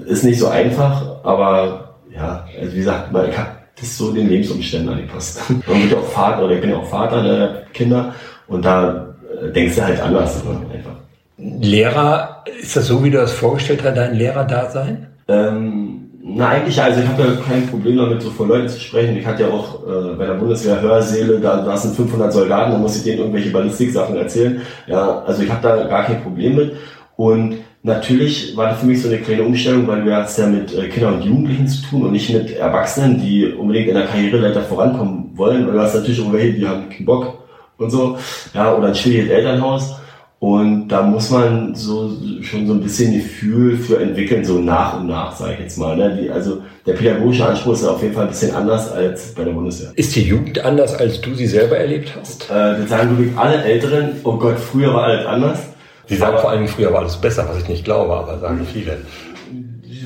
Ist 0.06 0.24
nicht 0.24 0.40
so 0.40 0.48
einfach, 0.48 1.24
aber 1.24 1.96
ja, 2.14 2.46
also 2.60 2.74
wie 2.74 2.78
gesagt, 2.78 3.10
ich 3.12 3.38
habe 3.38 3.50
das 3.80 3.98
so 3.98 4.12
den 4.12 4.30
Lebensumständen 4.30 4.90
angepasst. 4.90 5.42
Man 5.50 5.82
wird 5.82 5.92
ja 5.92 5.98
auch 5.98 6.06
Vater, 6.06 6.46
oder 6.46 6.56
ich 6.56 6.62
bin 6.62 6.70
ja 6.72 6.78
auch 6.78 6.88
Vater 6.88 7.24
der 7.24 7.64
Kinder 7.74 8.14
und 8.48 8.66
da 8.66 9.16
äh, 9.42 9.52
denkst 9.52 9.76
du 9.76 9.84
halt 9.84 10.02
anders 10.02 10.44
ne? 10.44 10.62
einfach. 10.74 10.94
Lehrer, 11.38 12.44
ist 12.62 12.76
das 12.76 12.88
so, 12.88 13.04
wie 13.04 13.10
du 13.10 13.18
das 13.18 13.34
vorgestellt 13.34 13.84
hast, 13.84 13.98
dein 13.98 14.16
Lehrerdasein? 14.16 15.08
Ähm, 15.28 16.04
na, 16.26 16.50
eigentlich, 16.50 16.82
also 16.82 17.02
ich 17.02 17.08
habe 17.08 17.22
ja 17.22 17.28
kein 17.46 17.68
Problem 17.68 17.98
damit, 17.98 18.22
so 18.22 18.30
vor 18.30 18.48
Leuten 18.48 18.70
zu 18.70 18.80
sprechen. 18.80 19.18
Ich 19.18 19.26
hatte 19.26 19.44
ja 19.44 19.50
auch 19.50 19.86
äh, 19.86 20.16
bei 20.16 20.26
der 20.26 20.36
Bundeswehr 20.36 20.80
Hörsäle, 20.80 21.40
da, 21.40 21.58
da 21.64 21.76
sind 21.76 21.96
500 21.96 22.32
Soldaten, 22.32 22.72
da 22.72 22.78
muss 22.78 22.96
ich 22.96 23.04
denen 23.04 23.20
irgendwelche 23.20 23.52
Ballistik-Sachen 23.52 24.16
erzählen. 24.16 24.62
Ja, 24.88 25.22
also 25.24 25.44
ich 25.44 25.52
habe 25.52 25.62
da 25.62 25.84
gar 25.84 26.06
kein 26.06 26.24
Problem 26.24 26.56
mit. 26.56 26.78
Und 27.16 27.58
natürlich 27.84 28.56
war 28.58 28.70
das 28.70 28.80
für 28.80 28.86
mich 28.86 29.02
so 29.02 29.08
eine 29.08 29.20
kleine 29.20 29.44
Umstellung, 29.44 29.88
weil 29.88 30.06
wir 30.06 30.18
es 30.20 30.38
ja 30.38 30.48
mit 30.48 30.74
äh, 30.74 30.88
Kindern 30.90 31.16
und 31.16 31.26
Jugendlichen 31.26 31.68
zu 31.68 31.84
tun 31.84 32.04
und 32.04 32.12
nicht 32.12 32.30
mit 32.32 32.52
Erwachsenen, 32.52 33.20
die 33.20 33.54
unbedingt 33.54 33.90
in 33.90 33.96
der 33.96 34.06
Karriereleiter 34.06 34.62
vorankommen 34.64 35.32
wollen. 35.36 35.68
Weil 35.68 35.74
du 35.74 35.82
hast 35.82 35.96
natürlich 35.96 36.22
auch 36.22 36.34
welche, 36.34 36.54
die 36.54 36.68
haben 36.68 36.90
keinen 36.90 37.06
Bock 37.06 37.44
und 37.78 37.92
so. 37.92 38.18
Ja, 38.54 38.76
oder 38.76 38.88
ein 38.88 38.96
schwieriges 38.96 39.30
Elternhaus. 39.30 39.96
Und 40.44 40.90
da 40.90 41.02
muss 41.04 41.30
man 41.30 41.74
so 41.74 42.12
schon 42.42 42.68
so 42.68 42.74
ein 42.74 42.82
bisschen 42.82 43.14
Gefühl 43.14 43.78
für 43.78 44.02
entwickeln, 44.02 44.44
so 44.44 44.60
nach 44.60 45.00
und 45.00 45.08
nach, 45.08 45.34
sage 45.34 45.54
ich 45.54 45.60
jetzt 45.60 45.78
mal. 45.78 45.96
Ne? 45.96 46.20
Die, 46.22 46.30
also 46.30 46.62
der 46.86 46.96
pädagogische 46.96 47.46
Anspruch 47.46 47.72
ist 47.72 47.86
auf 47.86 48.02
jeden 48.02 48.14
Fall 48.14 48.26
ein 48.26 48.30
bisschen 48.30 48.54
anders 48.54 48.92
als 48.92 49.34
bei 49.36 49.46
der 49.46 49.54
Bundeswehr. 49.54 49.94
Ist 49.96 50.14
die 50.18 50.24
Jugend 50.24 50.60
anders, 50.60 50.96
als 50.96 51.22
du 51.22 51.34
sie 51.34 51.48
selber 51.48 51.78
erlebt 51.78 52.12
hast? 52.20 52.52
Äh, 52.52 52.78
das 52.78 52.90
sagen 52.90 53.18
wirklich 53.18 53.38
alle 53.38 53.64
Älteren, 53.64 54.18
oh 54.26 54.36
Gott, 54.36 54.60
früher 54.60 54.94
war 54.94 55.04
alles 55.04 55.26
anders. 55.26 55.60
Sie 56.08 56.16
sagen 56.16 56.38
vor 56.40 56.50
allem, 56.50 56.68
früher 56.68 56.92
war 56.92 57.02
alles 57.02 57.16
besser, 57.18 57.48
was 57.50 57.62
ich 57.62 57.68
nicht 57.68 57.86
glaube, 57.86 58.14
aber 58.14 58.40
sagen 58.40 58.68
viele. 58.72 58.98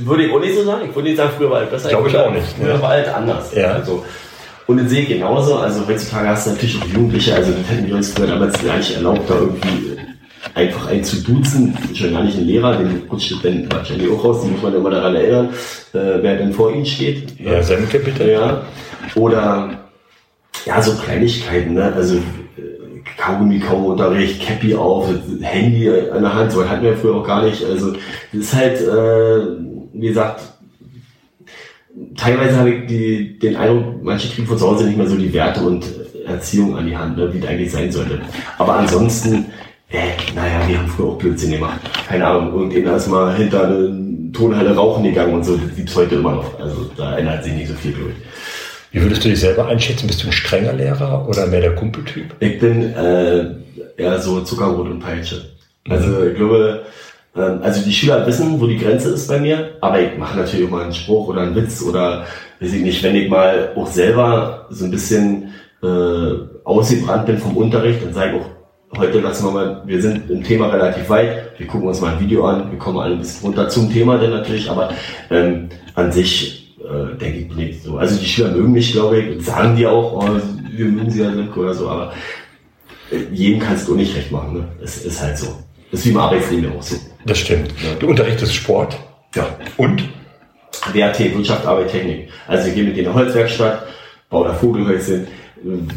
Würde 0.04 0.26
ich 0.26 0.32
auch 0.32 0.40
nicht 0.40 0.56
so 0.56 0.64
sagen. 0.64 0.88
Ich 0.90 0.96
würde 0.96 1.10
nicht 1.10 1.18
sagen, 1.18 1.32
früher 1.38 1.50
war 1.50 1.58
alles 1.58 1.72
besser. 1.72 1.90
Glaube 1.90 2.10
ich 2.10 2.18
auch 2.18 2.32
nicht. 2.32 2.46
Früher 2.60 2.76
ne? 2.76 2.82
war 2.82 2.90
alles 2.92 3.08
anders. 3.08 3.56
Ja. 3.56 3.74
Also, 3.74 4.06
und 4.68 4.88
sehe 4.90 5.02
ich 5.02 5.08
genauso. 5.08 5.56
Also 5.56 5.88
heutzutage 5.88 6.28
hast 6.28 6.46
du 6.46 6.52
natürlich 6.52 6.82
auch 6.82 6.88
Jugendliche, 6.88 7.34
also 7.34 7.52
das 7.52 7.70
hätten 7.70 7.88
wir 7.88 7.96
uns 7.96 8.12
früher 8.12 8.28
damals 8.28 8.64
gar 8.64 8.78
nicht 8.78 8.96
erlaubt, 8.96 9.30
da 9.30 9.36
irgendwie 9.36 9.98
einfach 10.54 10.88
ein 10.88 11.04
zu 11.04 11.24
duzen, 11.24 11.78
schon 11.94 12.12
gar 12.12 12.24
nicht 12.24 12.38
ein 12.38 12.46
Lehrer, 12.46 12.78
den 12.78 13.04
rutscht 13.10 13.34
dann 13.44 13.68
wahrscheinlich 13.72 14.12
auch 14.12 14.24
raus, 14.24 14.42
den 14.42 14.52
muss 14.52 14.62
man 14.62 14.76
immer 14.76 14.90
daran 14.90 15.16
erinnern, 15.16 15.50
äh, 15.94 16.22
wer 16.22 16.36
denn 16.36 16.54
vor 16.54 16.74
ihnen 16.74 16.86
steht. 16.86 17.40
Ja, 17.40 17.64
Semke 17.64 18.00
bitte. 18.00 18.30
Ja. 18.30 18.62
Oder 19.16 19.88
ja, 20.66 20.82
so 20.82 20.94
Kleinigkeiten, 20.96 21.74
ne? 21.74 21.94
Also 21.96 22.18
äh, 22.18 22.22
Kaugummi 23.18 23.60
kaum 23.60 23.86
Unterricht, 23.86 24.42
Cappy 24.42 24.76
auf, 24.76 25.08
Handy 25.42 25.90
an 25.90 26.22
der 26.22 26.34
Hand, 26.34 26.52
so 26.52 26.68
hatten 26.68 26.84
wir 26.84 26.96
früher 26.96 27.16
auch 27.16 27.26
gar 27.26 27.44
nicht. 27.44 27.64
Also 27.66 27.94
das 27.94 28.02
ist 28.42 28.56
halt, 28.56 28.80
äh, 28.80 29.48
wie 29.94 30.08
gesagt, 30.08 30.42
teilweise 32.16 32.58
habe 32.58 32.70
ich 32.70 32.88
die, 32.88 33.40
den 33.40 33.56
Eindruck, 33.56 34.04
manche 34.04 34.30
kriegen 34.30 34.48
von 34.48 34.58
zu 34.58 34.68
Hause 34.68 34.86
nicht 34.86 34.98
mehr 34.98 35.08
so 35.08 35.18
die 35.18 35.34
Werte 35.34 35.62
und 35.62 35.86
Erziehung 36.26 36.78
an 36.78 36.86
die 36.86 36.96
Hand, 36.96 37.18
ne, 37.18 37.34
wie 37.34 37.40
es 37.40 37.46
eigentlich 37.46 37.72
sein 37.72 37.92
sollte. 37.92 38.20
Aber 38.58 38.76
ansonsten, 38.76 39.46
äh, 39.90 40.10
naja, 40.36 40.68
wir 40.68 40.78
haben 40.78 40.88
früher 40.88 41.08
auch 41.08 41.18
Blödsinn 41.18 41.52
gemacht. 41.52 41.80
Keine 42.08 42.28
Ahnung, 42.28 42.54
irgendjemand 42.54 42.98
ist 42.98 43.08
mal 43.08 43.36
hinter 43.36 43.66
eine 43.66 44.32
Tonhalle 44.34 44.76
rauchen 44.76 45.04
gegangen 45.04 45.34
und 45.34 45.44
so, 45.44 45.58
das 45.58 45.76
gibt's 45.76 45.96
heute 45.96 46.16
immer 46.16 46.36
noch. 46.36 46.60
Also 46.60 46.92
da 46.96 47.18
ändert 47.18 47.44
sich 47.44 47.54
nicht 47.54 47.70
so 47.70 47.74
viel, 47.74 47.92
ich. 47.92 48.28
Wie 48.92 49.02
würdest 49.02 49.24
du 49.24 49.30
dich 49.30 49.40
selber 49.40 49.68
einschätzen? 49.68 50.08
Bist 50.08 50.24
du 50.24 50.28
ein 50.28 50.34
strenger 50.34 50.74
Lehrer 50.74 51.28
oder 51.28 51.48
mehr 51.48 51.62
der 51.62 51.76
Kumpeltyp? 51.76 52.36
Ich 52.40 52.60
bin 52.60 52.94
äh, 52.96 53.46
eher 53.98 54.20
so 54.20 54.42
Zuckerbrot 54.42 54.88
und 54.88 55.00
Peitsche. 55.00 55.50
Also 55.90 56.24
ich 56.24 56.36
glaube, 56.36 56.84
ähm, 57.36 57.60
also 57.62 57.84
die 57.84 57.92
Schüler 57.92 58.26
wissen, 58.26 58.60
wo 58.60 58.68
die 58.68 58.78
Grenze 58.78 59.10
ist 59.10 59.28
bei 59.28 59.40
mir, 59.40 59.72
aber 59.82 60.00
ich 60.02 60.18
mache 60.18 60.38
natürlich 60.38 60.68
auch 60.68 60.72
mal 60.72 60.84
einen 60.84 60.94
Spruch 60.94 61.28
oder 61.28 61.42
einen 61.42 61.56
Witz 61.56 61.82
oder 61.82 62.26
weiß 62.60 62.74
ich 62.74 62.82
nicht, 62.82 63.04
wenn 63.04 63.16
ich 63.16 63.30
mal 63.30 63.72
auch 63.76 63.88
selber 63.88 64.68
so 64.70 64.86
ein 64.86 64.92
bisschen 64.92 65.54
äh, 65.84 65.88
ausgebrannt 66.64 67.26
bin 67.26 67.38
vom 67.38 67.56
Unterricht, 67.58 68.04
dann 68.04 68.14
sage 68.14 68.32
ich 68.36 68.42
auch, 68.42 69.00
heute 69.00 69.20
lassen 69.20 69.46
wir 69.46 69.52
mal, 69.52 69.82
wir 69.86 70.02
sind 70.02 70.30
im 70.30 70.44
Thema 70.44 70.68
relativ 70.68 71.10
weit, 71.10 71.52
wir 71.58 71.68
gucken 71.68 71.88
uns 71.88 72.02
mal 72.02 72.14
ein 72.14 72.20
Video 72.20 72.46
an, 72.46 72.72
wir 72.72 72.80
kommen 72.80 73.00
alle 73.00 73.14
ein 73.14 73.20
bisschen 73.20 73.46
runter 73.46 73.70
zum 73.70 73.92
Thema 73.92 74.18
dann 74.18 74.32
natürlich, 74.32 74.70
aber 74.70 74.90
ähm, 75.30 75.70
an 75.94 76.12
sich 76.12 76.67
äh, 76.88 77.18
denke 77.18 77.40
ich 77.40 77.56
nicht 77.56 77.84
so. 77.84 77.98
Also 77.98 78.20
die 78.20 78.26
Schüler 78.26 78.52
mögen 78.52 78.72
mich, 78.72 78.92
glaube 78.92 79.20
ich, 79.20 79.46
sagen 79.46 79.76
die 79.76 79.86
auch, 79.86 80.14
oh, 80.14 80.40
wir 80.72 80.86
mögen 80.86 81.12
sie 81.12 81.22
ja 81.22 81.32
nicht 81.32 81.56
oder 81.56 81.74
so, 81.74 81.90
aber 81.90 82.14
äh, 83.12 83.34
jedem 83.34 83.60
kannst 83.60 83.88
du 83.88 83.96
nicht 83.96 84.16
recht 84.16 84.32
machen, 84.32 84.54
ne? 84.54 84.68
Es 84.82 85.04
ist 85.06 85.22
halt 85.22 85.38
so. 85.38 85.48
Das 85.92 86.02
ist 86.02 86.06
wie 86.06 86.12
im 86.12 86.18
Arbeitsleben 86.18 86.72
auch 86.74 86.82
so. 86.82 86.98
Das 87.26 87.40
stimmt. 87.40 87.74
Du 88.00 88.08
unterrichtest 88.08 88.54
Sport. 88.54 88.98
Ja. 89.36 89.48
Und? 89.78 90.04
WRT, 90.94 91.36
Wirtschaft, 91.36 91.66
Arbeit, 91.66 91.92
Technik. 91.92 92.30
Also 92.48 92.68
ich 92.68 92.76
gehe 92.76 92.84
mit 92.84 92.96
denen 92.96 93.08
in 93.08 93.14
der 93.14 93.14
Holzwerkstatt, 93.14 93.88
baue 94.30 94.48
da 94.48 94.54
Vogelhäuschen, 94.54 95.28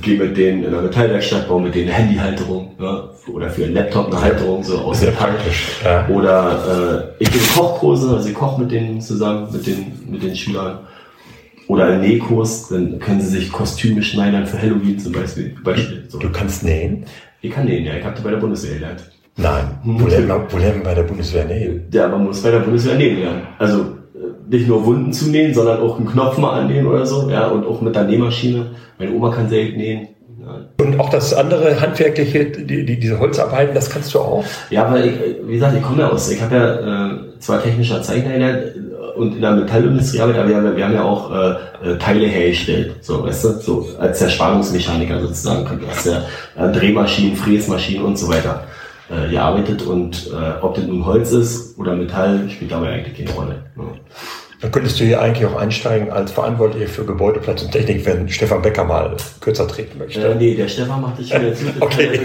gehe 0.03 0.18
mit 0.18 0.37
denen 0.37 0.64
in 0.64 0.70
der 0.70 0.83
Metallwerkstatt, 0.83 1.49
baue 1.49 1.62
mit 1.62 1.75
denen 1.75 1.88
eine 1.88 1.99
Handyhalterung 1.99 2.73
ja, 2.81 3.11
oder 3.33 3.51
für 3.51 3.64
einen 3.64 3.75
Laptop 3.75 4.07
eine 4.07 4.20
Halterung 4.20 4.62
so 4.62 4.79
aus 4.79 5.01
Sehr 5.01 5.11
der 5.11 5.18
praktisch. 5.18 5.81
Ja. 5.85 6.09
Oder 6.09 7.14
äh, 7.18 7.23
ich 7.23 7.31
gebe 7.31 7.44
Kochkurse, 7.55 8.16
also 8.16 8.29
ich 8.29 8.35
koche 8.35 8.62
mit 8.62 8.73
denen 8.73 9.01
zusammen, 9.01 9.49
mit 9.53 9.66
den, 9.66 9.92
mit 10.09 10.23
den 10.23 10.35
Schülern. 10.35 10.81
Oder 11.68 11.87
einen 11.87 12.01
Nähkurs, 12.01 12.68
dann 12.68 12.99
können 12.99 13.20
sie 13.20 13.38
sich 13.38 13.53
Kostüme 13.53 14.03
schneidern 14.03 14.46
für 14.46 14.61
Halloween 14.61 14.99
zum 14.99 15.12
Beispiel. 15.12 15.55
Beispiel 15.62 16.05
so. 16.09 16.18
Du 16.18 16.31
kannst 16.31 16.64
nähen? 16.64 17.05
Ich 17.42 17.53
kann 17.53 17.66
nähen, 17.66 17.85
ja, 17.85 17.94
ich 17.94 18.05
habe 18.05 18.20
bei 18.20 18.31
der 18.31 18.38
Bundeswehr 18.38 18.75
gelernt. 18.75 19.05
Nein. 19.37 19.79
Wo 19.85 19.92
man, 19.92 20.07
wo 20.51 20.59
lernt 20.59 20.77
man 20.77 20.85
bei 20.85 20.94
der 20.94 21.05
Bundeswehr 21.05 21.44
nähen? 21.44 21.87
Ja, 21.92 22.09
man 22.09 22.25
muss 22.25 22.42
bei 22.42 22.51
der 22.51 22.59
Bundeswehr 22.59 22.96
nähen 22.96 23.20
lernen. 23.20 23.42
Also 23.59 24.00
nicht 24.51 24.69
nur 24.69 24.85
Wunden 24.85 25.13
zu 25.13 25.31
nähen, 25.31 25.55
sondern 25.55 25.81
auch 25.81 25.97
einen 25.99 26.07
Knopf 26.09 26.37
mal 26.39 26.61
annähen 26.61 26.87
oder 26.87 27.07
so. 27.07 27.31
Ja, 27.31 27.49
und 27.49 27.65
auch 27.67 27.81
mit 27.81 27.95
der 27.95 28.05
Nähmaschine. 28.05 28.67
Meine 28.99 29.13
Oma 29.13 29.31
kann 29.31 29.49
sehr 29.49 29.67
gut 29.67 29.77
nähen. 29.77 30.09
Ja. 30.41 30.85
Und 30.85 30.99
auch 30.99 31.09
das 31.11 31.33
andere 31.35 31.81
handwerkliche, 31.81 32.47
die, 32.47 32.85
die, 32.85 32.99
diese 32.99 33.19
Holzarbeiten, 33.19 33.75
das 33.75 33.89
kannst 33.91 34.13
du 34.15 34.19
auch? 34.21 34.45
Ja, 34.71 34.87
aber 34.87 35.05
ich, 35.05 35.13
wie 35.47 35.55
gesagt, 35.55 35.77
ich 35.77 35.83
komme 35.83 36.01
ja 36.03 36.09
aus. 36.11 36.31
Ich 36.31 36.41
habe 36.43 36.55
ja 36.57 37.07
äh, 37.07 37.11
zwar 37.39 37.63
technischer 37.63 38.03
Zeichner 38.03 38.33
gelernt 38.33 38.59
und 39.17 39.35
in 39.35 39.41
der 39.43 39.53
Metallindustrie 39.53 40.17
gearbeitet, 40.17 40.41
aber 40.43 40.49
wir 40.49 40.57
haben, 40.57 40.65
ja- 40.67 40.77
wir 40.77 40.85
haben 40.87 40.95
ja 40.95 41.05
auch 41.05 41.31
äh, 41.31 41.91
äh, 41.93 41.99
Teile 41.99 42.27
hergestellt. 42.27 42.95
So, 43.03 43.23
weißt 43.25 43.45
du, 43.45 43.49
so 43.61 43.87
als 43.99 44.19
der 44.19 44.29
Spannungsmechaniker 44.31 45.21
sozusagen. 45.21 45.65
Du 45.79 45.87
hast 45.87 46.07
ja 46.07 46.23
äh, 46.57 46.73
Drehmaschinen, 46.73 47.37
Fräsmaschinen 47.37 48.03
und 48.05 48.17
so 48.19 48.29
weiter 48.29 48.65
äh, 49.11 49.31
gearbeitet. 49.31 49.83
Und 49.83 50.29
äh, 50.29 50.63
ob 50.63 50.75
das 50.75 50.87
nun 50.87 51.05
Holz 51.05 51.33
ist 51.33 51.79
oder 51.79 51.95
Metall, 51.95 52.49
spielt 52.49 52.73
dabei 52.73 52.91
eigentlich 52.93 53.19
keine 53.27 53.37
Rolle. 53.37 53.55
Ja. 53.77 53.83
Dann 54.61 54.73
könntest 54.73 55.01
du 55.01 55.05
hier 55.05 55.23
eigentlich 55.23 55.46
auch 55.46 55.57
einsteigen 55.57 56.11
als 56.11 56.33
Verantwortlicher 56.33 56.88
für 56.88 57.05
Gebäudeplatz 57.07 57.62
und 57.62 57.73
Technik, 57.73 58.05
wenn 58.05 58.29
Stefan 58.29 58.61
Becker 58.61 58.85
mal 58.85 59.16
kürzer 59.40 59.66
treten 59.66 59.96
möchte. 59.99 60.20
Äh, 60.20 60.35
nee, 60.35 60.55
der 60.55 60.68
Stefan 60.68 61.01
macht 61.01 61.18
dich 61.18 61.35
wieder 61.35 61.55
zu. 61.55 61.64
Okay. 61.81 62.20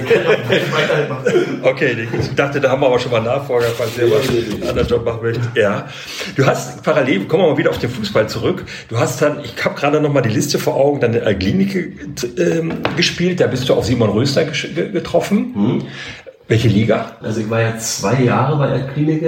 Okay, 1.64 2.08
ich 2.20 2.36
dachte, 2.36 2.60
da 2.60 2.72
haben 2.72 2.82
wir 2.82 2.88
aber 2.88 3.00
schon 3.00 3.12
mal 3.12 3.22
Nachfolger, 3.22 3.68
falls 3.68 3.96
der 3.96 4.08
nee. 4.08 4.14
einen 4.14 4.68
anderen 4.68 4.88
Job 4.88 5.06
machen 5.06 5.22
möchte. 5.22 5.42
Ja. 5.56 5.88
Du 6.36 6.46
hast 6.46 6.84
parallel, 6.84 7.26
kommen 7.26 7.44
wir 7.44 7.52
mal 7.52 7.58
wieder 7.58 7.70
auf 7.70 7.80
den 7.80 7.90
Fußball 7.90 8.28
zurück. 8.28 8.66
Du 8.90 9.00
hast 9.00 9.22
dann, 9.22 9.40
ich 9.42 9.64
habe 9.64 9.76
gerade 9.76 10.02
noch 10.02 10.12
mal 10.12 10.22
die 10.22 10.30
Liste 10.30 10.60
vor 10.60 10.76
Augen, 10.76 11.00
dann 11.00 11.14
in 11.14 11.24
Alklinike 11.24 11.94
ähm, 12.38 12.74
gespielt. 12.98 13.40
Da 13.40 13.48
bist 13.48 13.70
du 13.70 13.74
auf 13.74 13.86
Simon 13.86 14.10
Röster 14.10 14.44
getroffen. 14.44 15.54
Hm? 15.56 15.82
Welche 16.48 16.68
Liga? 16.68 17.14
Also 17.22 17.40
ich 17.40 17.50
war 17.50 17.62
ja 17.62 17.78
zwei 17.78 18.22
Jahre 18.22 18.58
bei 18.58 18.68
der 18.68 18.88
Klinik. 18.88 19.24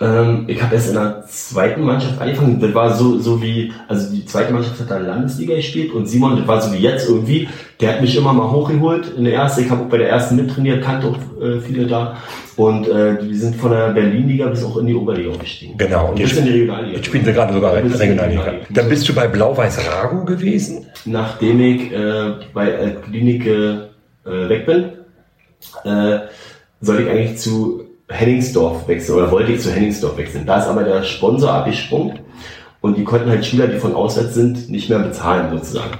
Ähm, 0.00 0.44
ich 0.46 0.62
habe 0.62 0.74
erst 0.74 0.88
in 0.88 0.94
der 0.94 1.24
zweiten 1.26 1.82
Mannschaft 1.82 2.20
angefangen. 2.20 2.60
Das 2.60 2.72
war 2.72 2.94
so, 2.94 3.18
so 3.18 3.42
wie, 3.42 3.72
also 3.88 4.14
die 4.14 4.24
zweite 4.24 4.52
Mannschaft 4.52 4.78
hat 4.78 4.90
da 4.90 4.98
Landesliga 4.98 5.56
gespielt 5.56 5.92
und 5.92 6.06
Simon, 6.06 6.36
das 6.36 6.46
war 6.46 6.60
so 6.60 6.72
wie 6.72 6.78
jetzt 6.78 7.08
irgendwie, 7.08 7.48
der 7.80 7.94
hat 7.94 8.00
mich 8.00 8.16
immer 8.16 8.32
mal 8.32 8.50
hochgeholt 8.50 9.12
in 9.16 9.24
der 9.24 9.34
ersten. 9.34 9.62
Ich 9.62 9.70
habe 9.70 9.82
auch 9.82 9.88
bei 9.88 9.98
der 9.98 10.08
ersten 10.08 10.36
mittrainiert, 10.36 10.84
kannte 10.84 11.08
auch 11.08 11.42
äh, 11.42 11.60
viele 11.60 11.86
da. 11.86 12.16
Und 12.56 12.88
äh, 12.88 13.18
die 13.20 13.34
sind 13.34 13.56
von 13.56 13.72
der 13.72 13.88
Berlin-Liga 13.90 14.46
bis 14.46 14.64
auch 14.64 14.76
in 14.78 14.86
die 14.86 14.94
Oberliga 14.94 15.30
aufgestiegen. 15.30 15.76
Genau. 15.78 16.10
Und 16.10 16.18
jetzt, 16.18 16.36
in 16.36 16.44
die 16.44 16.50
Regionalliga. 16.50 16.96
jetzt 16.96 17.06
spielen 17.06 17.24
sie 17.24 17.32
gerade 17.32 17.52
sogar 17.52 17.78
in 17.78 17.88
die 17.88 17.94
Regionalliga. 17.94 18.40
Regionalliga. 18.42 18.66
Dann 18.70 18.88
bist 18.88 19.08
du 19.08 19.14
bei 19.14 19.26
Blau-Weiß 19.26 19.80
Ragu 19.88 20.24
gewesen. 20.24 20.86
nachdem 21.04 21.60
ich 21.60 21.92
äh, 21.92 22.34
bei 22.54 22.70
äh, 22.70 22.90
Klinik 23.08 23.46
äh, 23.46 24.48
weg 24.48 24.66
bin, 24.66 24.84
äh, 25.84 26.18
soll 26.80 27.00
ich 27.00 27.08
eigentlich 27.08 27.38
zu 27.38 27.87
Henningsdorf 28.08 28.88
wechseln 28.88 29.18
oder 29.18 29.30
wollte 29.30 29.52
ich 29.52 29.60
zu 29.60 29.70
Henningsdorf 29.70 30.16
wechseln. 30.16 30.46
Da 30.46 30.58
ist 30.58 30.66
aber 30.66 30.82
der 30.82 31.02
Sponsor 31.02 31.52
abgesprungen 31.52 32.20
und 32.80 32.96
die 32.96 33.04
konnten 33.04 33.28
halt 33.28 33.44
Schüler, 33.44 33.66
die 33.66 33.78
von 33.78 33.94
auswärts 33.94 34.34
sind, 34.34 34.70
nicht 34.70 34.88
mehr 34.88 35.00
bezahlen 35.00 35.50
sozusagen. 35.50 35.98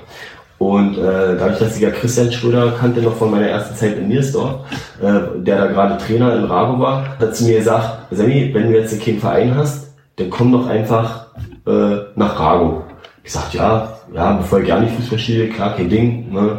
Und 0.58 0.98
äh, 0.98 1.36
dadurch, 1.38 1.60
dass 1.60 1.76
ich 1.76 1.82
ja 1.82 1.90
Christian 1.90 2.32
Schröder 2.32 2.72
kannte 2.72 3.00
noch 3.00 3.14
von 3.14 3.30
meiner 3.30 3.46
ersten 3.46 3.76
Zeit 3.76 3.96
in 3.96 4.08
Niersdorf, 4.08 4.66
äh, 5.00 5.40
der 5.40 5.58
da 5.58 5.66
gerade 5.66 5.98
Trainer 5.98 6.34
in 6.36 6.44
Rago 6.44 6.80
war, 6.80 7.16
hat 7.18 7.36
zu 7.36 7.44
mir 7.44 7.58
gesagt, 7.58 8.08
Sammy, 8.10 8.50
wenn 8.52 8.72
du 8.72 8.78
jetzt 8.78 9.00
keinen 9.00 9.20
Verein 9.20 9.54
hast, 9.54 9.94
dann 10.16 10.30
komm 10.30 10.50
doch 10.50 10.66
einfach 10.66 11.28
äh, 11.64 11.98
nach 12.16 12.40
Rago. 12.40 12.82
Ich 13.22 13.32
sagte, 13.32 13.58
ja, 13.58 13.98
ja, 14.12 14.32
bevor 14.32 14.60
ich 14.60 14.66
gar 14.66 14.80
nicht 14.80 14.94
Fußball 14.94 15.18
spiele, 15.18 15.48
klar, 15.48 15.76
kein 15.76 15.90
Ding. 15.90 16.32
Ne? 16.32 16.58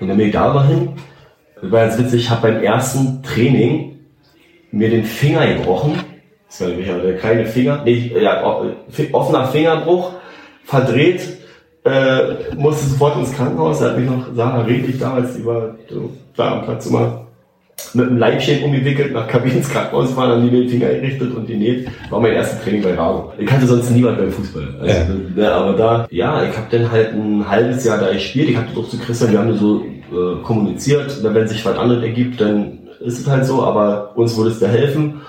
Und 0.00 0.08
dann 0.08 0.18
bin 0.18 0.26
ich 0.26 0.32
da 0.32 0.52
mal 0.52 0.66
hin. 0.66 0.90
War 1.62 1.86
ganz 1.86 1.98
witzig, 1.98 2.22
ich 2.22 2.30
habe 2.30 2.48
beim 2.48 2.62
ersten 2.62 3.22
Training 3.22 3.99
mir 4.72 4.90
den 4.90 5.04
Finger 5.04 5.46
gebrochen. 5.54 5.94
Das 6.48 6.60
war 6.62 6.68
nämlich 6.68 6.88
ja 6.88 6.98
der 6.98 7.16
kleine 7.16 7.46
Finger. 7.46 7.82
Nee, 7.84 8.12
ja, 8.20 8.42
offener 9.12 9.46
Fingerbruch, 9.46 10.12
verdreht, 10.64 11.20
äh, 11.84 12.54
musste 12.56 12.86
sofort 12.88 13.16
ins 13.18 13.32
Krankenhaus. 13.32 13.78
Da 13.80 13.86
hat 13.90 13.98
mich 13.98 14.08
noch 14.08 14.26
Sarah 14.34 14.62
Redlich 14.62 14.98
damals, 14.98 15.36
die 15.36 15.44
war 15.44 15.76
da 16.36 16.58
am 16.58 16.64
Platz 16.64 16.86
immer 16.86 17.26
mit 17.94 18.08
einem 18.08 18.18
Leibchen 18.18 18.62
umgewickelt, 18.62 19.12
nach 19.14 19.26
Kabinen 19.26 19.58
ins 19.58 19.70
Krankenhaus 19.70 20.08
gefahren, 20.08 20.32
haben 20.32 20.44
die 20.44 20.50
mir 20.50 20.60
den 20.62 20.68
Finger 20.68 20.88
gerichtet 20.88 21.34
und 21.34 21.46
genäht. 21.46 21.88
War 22.10 22.20
mein 22.20 22.32
erstes 22.32 22.62
Training 22.62 22.82
bei 22.82 22.94
Rago. 22.94 23.32
Ich 23.38 23.46
kannte 23.46 23.66
sonst 23.66 23.90
niemand 23.90 24.18
beim 24.18 24.30
Fußball. 24.30 24.68
Also, 24.80 24.94
Ja. 24.94 25.06
ne, 25.34 25.50
aber 25.52 25.72
da, 25.78 26.06
ja, 26.10 26.42
ich 26.44 26.54
habe 26.56 26.66
dann 26.70 26.90
halt 26.90 27.14
ein 27.14 27.48
halbes 27.48 27.84
Jahr 27.84 27.98
da 27.98 28.12
gespielt. 28.12 28.50
Ich 28.50 28.56
habe 28.56 28.66
doch 28.74 28.86
zu 28.88 28.98
Christian, 28.98 29.32
wir 29.32 29.38
haben 29.38 29.56
so 29.56 29.82
äh, 30.12 30.42
kommuniziert. 30.42 31.20
Wenn 31.22 31.48
sich 31.48 31.64
was 31.64 31.78
anderes 31.78 32.02
ergibt, 32.02 32.40
dann 32.40 32.79
ist 33.00 33.20
es 33.20 33.26
halt 33.26 33.44
so, 33.44 33.62
aber 33.62 34.16
uns 34.16 34.36
würde 34.36 34.50
es 34.50 34.60
da 34.60 34.66
helfen. 34.66 35.20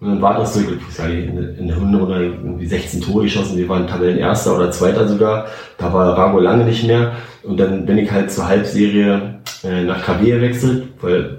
Und 0.00 0.08
dann 0.08 0.22
war 0.22 0.38
das 0.38 0.54
so, 0.54 0.60
ich 0.60 0.66
glaub, 0.66 0.78
ich 0.88 0.94
sag, 0.94 1.10
in, 1.10 1.66
der 1.68 1.76
Hinrunde 1.76 2.24
irgendwie 2.42 2.66
16 2.66 3.02
Tore 3.02 3.24
geschossen, 3.24 3.58
wir 3.58 3.68
waren 3.68 3.86
Tabellenerster 3.86 4.56
oder 4.56 4.70
Zweiter 4.70 5.06
sogar. 5.06 5.46
Da 5.76 5.92
war 5.92 6.16
Rago 6.16 6.38
lange 6.40 6.64
nicht 6.64 6.84
mehr. 6.84 7.12
Und 7.42 7.60
dann 7.60 7.84
bin 7.84 7.98
ich 7.98 8.10
halt 8.10 8.30
zur 8.30 8.48
Halbserie 8.48 9.40
äh, 9.62 9.84
nach 9.84 10.02
KW 10.02 10.30
gewechselt, 10.30 10.88
weil 11.02 11.38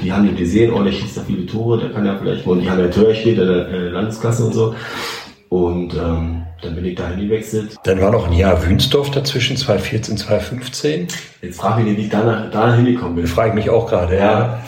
die 0.00 0.12
haben 0.12 0.28
ihn 0.28 0.36
gesehen, 0.36 0.72
oh, 0.72 0.82
der 0.82 0.92
schießt 0.92 1.16
da 1.16 1.22
viele 1.26 1.46
Tore, 1.46 1.80
der 1.80 1.90
kann 1.90 2.06
ja 2.06 2.16
vielleicht 2.20 2.46
mal, 2.46 2.52
und 2.52 2.60
die 2.60 2.70
haben 2.70 2.78
ja 2.78 2.88
Tor 2.88 3.08
gespielt 3.08 3.38
in 3.38 3.46
der 3.46 3.68
äh, 3.68 3.88
Landesklasse 3.88 4.44
und 4.44 4.54
so. 4.54 4.74
Und 5.48 5.94
ähm, 5.94 6.42
dann 6.62 6.74
bin 6.74 6.84
ich 6.84 6.94
dahin 6.94 7.28
gewechselt. 7.28 7.76
Dann 7.84 8.00
war 8.00 8.10
noch 8.10 8.26
ein 8.26 8.32
Jahr 8.32 8.66
Wünsdorf 8.66 9.10
dazwischen, 9.10 9.56
2014, 9.56 10.16
2015. 10.16 11.08
Jetzt 11.42 11.58
frage 11.58 11.82
ich 11.82 11.88
mich, 11.88 11.98
wie 11.98 12.02
ich 12.02 12.08
da, 12.10 12.48
da 12.50 12.74
hingekommen 12.74 13.16
bin. 13.16 13.26
Frage 13.26 13.50
ich 13.50 13.54
mich 13.54 13.70
auch 13.70 13.88
gerade. 13.88 14.16
Ja. 14.16 14.62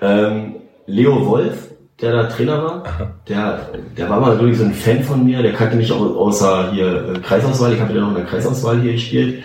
Ähm, 0.00 0.56
Leo 0.86 1.26
Wolf, 1.26 1.70
der 2.00 2.12
da 2.12 2.24
Trainer 2.24 2.62
war, 2.62 2.82
der, 3.28 3.68
der 3.96 4.10
war 4.10 4.20
mal 4.20 4.38
wirklich 4.38 4.58
so 4.58 4.64
ein 4.64 4.74
Fan 4.74 5.02
von 5.02 5.24
mir, 5.24 5.42
der 5.42 5.52
kannte 5.52 5.76
mich 5.76 5.92
auch 5.92 6.00
außer 6.00 6.72
hier 6.72 7.14
äh, 7.14 7.18
Kreisauswahl, 7.20 7.72
ich 7.72 7.80
habe 7.80 7.94
ja 7.94 8.00
noch 8.00 8.08
in 8.08 8.16
der 8.16 8.24
Kreisauswahl 8.24 8.80
hier 8.80 8.92
gespielt. 8.92 9.44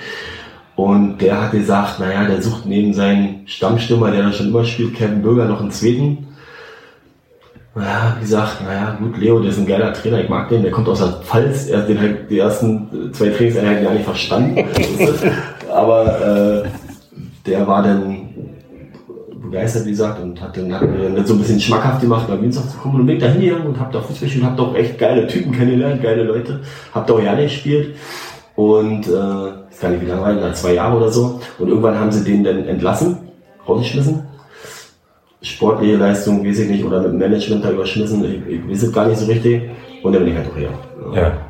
Und 0.76 1.18
der 1.18 1.42
hat 1.42 1.52
gesagt, 1.52 2.00
naja, 2.00 2.26
der 2.26 2.42
sucht 2.42 2.66
neben 2.66 2.94
seinen 2.94 3.48
Stammstürmer, 3.48 4.12
der 4.12 4.24
da 4.24 4.32
schon 4.32 4.48
immer 4.48 4.64
spielt, 4.64 4.96
Kevin 4.96 5.22
Bürger, 5.22 5.46
noch 5.46 5.60
einen 5.60 5.72
zweiten. 5.72 6.28
Ja, 7.76 8.16
wie 8.18 8.22
gesagt, 8.22 8.64
naja, 8.64 8.98
gut, 9.00 9.18
Leo, 9.18 9.40
der 9.40 9.52
ist 9.52 9.60
ein 9.60 9.68
geiler 9.68 9.94
Trainer, 9.94 10.22
ich 10.22 10.30
mag 10.30 10.50
den, 10.50 10.64
der 10.64 10.72
kommt 10.72 10.88
aus 10.88 11.00
der 11.00 11.22
Pfalz, 11.24 11.68
er 11.68 11.80
hat 11.80 11.90
den 11.90 12.00
halt 12.00 12.30
die 12.30 12.40
ersten 12.40 13.14
zwei 13.14 13.30
Trainingseinheiten 13.30 13.84
gar 13.84 13.94
nicht 13.94 14.06
verstanden. 14.06 14.66
Aber 15.72 16.64
äh, 16.66 16.70
der 17.46 17.68
war 17.68 17.84
dann 17.84 18.19
begeistert, 19.50 19.86
wie 19.86 19.92
gesagt, 19.92 20.22
und 20.22 20.40
hat 20.42 20.56
dann, 20.56 20.74
hat 20.74 20.82
mir 20.82 21.10
dann 21.10 21.26
so 21.26 21.34
ein 21.34 21.40
bisschen 21.40 21.60
schmackhaft 21.60 22.02
gemacht, 22.02 22.30
nach 22.30 22.42
Wiensach 22.42 22.68
zu 22.68 22.78
kommen 22.78 23.02
und 23.02 23.06
bin 23.06 23.20
da 23.20 23.28
hingegangen 23.28 23.68
und 23.68 23.80
hab 23.80 23.92
da 23.92 24.00
Fußball 24.00 24.26
gespielt 24.26 24.44
und 24.44 24.50
hab 24.50 24.58
da 24.58 24.64
auch 24.64 24.76
echt 24.76 24.98
geile 24.98 25.28
Typen 25.28 25.52
kennengelernt, 25.52 26.02
geile 26.02 26.24
Leute. 26.24 26.62
Hab 26.94 27.08
da 27.08 27.14
auch 27.14 27.22
Janne 27.22 27.44
gespielt 27.44 27.96
und 28.56 29.08
äh, 29.08 29.50
ich 29.72 29.80
gar 29.80 29.90
nicht 29.90 30.02
wie 30.02 30.08
lange 30.08 30.22
war, 30.22 30.34
nach 30.34 30.54
zwei 30.54 30.74
Jahre 30.74 30.98
oder 30.98 31.10
so. 31.10 31.40
Und 31.58 31.70
irgendwann 31.70 31.98
haben 31.98 32.12
sie 32.12 32.24
den 32.24 32.44
dann 32.44 32.66
entlassen, 32.66 33.18
rausgeschmissen. 33.68 34.24
Sportliche 35.42 35.96
Leistung, 35.96 36.46
weiß 36.46 36.60
ich 36.60 36.70
nicht, 36.70 36.84
oder 36.84 37.02
mit 37.02 37.14
Management 37.14 37.64
da 37.64 37.72
überschmissen, 37.72 38.24
ich, 38.26 38.56
ich 38.56 38.70
weiß 38.70 38.84
es 38.84 38.92
gar 38.92 39.08
nicht 39.08 39.18
so 39.18 39.26
richtig. 39.26 39.64
Und 40.04 40.14
dann 40.14 40.24
bin 40.24 40.34
ich 40.34 40.38
halt 40.38 40.52
auch 40.52 40.58
her. 40.58 40.70
Ja. 41.16 41.50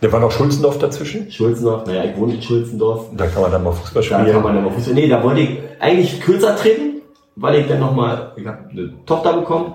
Da 0.00 0.10
war 0.12 0.20
noch 0.20 0.30
Schulzendorf 0.30 0.78
dazwischen? 0.78 1.30
Schulzendorf, 1.30 1.86
naja, 1.86 2.04
ich 2.04 2.16
wohne 2.16 2.34
in 2.34 2.42
Schulzendorf. 2.42 3.08
Da 3.16 3.26
kann 3.26 3.42
man 3.42 3.52
dann 3.52 3.64
mal 3.64 3.72
Fußball 3.72 4.02
spielen. 4.02 4.26
Da 4.26 4.32
kann 4.32 4.42
man 4.42 4.54
dann 4.54 4.64
mal 4.64 4.70
Fußball. 4.70 4.94
Nee, 4.94 5.08
da 5.08 5.22
wollte 5.22 5.40
ich 5.42 5.58
eigentlich 5.78 6.20
kürzer 6.20 6.56
treten, 6.56 6.89
weil 7.40 7.60
ich 7.60 7.68
dann 7.68 7.80
nochmal, 7.80 8.32
ich 8.36 8.46
habe 8.46 8.58
eine 8.70 8.92
Tochter 9.06 9.32
bekommen 9.32 9.72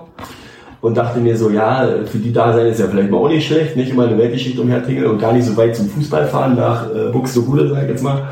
und 0.80 0.96
dachte 0.96 1.18
mir 1.18 1.36
so, 1.36 1.50
ja, 1.50 1.86
für 2.04 2.18
die 2.18 2.32
da 2.32 2.52
sein 2.52 2.66
ist 2.66 2.78
ja 2.78 2.86
vielleicht 2.86 3.10
mal 3.10 3.18
auch 3.18 3.28
nicht 3.28 3.46
schlecht, 3.46 3.76
nicht 3.76 3.90
immer 3.90 4.06
eine 4.06 4.16
Weltgeschichte 4.16 4.60
umhertingeln 4.60 5.10
und 5.10 5.18
gar 5.18 5.32
nicht 5.32 5.44
so 5.44 5.56
weit 5.56 5.74
zum 5.74 5.88
Fußball 5.88 6.28
fahren 6.28 6.54
nach 6.54 6.88
äh, 6.94 7.10
Buxtehude, 7.10 7.68
sag 7.68 7.82
ich 7.82 7.88
jetzt 7.90 8.04
mal. 8.04 8.28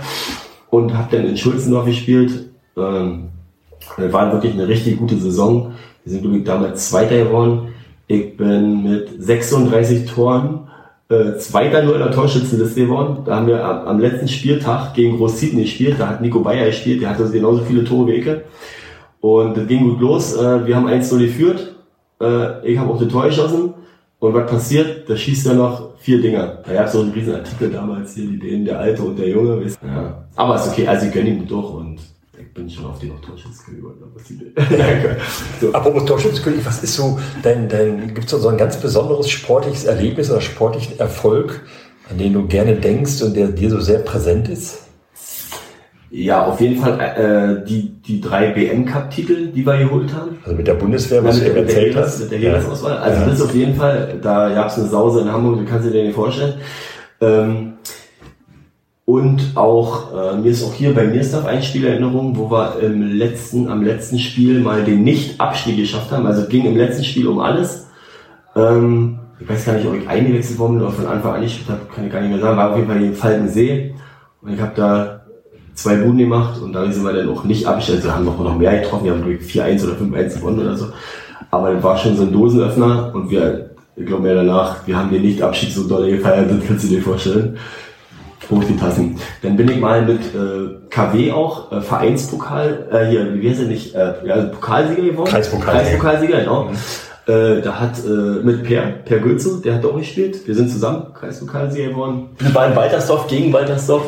Und 0.70 0.96
habe 0.96 1.16
dann 1.16 1.26
in 1.26 1.36
Schulzendorf 1.36 1.86
gespielt. 1.86 2.50
Ähm, 2.76 3.28
war 3.96 4.32
wirklich 4.32 4.54
eine 4.54 4.68
richtig 4.68 4.98
gute 4.98 5.16
Saison. 5.16 5.72
Wir 6.04 6.12
sind, 6.12 6.22
glaube 6.22 6.38
ich, 6.38 6.44
damals 6.44 6.88
Zweiter 6.90 7.18
geworden. 7.18 7.68
Ich 8.06 8.36
bin 8.36 8.84
mit 8.84 9.22
36 9.22 10.10
Toren 10.10 10.68
äh, 11.08 11.36
Zweiter 11.38 11.82
nur 11.82 11.94
in 11.94 12.00
der 12.00 12.12
Torschützenliste 12.12 12.86
geworden. 12.86 13.18
Da 13.24 13.36
haben 13.36 13.46
wir 13.46 13.64
am, 13.64 13.86
am 13.86 14.00
letzten 14.00 14.28
Spieltag 14.28 14.94
gegen 14.94 15.16
Groß 15.16 15.40
Sydney 15.40 15.62
gespielt. 15.62 15.96
Da 15.98 16.08
hat 16.08 16.20
Nico 16.20 16.40
Bayer 16.40 16.66
gespielt. 16.66 17.02
Der 17.02 17.10
hatte 17.10 17.28
genauso 17.30 17.64
viele 17.64 17.84
Tore 17.84 18.08
wie 18.08 18.12
ich. 18.12 18.26
Und 19.24 19.56
das 19.56 19.66
ging 19.66 19.88
gut 19.88 20.00
los. 20.00 20.36
Äh, 20.36 20.66
wir 20.66 20.76
haben 20.76 20.86
1-0 20.86 21.18
geführt. 21.18 21.74
Äh, 22.20 22.70
ich 22.70 22.78
habe 22.78 22.92
auch 22.92 23.00
das 23.00 23.08
Tor 23.08 23.24
geschossen. 23.24 23.72
Und 24.18 24.34
was 24.34 24.50
passiert? 24.50 25.08
Da 25.08 25.16
schießt 25.16 25.46
er 25.46 25.54
noch 25.54 25.96
vier 25.96 26.20
Dinger. 26.20 26.58
Da 26.66 26.74
gab 26.74 26.86
es 26.88 26.92
so 26.92 27.00
einen 27.00 27.12
riesen 27.12 27.34
Artikel 27.34 27.70
damals 27.70 28.14
hier, 28.14 28.26
die 28.26 28.38
Dänen, 28.38 28.66
der 28.66 28.80
Alte 28.80 29.02
und 29.02 29.18
der 29.18 29.30
Junge. 29.30 29.66
Ja. 29.82 30.26
Aber 30.36 30.56
ist 30.56 30.68
okay, 30.68 30.86
also 30.86 31.06
ich 31.06 31.12
gönne 31.12 31.30
ihm 31.30 31.48
durch 31.48 31.70
und 31.70 32.00
ich 32.38 32.52
bin 32.52 32.68
schon 32.68 32.84
auf 32.84 32.98
den 32.98 33.08
noch 33.08 33.20
Torschützenkönig 33.22 33.82
Danke. 34.56 35.16
so. 35.60 35.72
Apropos 35.72 36.04
Torschützenkönig, 36.04 36.66
was 36.66 36.82
ist 36.82 36.94
so 36.94 37.18
dein, 37.42 37.66
dein 37.70 38.12
gibt 38.12 38.30
es 38.30 38.42
so 38.42 38.48
ein 38.48 38.58
ganz 38.58 38.76
besonderes 38.76 39.30
sportliches 39.30 39.86
Erlebnis 39.86 40.30
oder 40.30 40.42
sportlichen 40.42 40.98
Erfolg, 40.98 41.62
an 42.10 42.18
den 42.18 42.34
du 42.34 42.46
gerne 42.46 42.76
denkst 42.76 43.22
und 43.22 43.34
der 43.34 43.48
dir 43.48 43.70
so 43.70 43.80
sehr 43.80 44.00
präsent 44.00 44.50
ist? 44.50 44.83
Ja, 46.16 46.46
auf 46.46 46.60
jeden 46.60 46.80
Fall 46.80 47.00
äh, 47.00 47.66
die, 47.68 47.88
die 48.06 48.20
drei 48.20 48.52
BM-Cup-Titel, 48.52 49.48
die 49.48 49.66
wir 49.66 49.78
geholt 49.78 50.14
haben. 50.14 50.38
Also 50.44 50.56
mit 50.56 50.68
der 50.68 50.74
Bundeswehr, 50.74 51.24
was 51.24 51.40
ja, 51.40 51.48
du 51.48 51.56
erzählt 51.56 51.96
hast. 51.96 52.20
Mit 52.20 52.30
der 52.30 52.38
Heeresauswahl. 52.38 52.98
Also 52.98 53.20
ja. 53.20 53.26
das 53.26 53.40
ist 53.40 53.44
auf 53.44 53.52
jeden 53.52 53.74
Fall, 53.74 54.20
da 54.22 54.54
gab 54.54 54.68
es 54.68 54.78
eine 54.78 54.86
Sause 54.86 55.22
in 55.22 55.32
Hamburg, 55.32 55.58
du 55.58 55.64
kannst 55.64 55.92
dir 55.92 56.04
nicht 56.04 56.14
vorstellen. 56.14 56.54
Ähm, 57.20 57.72
und 59.04 59.56
auch, 59.56 60.12
äh, 60.14 60.36
mir 60.36 60.52
ist 60.52 60.62
auch 60.62 60.72
hier 60.72 60.94
bei 60.94 61.04
Mirstaff 61.04 61.46
ein 61.46 61.64
Spielerinnerung, 61.64 62.38
wo 62.38 62.48
wir 62.48 62.78
im 62.80 63.02
letzten, 63.02 63.68
am 63.68 63.82
letzten 63.82 64.20
Spiel 64.20 64.60
mal 64.60 64.84
den 64.84 65.02
Nicht-Abstieg 65.02 65.78
geschafft 65.78 66.12
haben. 66.12 66.26
Also 66.26 66.46
ging 66.46 66.64
im 66.64 66.76
letzten 66.76 67.02
Spiel 67.02 67.26
um 67.26 67.40
alles. 67.40 67.88
Ähm, 68.54 69.18
ich 69.40 69.48
weiß 69.48 69.64
gar 69.64 69.72
nicht, 69.72 69.88
ob 69.88 69.96
ich 69.96 70.08
eingewechselt 70.08 70.60
worden 70.60 70.74
bin 70.74 70.86
oder 70.86 70.94
von 70.94 71.06
Anfang 71.06 71.34
an 71.34 71.40
nicht, 71.40 71.66
kann 71.66 72.06
ich 72.06 72.12
gar 72.12 72.20
nicht 72.20 72.30
mehr 72.30 72.38
sagen. 72.40 72.56
War 72.56 72.70
auf 72.70 72.76
jeden 72.76 72.88
Fall 72.88 73.02
in 73.02 73.14
Falkensee. 73.14 73.96
Und 74.40 74.54
ich 74.54 74.60
habe 74.60 74.72
da 74.76 75.23
zwei 75.74 75.96
Buden 75.96 76.18
gemacht 76.18 76.60
und 76.60 76.72
da 76.72 76.90
sind 76.90 77.04
wir 77.04 77.12
dann 77.12 77.28
auch 77.28 77.44
nicht 77.44 77.66
abgestellt. 77.66 78.04
Wir 78.04 78.14
haben 78.14 78.24
noch, 78.24 78.38
noch 78.38 78.56
mehr 78.56 78.80
getroffen, 78.80 79.04
wir 79.04 79.12
haben 79.12 79.22
glaube 79.22 79.34
ich 79.34 79.52
4-1 79.52 79.84
oder 79.84 79.94
5-1 79.94 80.38
gewonnen 80.38 80.60
oder 80.60 80.76
so. 80.76 80.86
Aber 81.50 81.72
das 81.72 81.82
war 81.82 81.98
schon 81.98 82.16
so 82.16 82.22
ein 82.22 82.32
Dosenöffner 82.32 83.12
und 83.14 83.30
wir, 83.30 83.70
ich 83.96 84.06
glaube 84.06 84.22
mehr 84.22 84.34
danach, 84.34 84.86
wir 84.86 84.96
haben 84.96 85.10
den 85.10 85.22
Nicht-Abschied 85.22 85.72
so 85.72 85.86
doll 85.86 86.10
gefeiert, 86.10 86.50
das 86.50 86.66
kannst 86.66 86.84
du 86.84 86.88
dir 86.88 87.02
vorstellen. 87.02 87.56
Hoch 88.50 88.62
die 88.62 88.76
Tassen. 88.76 89.18
Dann 89.42 89.56
bin 89.56 89.70
ich 89.70 89.80
mal 89.80 90.02
mit 90.02 90.20
äh, 90.20 90.88
KW 90.90 91.32
auch, 91.32 91.72
äh, 91.72 91.80
Vereinspokal, 91.80 92.88
äh, 92.92 93.06
hier, 93.06 93.40
wie 93.40 93.48
heißt 93.48 93.60
er 93.60 93.66
nicht, 93.66 93.94
äh, 93.94 94.14
ja, 94.26 94.42
Pokalsieger 94.44 95.02
geworden. 95.02 95.30
Kreispokalsieger. 95.30 95.82
Kreispokalsieger, 95.82 96.40
genau. 96.40 96.64
Mhm. 96.64 96.76
Äh, 97.26 97.62
da 97.62 97.80
hat 97.80 98.04
äh, 98.04 98.08
mit 98.08 98.64
Per, 98.64 98.82
Per 98.82 99.18
Gülze, 99.18 99.62
der 99.62 99.76
hat 99.76 99.84
auch 99.86 99.96
gespielt. 99.96 100.46
Wir 100.46 100.54
sind 100.54 100.70
zusammen 100.70 101.14
Kreispokalsieger 101.14 101.88
geworden. 101.88 102.28
Wir 102.38 102.54
waren 102.54 102.76
Waltersdorf 102.76 103.26
gegen 103.28 103.50
Waltersdorf 103.52 104.04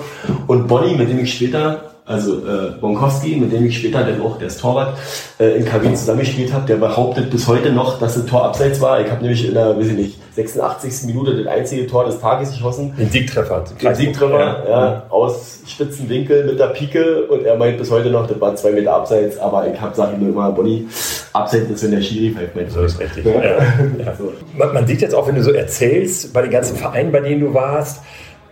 und 0.46 0.66
Bonnie, 0.68 0.94
mit 0.94 1.09
dem 1.09 1.20
ich 1.20 1.33
später 1.33 1.95
also 2.06 2.38
äh, 2.46 2.70
Bonkowski, 2.80 3.36
mit 3.36 3.52
dem 3.52 3.66
ich 3.66 3.78
später 3.78 4.04
dann 4.04 4.20
auch, 4.22 4.38
der 4.38 4.46
ist 4.46 4.60
Torwart, 4.60 4.96
äh, 5.40 5.56
in 5.58 5.64
KW 5.64 5.92
zusammengespielt 5.92 6.52
habe, 6.52 6.64
der 6.64 6.76
behauptet 6.76 7.30
bis 7.30 7.48
heute 7.48 7.72
noch, 7.72 7.98
dass 7.98 8.16
ein 8.16 8.26
Tor 8.28 8.44
abseits 8.44 8.80
war. 8.80 9.00
Ich 9.00 9.10
habe 9.10 9.22
nämlich 9.22 9.46
in 9.46 9.54
der, 9.54 9.76
weiß 9.76 9.88
ich 9.88 9.96
nicht, 9.96 10.18
86. 10.36 11.06
Minute 11.06 11.36
das 11.36 11.46
einzige 11.52 11.86
Tor 11.86 12.04
des 12.04 12.20
Tages 12.20 12.52
geschossen. 12.52 12.94
Den 12.96 13.10
Siegtreffer. 13.10 13.64
Den 13.82 13.94
Siegtreffer, 13.94 14.38
ja, 14.38 14.68
ja, 14.68 15.06
aus 15.08 15.62
spitzen 15.66 16.08
Winkel 16.08 16.44
mit 16.44 16.60
der 16.60 16.68
Pike 16.68 17.26
und 17.28 17.44
er 17.44 17.56
meint 17.56 17.78
bis 17.78 17.90
heute 17.90 18.10
noch, 18.10 18.28
das 18.28 18.40
war 18.40 18.54
zwei 18.54 18.70
Meter 18.70 18.94
abseits, 18.94 19.38
aber 19.38 19.66
ich 19.66 19.80
habe 19.80 19.96
sage 19.96 20.14
ihm 20.16 20.28
immer, 20.28 20.52
Bonnie, 20.52 20.86
abseits 21.32 21.68
ist, 21.70 21.82
wenn 21.82 21.90
der 21.90 22.02
Schiri 22.02 22.34
pfeift. 22.34 22.70
So 22.70 22.82
ist 22.82 23.00
richtig. 23.00 23.26
Ja. 23.26 23.42
Ja. 23.42 23.58
Man, 24.56 24.72
man 24.72 24.86
sieht 24.86 25.02
jetzt 25.02 25.14
auch, 25.14 25.26
wenn 25.26 25.34
du 25.34 25.42
so 25.42 25.52
erzählst, 25.52 26.32
bei 26.32 26.40
den 26.40 26.50
ganzen 26.50 26.76
Vereinen, 26.76 27.12
bei 27.12 27.20
denen 27.20 27.40
du 27.40 27.52
warst, 27.52 28.00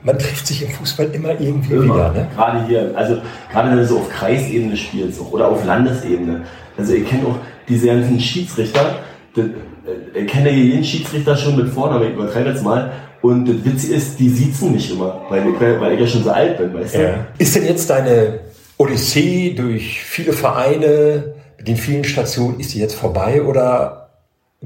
man 0.05 0.19
trifft 0.19 0.47
sich 0.47 0.63
im 0.63 0.69
Fußball 0.69 1.11
immer 1.13 1.31
irgendwie 1.31 1.75
immer. 1.75 1.95
wieder. 1.95 2.13
Ne? 2.13 2.29
Gerade 2.35 2.67
hier, 2.67 2.93
also 2.95 3.17
gerade 3.51 3.71
wenn 3.71 3.79
du 3.79 3.87
so 3.87 3.99
auf 3.99 4.11
Kreisebene 4.11 4.77
spielst 4.77 5.21
oder 5.21 5.49
auf 5.49 5.65
Landesebene. 5.65 6.43
Also 6.77 6.93
ich 6.93 7.09
kenne 7.09 7.27
auch 7.27 7.37
diese 7.69 7.87
ganzen 7.87 8.21
Schiedsrichter, 8.21 8.99
äh, 9.37 10.21
ich 10.21 10.27
kenne 10.31 10.51
jeden 10.51 10.85
Schiedsrichter 10.85 11.37
schon 11.37 11.57
mit 11.57 11.69
Vornamen, 11.69 12.09
ich 12.09 12.15
übertreibe 12.15 12.51
jetzt 12.51 12.63
mal. 12.63 12.93
Und 13.23 13.49
das 13.49 13.65
Witzige 13.65 13.95
ist, 13.95 14.21
die 14.21 14.29
siezen 14.29 14.73
mich 14.73 14.93
immer, 14.93 15.23
weil 15.31 15.47
ich, 15.49 15.81
weil 15.81 15.95
ich 15.95 16.01
ja 16.01 16.07
schon 16.07 16.25
so 16.25 16.31
alt 16.31 16.59
bin, 16.59 16.75
weißt 16.75 16.95
du? 16.95 17.27
Ist 17.39 17.57
denn 17.57 17.65
jetzt 17.65 17.89
deine 17.89 18.41
Odyssee 18.77 19.55
durch 19.55 20.03
viele 20.05 20.35
Vereine, 20.35 21.35
mit 21.57 21.67
den 21.67 21.77
vielen 21.77 22.05
Stationen, 22.05 22.61
ist 22.61 22.75
die 22.75 22.81
jetzt 22.81 22.95
vorbei 22.95 23.43
oder 23.43 24.11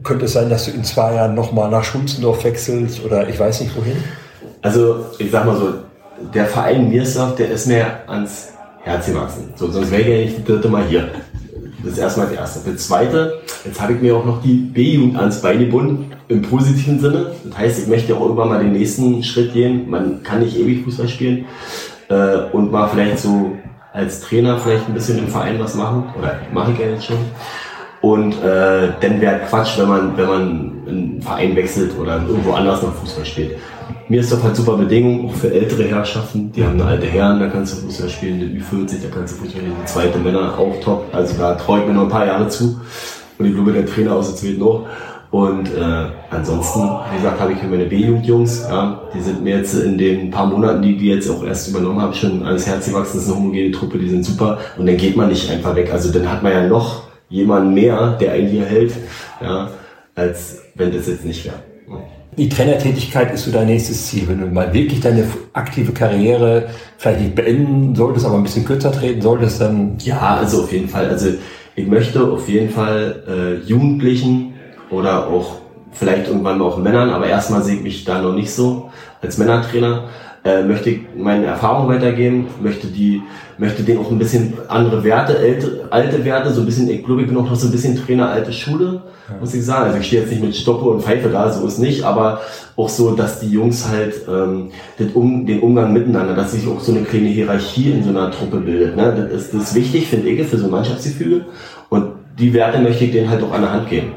könnte 0.03 0.25
es 0.25 0.33
sein, 0.33 0.51
dass 0.51 0.65
du 0.65 0.73
in 0.73 0.83
zwei 0.83 1.15
Jahren 1.15 1.37
nochmal 1.37 1.71
nach 1.71 1.85
Schulzendorf 1.85 2.43
wechselst 2.43 3.05
oder 3.05 3.29
ich 3.29 3.39
weiß 3.39 3.61
nicht 3.61 3.77
wohin? 3.77 3.97
Also, 4.63 5.07
ich 5.19 5.31
sag 5.31 5.47
mal 5.47 5.57
so, 5.57 5.75
der 6.35 6.47
Verein 6.47 6.89
Mirsdorf, 6.89 7.37
der 7.37 7.51
ist 7.51 7.67
mir 7.67 7.87
ans 8.07 8.53
Herz 8.83 9.07
gewachsen. 9.07 9.53
So, 9.55 9.71
sonst 9.71 9.91
wäre 9.91 10.03
ich 10.03 10.09
ja 10.09 10.17
nicht 10.17 10.39
die 10.39 10.45
dritte 10.45 10.69
Mal 10.69 10.85
hier. 10.85 11.09
Das 11.83 11.93
ist 11.93 11.99
erstmal 11.99 12.27
das 12.27 12.37
erste. 12.37 12.71
Das 12.71 12.87
zweite, 12.87 13.41
jetzt 13.65 13.81
habe 13.81 13.93
ich 13.93 14.01
mir 14.01 14.17
auch 14.17 14.25
noch 14.25 14.43
die 14.43 14.55
B-Jugend 14.55 15.17
ans 15.17 15.41
Bein 15.41 15.61
gebunden, 15.61 16.13
im 16.27 16.43
positiven 16.43 16.99
Sinne. 16.99 17.33
Das 17.45 17.59
heißt, 17.59 17.83
ich 17.83 17.87
möchte 17.87 18.17
auch 18.17 18.23
irgendwann 18.23 18.49
mal 18.49 18.59
den 18.59 18.73
nächsten 18.73 19.23
Schritt 19.23 19.53
gehen. 19.53 19.89
Man 19.89 20.23
kann 20.23 20.41
nicht 20.41 20.59
ewig 20.59 20.83
Fußball 20.85 21.09
spielen 21.09 21.47
äh, 22.09 22.39
und 22.53 22.73
mal 22.73 22.89
vielleicht 22.89 23.21
so 23.21 23.53
als 23.93 24.21
Trainer 24.21 24.59
vielleicht 24.59 24.89
ein 24.89 24.95
bisschen 24.95 25.19
im 25.19 25.29
Verein 25.29 25.59
was 25.61 25.75
machen. 25.77 26.13
Oder 26.19 26.37
mache 26.53 26.73
ich 26.73 26.79
ja 26.79 26.87
jetzt 26.87 27.07
schon. 27.07 27.19
Und 28.01 28.33
äh, 28.43 28.89
dann 29.01 29.21
wäre 29.21 29.41
Quatsch, 29.49 29.79
wenn 29.79 29.89
man, 29.89 30.17
wenn 30.17 30.27
man 30.27 30.43
einen 30.87 31.23
Verein 31.23 31.55
wechselt 31.57 31.93
oder 31.99 32.23
irgendwo 32.27 32.53
anders 32.53 32.83
noch 32.83 32.95
Fußball 32.95 33.25
spielt. 33.25 33.57
Mir 34.09 34.21
ist 34.21 34.33
doch 34.33 34.43
halt 34.43 34.57
super 34.57 34.77
Bedingung, 34.77 35.29
auch 35.29 35.35
für 35.35 35.53
ältere 35.53 35.85
Herrschaften. 35.85 36.51
Die 36.53 36.65
haben 36.65 36.81
alte 36.81 37.07
Herren, 37.07 37.41
da 37.41 37.49
kannst 37.49 37.77
du 37.77 37.87
Fußball 37.87 38.09
spielen, 38.09 38.41
eine 38.41 38.51
Ü40, 38.51 39.03
da 39.03 39.09
kannst 39.15 39.35
du 39.35 39.39
Fußball 39.41 39.61
spielen, 39.61 39.77
die 39.81 39.87
zweite 39.87 40.19
Männer 40.19 40.59
auch 40.59 40.81
top. 40.81 41.07
Also 41.13 41.35
da 41.39 41.55
traue 41.55 41.81
ich 41.81 41.87
mir 41.87 41.95
noch 41.95 42.05
ein 42.05 42.09
paar 42.09 42.27
Jahre 42.27 42.49
zu. 42.49 42.81
Und 43.39 43.47
ich 43.47 43.55
glaube, 43.55 43.73
der 43.73 43.87
Trainer 43.87 44.15
aus 44.15 44.29
der 44.29 44.37
zweiten 44.37 44.63
auch. 44.63 44.87
Und 45.31 45.69
äh, 45.75 46.07
ansonsten, 46.31 46.81
wie 47.13 47.17
gesagt, 47.17 47.39
habe 47.39 47.53
ich 47.53 47.61
hier 47.61 47.69
meine 47.69 47.85
B-Jugendjungs, 47.85 48.67
ja, 48.69 49.03
die 49.15 49.21
sind 49.21 49.45
mir 49.45 49.59
jetzt 49.59 49.75
in 49.75 49.99
den 49.99 50.31
paar 50.31 50.47
Monaten, 50.47 50.81
die 50.81 50.97
die 50.97 51.09
jetzt 51.09 51.29
auch 51.29 51.45
erst 51.45 51.69
übernommen 51.69 52.01
habe, 52.01 52.15
schon 52.15 52.43
alles 52.43 52.67
Herz 52.67 52.87
gewachsen, 52.87 53.19
das 53.19 53.27
ist 53.27 53.33
eine 53.33 53.39
homogene 53.39 53.71
Truppe, 53.71 53.99
die 53.99 54.09
sind 54.09 54.25
super. 54.25 54.59
Und 54.79 54.87
dann 54.87 54.97
geht 54.97 55.17
man 55.17 55.29
nicht 55.29 55.51
einfach 55.51 55.77
weg. 55.77 55.93
Also 55.93 56.11
dann 56.11 56.31
hat 56.31 56.43
man 56.43 56.53
ja 56.53 56.67
noch 56.67 57.03
jemanden 57.29 57.75
mehr, 57.75 58.17
der 58.19 58.33
einen 58.33 58.49
hier 58.49 58.65
hält, 58.65 58.95
ja, 59.43 59.69
als 60.15 60.63
wenn 60.75 60.93
das 60.93 61.07
jetzt 61.07 61.27
nicht 61.27 61.45
wäre. 61.45 61.57
Die 62.39 62.49
Trainertätigkeit 62.49 63.35
ist 63.35 63.47
so 63.47 63.51
dein 63.51 63.67
nächstes 63.67 64.07
Ziel, 64.07 64.29
wenn 64.29 64.41
du 64.41 64.47
mal 64.47 64.73
wirklich 64.73 65.01
deine 65.01 65.25
aktive 65.55 65.91
Karriere 65.91 66.69
vielleicht 66.97 67.21
nicht 67.21 67.35
beenden 67.35 67.97
solltest, 67.97 68.25
aber 68.27 68.37
ein 68.37 68.45
bisschen 68.45 68.65
kürzer 68.65 68.93
treten 68.93 69.21
solltest, 69.21 69.61
dann. 69.61 69.97
Ja, 70.05 70.37
also 70.37 70.63
auf 70.63 70.73
jeden 70.73 70.89
Fall. 70.89 71.09
Also 71.09 71.31
ich 71.75 71.87
möchte 71.89 72.23
auf 72.23 72.49
jeden 72.49 72.71
Fall 72.71 73.25
äh, 73.29 73.69
Jugendlichen 73.69 74.55
oder 74.89 75.27
auch 75.27 75.57
vielleicht 75.91 76.29
irgendwann 76.29 76.63
auch 76.63 76.79
Männern, 76.79 77.11
aber 77.11 77.27
erstmal 77.27 77.65
sehe 77.65 77.75
ich 77.75 77.83
mich 77.83 78.05
da 78.05 78.23
noch 78.23 78.35
nicht 78.35 78.53
so 78.53 78.91
als 79.21 79.37
Männertrainer, 79.37 80.05
äh, 80.45 80.63
möchte 80.63 81.01
meine 81.17 81.47
Erfahrung 81.47 81.89
weitergeben, 81.89 82.47
möchte 82.63 82.87
die, 82.87 83.23
möchte 83.59 83.83
denen 83.83 83.99
auch 83.99 84.11
ein 84.11 84.19
bisschen 84.19 84.55
andere 84.69 85.03
Werte, 85.03 85.37
alte, 85.39 85.87
alte 85.91 86.25
Werte, 86.25 86.51
so 86.53 86.61
ein 86.61 86.67
bisschen, 86.67 86.89
ich 86.89 87.05
glaube, 87.05 87.23
ich 87.23 87.29
bin 87.29 87.37
auch 87.37 87.45
noch 87.45 87.57
so 87.57 87.69
ein 87.69 87.73
bisschen 87.73 87.97
Trainer 87.97 88.31
alte 88.31 88.53
Schule, 88.53 89.03
muss 89.41 89.55
ich 89.55 89.65
sagen. 89.65 89.87
Also 89.87 89.99
ich 89.99 90.07
stehe 90.07 90.23
jetzt 90.23 90.31
nicht 90.31 90.43
mit 90.43 90.55
Stoppe 90.55 90.89
und 90.89 91.03
Pfeife 91.03 91.29
da, 91.29 91.51
so 91.51 91.67
ist 91.67 91.79
nicht, 91.79 92.05
aber 92.05 92.41
auch 92.77 92.89
so, 92.89 93.15
dass 93.15 93.41
die 93.41 93.51
Jungs 93.51 93.89
halt 93.89 94.15
ähm, 94.29 94.71
den, 94.99 95.13
um, 95.13 95.45
den 95.45 95.61
Umgang 95.61 95.93
miteinander, 95.93 96.35
dass 96.35 96.53
sich 96.53 96.67
auch 96.69 96.81
so 96.81 96.93
eine 96.93 97.03
kleine 97.03 97.29
Hierarchie 97.29 97.91
in 97.91 98.05
so 98.05 98.11
einer 98.11 98.31
Truppe 98.31 98.59
bildet. 98.59 98.97
Ne? 98.97 99.29
Das, 99.31 99.43
ist, 99.43 99.55
das 99.55 99.63
ist 99.71 99.75
wichtig, 99.75 100.09
finde 100.09 100.29
ich, 100.29 100.47
für 100.47 100.57
so 100.57 100.67
ein 100.67 100.71
Mannschaftsgefüge. 100.71 101.47
Und 101.89 102.13
die 102.39 102.55
Werte 102.55 102.79
möchte 102.79 103.05
ich 103.05 103.13
denen 103.13 103.29
halt 103.29 103.43
auch 103.43 103.53
an 103.53 103.63
der 103.63 103.73
Hand 103.73 103.91
geben. 103.91 104.13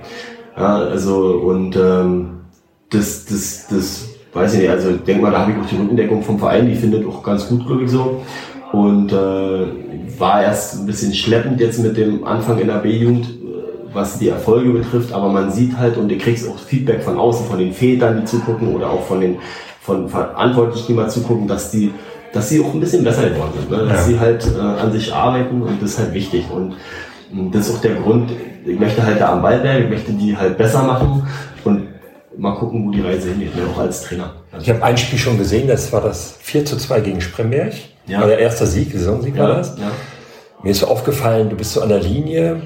Ja, 0.55 0.78
also 0.78 1.41
und 1.45 1.76
ähm, 1.76 2.41
das, 2.89 3.26
das, 3.26 3.67
das 3.69 4.11
weiß 4.34 4.53
ich 4.53 4.61
nicht, 4.61 4.69
also 4.69 4.91
ich 4.91 5.01
denke 5.03 5.23
mal, 5.23 5.32
da 5.32 5.39
habe 5.39 5.51
ich 5.51 5.57
auch 5.57 5.65
die 5.65 5.75
Rückendeckung 5.75 6.23
vom 6.23 6.39
Verein, 6.39 6.67
die 6.67 6.75
findet 6.75 7.05
auch 7.05 7.21
ganz 7.23 7.47
gut, 7.47 7.65
glaube 7.65 7.84
ich, 7.84 7.91
so. 7.91 8.21
Und 8.71 9.11
äh, 9.11 9.65
war 10.17 10.43
erst 10.43 10.79
ein 10.79 10.86
bisschen 10.86 11.13
schleppend 11.13 11.59
jetzt 11.59 11.79
mit 11.79 11.97
dem 11.97 12.23
Anfang 12.23 12.59
in 12.59 12.67
der 12.67 12.75
B-Jugend, 12.75 13.25
äh, 13.25 13.93
was 13.93 14.19
die 14.19 14.29
Erfolge 14.29 14.69
betrifft, 14.69 15.11
aber 15.11 15.29
man 15.29 15.51
sieht 15.51 15.77
halt 15.77 15.97
und 15.97 16.09
du 16.09 16.17
kriegst 16.17 16.47
auch 16.47 16.57
Feedback 16.57 17.03
von 17.03 17.17
außen, 17.17 17.45
von 17.47 17.59
den 17.59 17.73
Vätern, 17.73 18.21
die 18.21 18.25
zugucken 18.25 18.73
oder 18.73 18.89
auch 18.89 19.03
von 19.05 19.19
den 19.19 19.38
von 19.82 20.07
Verantwortlichen, 20.07 20.86
die 20.89 20.93
mal 20.93 21.09
zugucken, 21.09 21.47
dass 21.47 21.71
die 21.71 21.91
dass 22.34 22.47
sie 22.47 22.61
auch 22.61 22.73
ein 22.73 22.79
bisschen 22.79 23.03
besser 23.03 23.29
geworden 23.29 23.51
sind, 23.59 23.69
ne? 23.69 23.86
dass 23.86 23.99
ja. 23.99 24.03
sie 24.03 24.19
halt 24.19 24.47
äh, 24.55 24.59
an 24.59 24.91
sich 24.91 25.13
arbeiten 25.13 25.61
und 25.61 25.82
das 25.82 25.91
ist 25.91 25.99
halt 25.99 26.13
wichtig 26.13 26.45
und 26.49 26.75
das 27.51 27.67
ist 27.67 27.75
auch 27.75 27.82
der 27.82 27.95
Grund, 27.95 28.32
ich 28.65 28.79
möchte 28.79 29.03
halt 29.03 29.19
da 29.19 29.34
am 29.34 29.41
Ball 29.41 29.59
bleiben, 29.59 29.86
ich 29.86 29.89
möchte 29.89 30.11
die 30.11 30.36
halt 30.36 30.57
besser 30.57 30.84
machen 30.84 31.27
und 31.63 31.88
mal 32.38 32.55
gucken, 32.55 32.88
wo 32.88 32.91
die 32.91 33.01
Reise 33.01 33.29
hingeht, 33.29 33.55
ne, 33.55 33.63
auch 33.73 33.79
als 33.79 34.01
Trainer. 34.03 34.34
Also 34.51 34.63
ich 34.63 34.69
habe 34.69 34.84
ein 34.84 34.97
Spiel 34.97 35.19
schon 35.19 35.38
gesehen, 35.38 35.67
das 35.67 35.91
war 35.91 36.01
das 36.01 36.38
4 36.41 36.65
zu 36.65 36.77
2 36.77 37.01
gegen 37.01 37.21
Spremberg. 37.21 37.73
Ja. 38.07 38.21
War 38.21 38.27
der 38.27 38.39
erste 38.39 38.65
Sieg, 38.65 38.91
Saisonsieg 38.91 39.36
ja, 39.36 39.43
war 39.43 39.55
das. 39.57 39.77
Ja. 39.77 39.91
Mir 40.63 40.71
ist 40.71 40.79
so 40.79 40.88
aufgefallen, 40.88 41.49
du 41.49 41.55
bist 41.55 41.73
so 41.73 41.82
an 41.82 41.89
der 41.89 41.99
Linie 41.99 42.61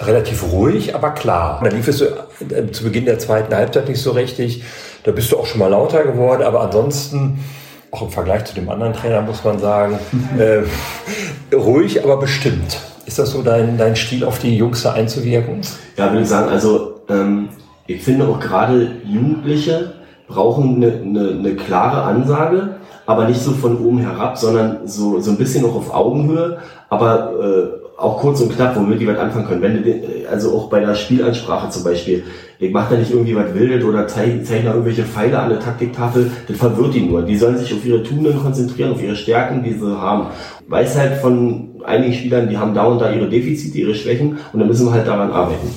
relativ 0.00 0.44
ruhig, 0.52 0.94
aber 0.94 1.10
klar. 1.10 1.60
Da 1.62 1.70
lief 1.70 1.88
es 1.88 1.98
so 1.98 2.06
äh, 2.06 2.70
zu 2.72 2.84
Beginn 2.84 3.04
der 3.04 3.18
zweiten 3.18 3.54
Halbzeit 3.54 3.88
nicht 3.88 4.00
so 4.00 4.12
richtig. 4.12 4.62
Da 5.04 5.12
bist 5.12 5.30
du 5.30 5.38
auch 5.38 5.46
schon 5.46 5.60
mal 5.60 5.68
lauter 5.68 6.04
geworden, 6.04 6.42
aber 6.42 6.62
ansonsten, 6.62 7.44
auch 7.90 8.02
im 8.02 8.10
Vergleich 8.10 8.44
zu 8.44 8.54
dem 8.54 8.68
anderen 8.68 8.92
Trainer 8.92 9.22
muss 9.22 9.44
man 9.44 9.58
sagen, 9.58 9.98
äh, 10.38 11.54
ruhig, 11.54 12.02
aber 12.02 12.16
bestimmt. 12.16 12.78
Ist 13.06 13.18
das 13.18 13.30
so 13.30 13.42
dein, 13.42 13.76
dein 13.76 13.96
Stil, 13.96 14.24
auf 14.24 14.38
die 14.38 14.56
Jungs 14.56 14.82
da 14.82 14.94
einzuwirken? 14.94 15.60
Ja, 15.96 16.10
würde 16.10 16.22
ich 16.22 16.28
sagen, 16.28 16.48
also 16.48 17.02
ähm, 17.10 17.50
ich 17.86 18.02
finde 18.02 18.26
auch 18.26 18.40
gerade 18.40 18.88
Jugendliche 19.04 19.92
brauchen 20.26 20.76
eine, 20.76 20.92
eine, 20.92 21.30
eine 21.30 21.54
klare 21.54 22.02
Ansage, 22.02 22.76
aber 23.06 23.28
nicht 23.28 23.40
so 23.40 23.52
von 23.52 23.78
oben 23.84 23.98
herab, 23.98 24.38
sondern 24.38 24.86
so, 24.86 25.20
so 25.20 25.30
ein 25.30 25.36
bisschen 25.36 25.62
noch 25.62 25.74
auf 25.74 25.92
Augenhöhe, 25.92 26.58
aber 26.88 27.32
äh, 27.40 27.84
auch 28.00 28.18
kurz 28.18 28.40
und 28.40 28.54
knapp, 28.54 28.74
womit 28.74 29.00
die 29.00 29.06
was 29.06 29.18
anfangen 29.18 29.46
können. 29.46 29.62
Wenn 29.62 29.84
den, 29.84 30.02
also 30.30 30.56
auch 30.56 30.68
bei 30.68 30.80
der 30.80 30.94
Spielansprache 30.94 31.68
zum 31.70 31.84
Beispiel, 31.84 32.24
ich 32.58 32.72
mache 32.72 32.94
da 32.94 32.98
nicht 32.98 33.12
irgendwie 33.12 33.36
was 33.36 33.54
wildet 33.54 33.84
oder 33.84 34.08
zeichne, 34.08 34.42
zeichne 34.42 34.70
irgendwelche 34.70 35.04
Pfeile 35.04 35.38
an 35.38 35.50
der 35.50 35.60
Taktiktafel, 35.60 36.30
das 36.48 36.56
verwirrt 36.56 36.94
die 36.94 37.02
nur. 37.02 37.22
Die 37.22 37.36
sollen 37.36 37.58
sich 37.58 37.72
auf 37.72 37.84
ihre 37.84 38.02
Tugenden 38.02 38.40
konzentrieren, 38.40 38.92
auf 38.92 39.02
ihre 39.02 39.16
Stärken, 39.16 39.62
die 39.62 39.74
sie 39.74 40.00
haben. 40.00 40.28
Weiß 40.66 40.98
halt 40.98 41.18
von 41.18 41.82
einigen 41.84 42.14
Spielern, 42.14 42.48
die 42.48 42.56
haben 42.56 42.74
da 42.74 42.84
und 42.86 43.00
da 43.00 43.12
ihre 43.12 43.28
Defizite, 43.28 43.78
ihre 43.78 43.94
Schwächen 43.94 44.38
und 44.52 44.58
dann 44.58 44.68
müssen 44.68 44.86
wir 44.86 44.92
halt 44.92 45.06
daran 45.06 45.30
arbeiten. 45.30 45.68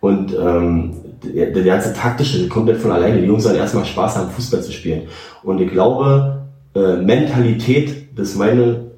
Und 0.00 0.34
ähm, 0.34 0.94
der, 1.22 1.50
der 1.50 1.62
ganze 1.64 1.92
taktische 1.92 2.48
kommt 2.48 2.66
nicht 2.66 2.80
von 2.80 2.90
alleine. 2.90 3.20
Die 3.20 3.26
Jungs 3.26 3.44
sollen 3.44 3.56
erstmal 3.56 3.84
Spaß 3.84 4.16
haben, 4.16 4.30
Fußball 4.30 4.62
zu 4.62 4.72
spielen. 4.72 5.08
Und 5.42 5.60
ich 5.60 5.70
glaube, 5.70 6.42
äh, 6.74 6.96
Mentalität, 6.96 8.16
das 8.16 8.30
ist 8.30 8.36
meine 8.36 8.90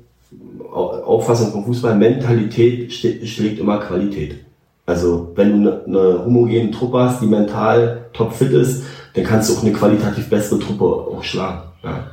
Auffassung 0.73 1.53
vom 1.53 1.65
Fußball, 1.67 1.95
Mentalität 1.97 2.93
schlägt 2.93 3.59
immer 3.59 3.79
Qualität. 3.79 4.37
Also 4.87 5.33
wenn 5.37 5.65
du 5.65 5.71
eine, 5.71 5.85
eine 5.87 6.25
homogene 6.25 6.71
Truppe 6.71 6.99
hast, 6.99 7.21
die 7.21 7.27
mental 7.27 8.07
topfit 8.13 8.53
ist, 8.53 8.85
dann 9.15 9.25
kannst 9.25 9.51
du 9.51 9.55
auch 9.55 9.63
eine 9.63 9.73
qualitativ 9.73 10.29
bessere 10.29 10.59
Truppe 10.59 10.85
auch 10.85 11.23
schlagen. 11.23 11.63
Ja. 11.85 12.11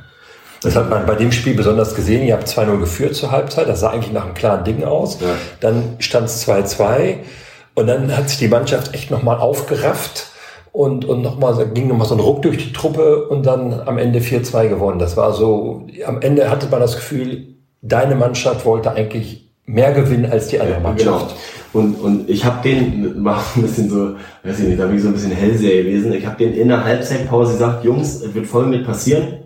Das 0.62 0.76
hat 0.76 0.90
man 0.90 1.06
bei 1.06 1.14
dem 1.14 1.32
Spiel 1.32 1.54
besonders 1.54 1.94
gesehen. 1.94 2.26
Ihr 2.26 2.34
habt 2.34 2.46
2-0 2.46 2.78
geführt 2.78 3.14
zur 3.14 3.30
Halbzeit. 3.30 3.66
Das 3.66 3.80
sah 3.80 3.90
eigentlich 3.90 4.12
nach 4.12 4.26
einem 4.26 4.34
klaren 4.34 4.62
Ding 4.64 4.84
aus. 4.84 5.18
Ja. 5.20 5.28
Dann 5.60 5.96
stand 6.00 6.26
es 6.26 6.46
2-2. 6.46 7.16
Und 7.80 7.86
dann 7.86 8.14
hat 8.14 8.28
sich 8.28 8.38
die 8.38 8.48
Mannschaft 8.48 8.94
echt 8.94 9.10
nochmal 9.10 9.38
aufgerafft 9.38 10.26
und, 10.70 11.06
und 11.06 11.22
noch 11.22 11.38
mal, 11.38 11.66
ging 11.72 11.88
nochmal 11.88 12.06
so 12.06 12.14
ein 12.14 12.20
Ruck 12.20 12.42
durch 12.42 12.58
die 12.58 12.72
Truppe 12.72 13.26
und 13.26 13.46
dann 13.46 13.72
am 13.86 13.96
Ende 13.96 14.20
4-2 14.20 14.68
gewonnen. 14.68 14.98
Das 14.98 15.16
war 15.16 15.32
so, 15.32 15.86
am 16.06 16.20
Ende 16.20 16.50
hatte 16.50 16.68
man 16.70 16.80
das 16.80 16.96
Gefühl, 16.96 17.54
deine 17.80 18.16
Mannschaft 18.16 18.66
wollte 18.66 18.92
eigentlich 18.92 19.50
mehr 19.64 19.92
gewinnen 19.92 20.30
als 20.30 20.48
die 20.48 20.60
andere 20.60 20.80
Mannschaft. 20.80 21.34
Genau. 21.72 21.86
Und, 21.86 21.94
und 22.00 22.28
ich 22.28 22.44
habe 22.44 22.62
den, 22.62 23.24
war 23.24 23.42
ein 23.56 23.62
bisschen 23.62 23.88
so, 23.88 24.14
weiß 24.44 24.60
ich 24.60 24.68
nicht, 24.68 24.80
da 24.80 24.86
bin 24.86 24.96
ich 24.96 25.02
so 25.02 25.08
ein 25.08 25.14
bisschen 25.14 25.32
hellseher 25.32 25.82
gewesen. 25.82 26.12
Ich 26.12 26.26
habe 26.26 26.36
den 26.36 26.52
in 26.52 26.68
der 26.68 26.84
Halbzeitpause 26.84 27.54
gesagt, 27.54 27.84
Jungs, 27.84 28.22
es 28.22 28.34
wird 28.34 28.46
voll 28.46 28.66
mit 28.66 28.84
passieren 28.84 29.39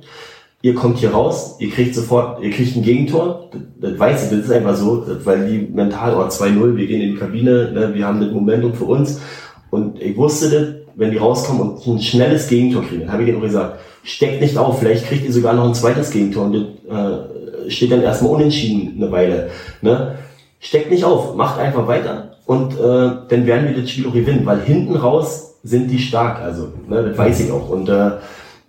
ihr 0.64 0.74
kommt 0.74 0.96
hier 0.96 1.10
raus, 1.10 1.56
ihr 1.58 1.70
kriegt 1.70 1.94
sofort, 1.94 2.42
ihr 2.42 2.50
kriegt 2.50 2.74
ein 2.74 2.82
Gegentor, 2.82 3.50
das, 3.52 3.60
das 3.82 3.98
weiß 3.98 4.24
ich, 4.24 4.30
das 4.30 4.46
ist 4.46 4.50
einfach 4.50 4.74
so, 4.74 5.04
weil 5.24 5.46
die 5.46 5.58
mental, 5.58 6.14
oh 6.14 6.22
2-0, 6.22 6.76
wir 6.76 6.86
gehen 6.86 7.02
in 7.02 7.10
die 7.10 7.18
Kabine, 7.18 7.70
ne, 7.70 7.90
wir 7.92 8.06
haben 8.06 8.18
das 8.18 8.30
Momentum 8.30 8.72
für 8.72 8.86
uns 8.86 9.20
und 9.68 10.00
ich 10.00 10.16
wusste 10.16 10.48
das, 10.48 10.68
wenn 10.96 11.10
die 11.10 11.18
rauskommen 11.18 11.72
und 11.72 11.86
ein 11.86 12.00
schnelles 12.00 12.48
Gegentor 12.48 12.82
kriegen, 12.82 13.02
dann 13.02 13.12
habe 13.12 13.22
ich 13.22 13.26
denen 13.26 13.40
auch 13.40 13.44
gesagt, 13.44 13.78
steckt 14.04 14.40
nicht 14.40 14.56
auf, 14.56 14.78
vielleicht 14.78 15.04
kriegt 15.04 15.26
ihr 15.26 15.34
sogar 15.34 15.52
noch 15.52 15.66
ein 15.66 15.74
zweites 15.74 16.10
Gegentor 16.10 16.46
und 16.46 16.54
das 16.88 17.66
äh, 17.66 17.70
steht 17.70 17.92
dann 17.92 18.02
erstmal 18.02 18.32
unentschieden 18.32 18.94
eine 18.96 19.12
Weile. 19.12 19.50
Ne? 19.82 20.14
Steckt 20.60 20.90
nicht 20.90 21.04
auf, 21.04 21.34
macht 21.34 21.60
einfach 21.60 21.86
weiter 21.86 22.36
und 22.46 22.72
äh, 22.72 22.78
dann 22.78 23.46
werden 23.46 23.68
wir 23.68 23.82
das 23.82 23.90
Spiel 23.90 24.06
auch 24.06 24.14
gewinnen, 24.14 24.46
weil 24.46 24.62
hinten 24.62 24.96
raus 24.96 25.56
sind 25.62 25.90
die 25.90 25.98
stark, 25.98 26.40
also 26.40 26.68
ne, 26.88 27.02
das 27.02 27.18
weiß 27.18 27.40
ich 27.40 27.52
auch 27.52 27.68
und 27.68 27.90
äh, 27.90 28.12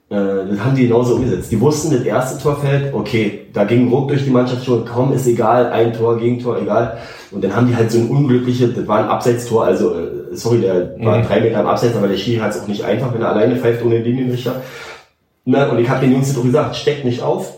das 0.10 0.60
haben 0.60 0.76
die 0.76 0.88
genauso 0.88 1.16
umgesetzt. 1.16 1.52
Die 1.52 1.60
wussten, 1.60 1.92
das 1.92 2.04
erste 2.04 2.42
Tor 2.42 2.58
fällt, 2.58 2.94
okay, 2.94 3.48
da 3.54 3.64
ging 3.64 3.90
Ruck 3.90 4.10
durch 4.10 4.24
die 4.24 4.30
Mannschaft 4.30 4.64
schon, 4.64 4.86
komm, 4.86 5.14
ist 5.14 5.26
egal, 5.26 5.72
ein 5.72 5.94
Tor, 5.94 6.20
Gegentor, 6.20 6.62
egal. 6.62 6.98
Und 7.32 7.44
dann 7.44 7.56
haben 7.56 7.68
die 7.68 7.76
halt 7.76 7.92
so 7.92 7.98
ein 7.98 8.10
unglückliches, 8.10 8.76
das 8.76 8.88
war 8.88 9.00
ein 9.00 9.10
Abseitstor, 9.10 9.66
also, 9.66 9.96
äh, 9.96 10.36
sorry, 10.36 10.62
der 10.62 10.96
war 11.00 11.18
mhm. 11.18 11.24
drei 11.26 11.42
Meter 11.42 11.60
am 11.60 11.68
Abseits, 11.68 11.96
aber 11.96 12.08
der 12.08 12.18
Schiri 12.18 12.40
hat 12.40 12.52
es 12.52 12.62
auch 12.62 12.68
nicht 12.68 12.84
einfach, 12.84 13.14
wenn 13.14 13.22
er 13.22 13.30
alleine 13.30 13.56
pfeift 13.56 13.84
ohne 13.84 13.98
Linienrichter. 13.98 14.62
Na, 15.46 15.70
und 15.70 15.80
ich 15.80 15.90
habe 15.90 16.02
den 16.02 16.14
Jungs 16.14 16.34
doch 16.34 16.44
gesagt, 16.44 16.76
steckt 16.76 17.04
nicht 17.04 17.22
auf. 17.22 17.54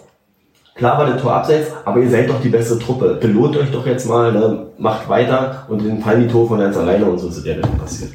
Klar 0.75 0.99
war 0.99 1.07
der 1.07 1.17
Tor 1.17 1.33
abseits, 1.33 1.71
aber 1.85 2.01
ihr 2.01 2.09
seid 2.09 2.29
doch 2.29 2.39
die 2.39 2.49
beste 2.49 2.77
Truppe. 2.77 3.17
Belohnt 3.19 3.57
euch 3.57 3.71
doch 3.71 3.85
jetzt 3.85 4.07
mal, 4.07 4.31
ne? 4.31 4.67
macht 4.77 5.09
weiter 5.09 5.65
und 5.69 5.85
dann 5.85 5.99
fallen 6.01 6.21
die 6.21 6.27
Tore 6.27 6.47
von 6.49 6.59
ganz 6.59 6.77
alleine 6.77 7.05
und 7.05 7.17
so 7.17 7.29
ist 7.29 7.43
der 7.43 7.55
dann 7.55 7.77
passiert. 7.77 8.11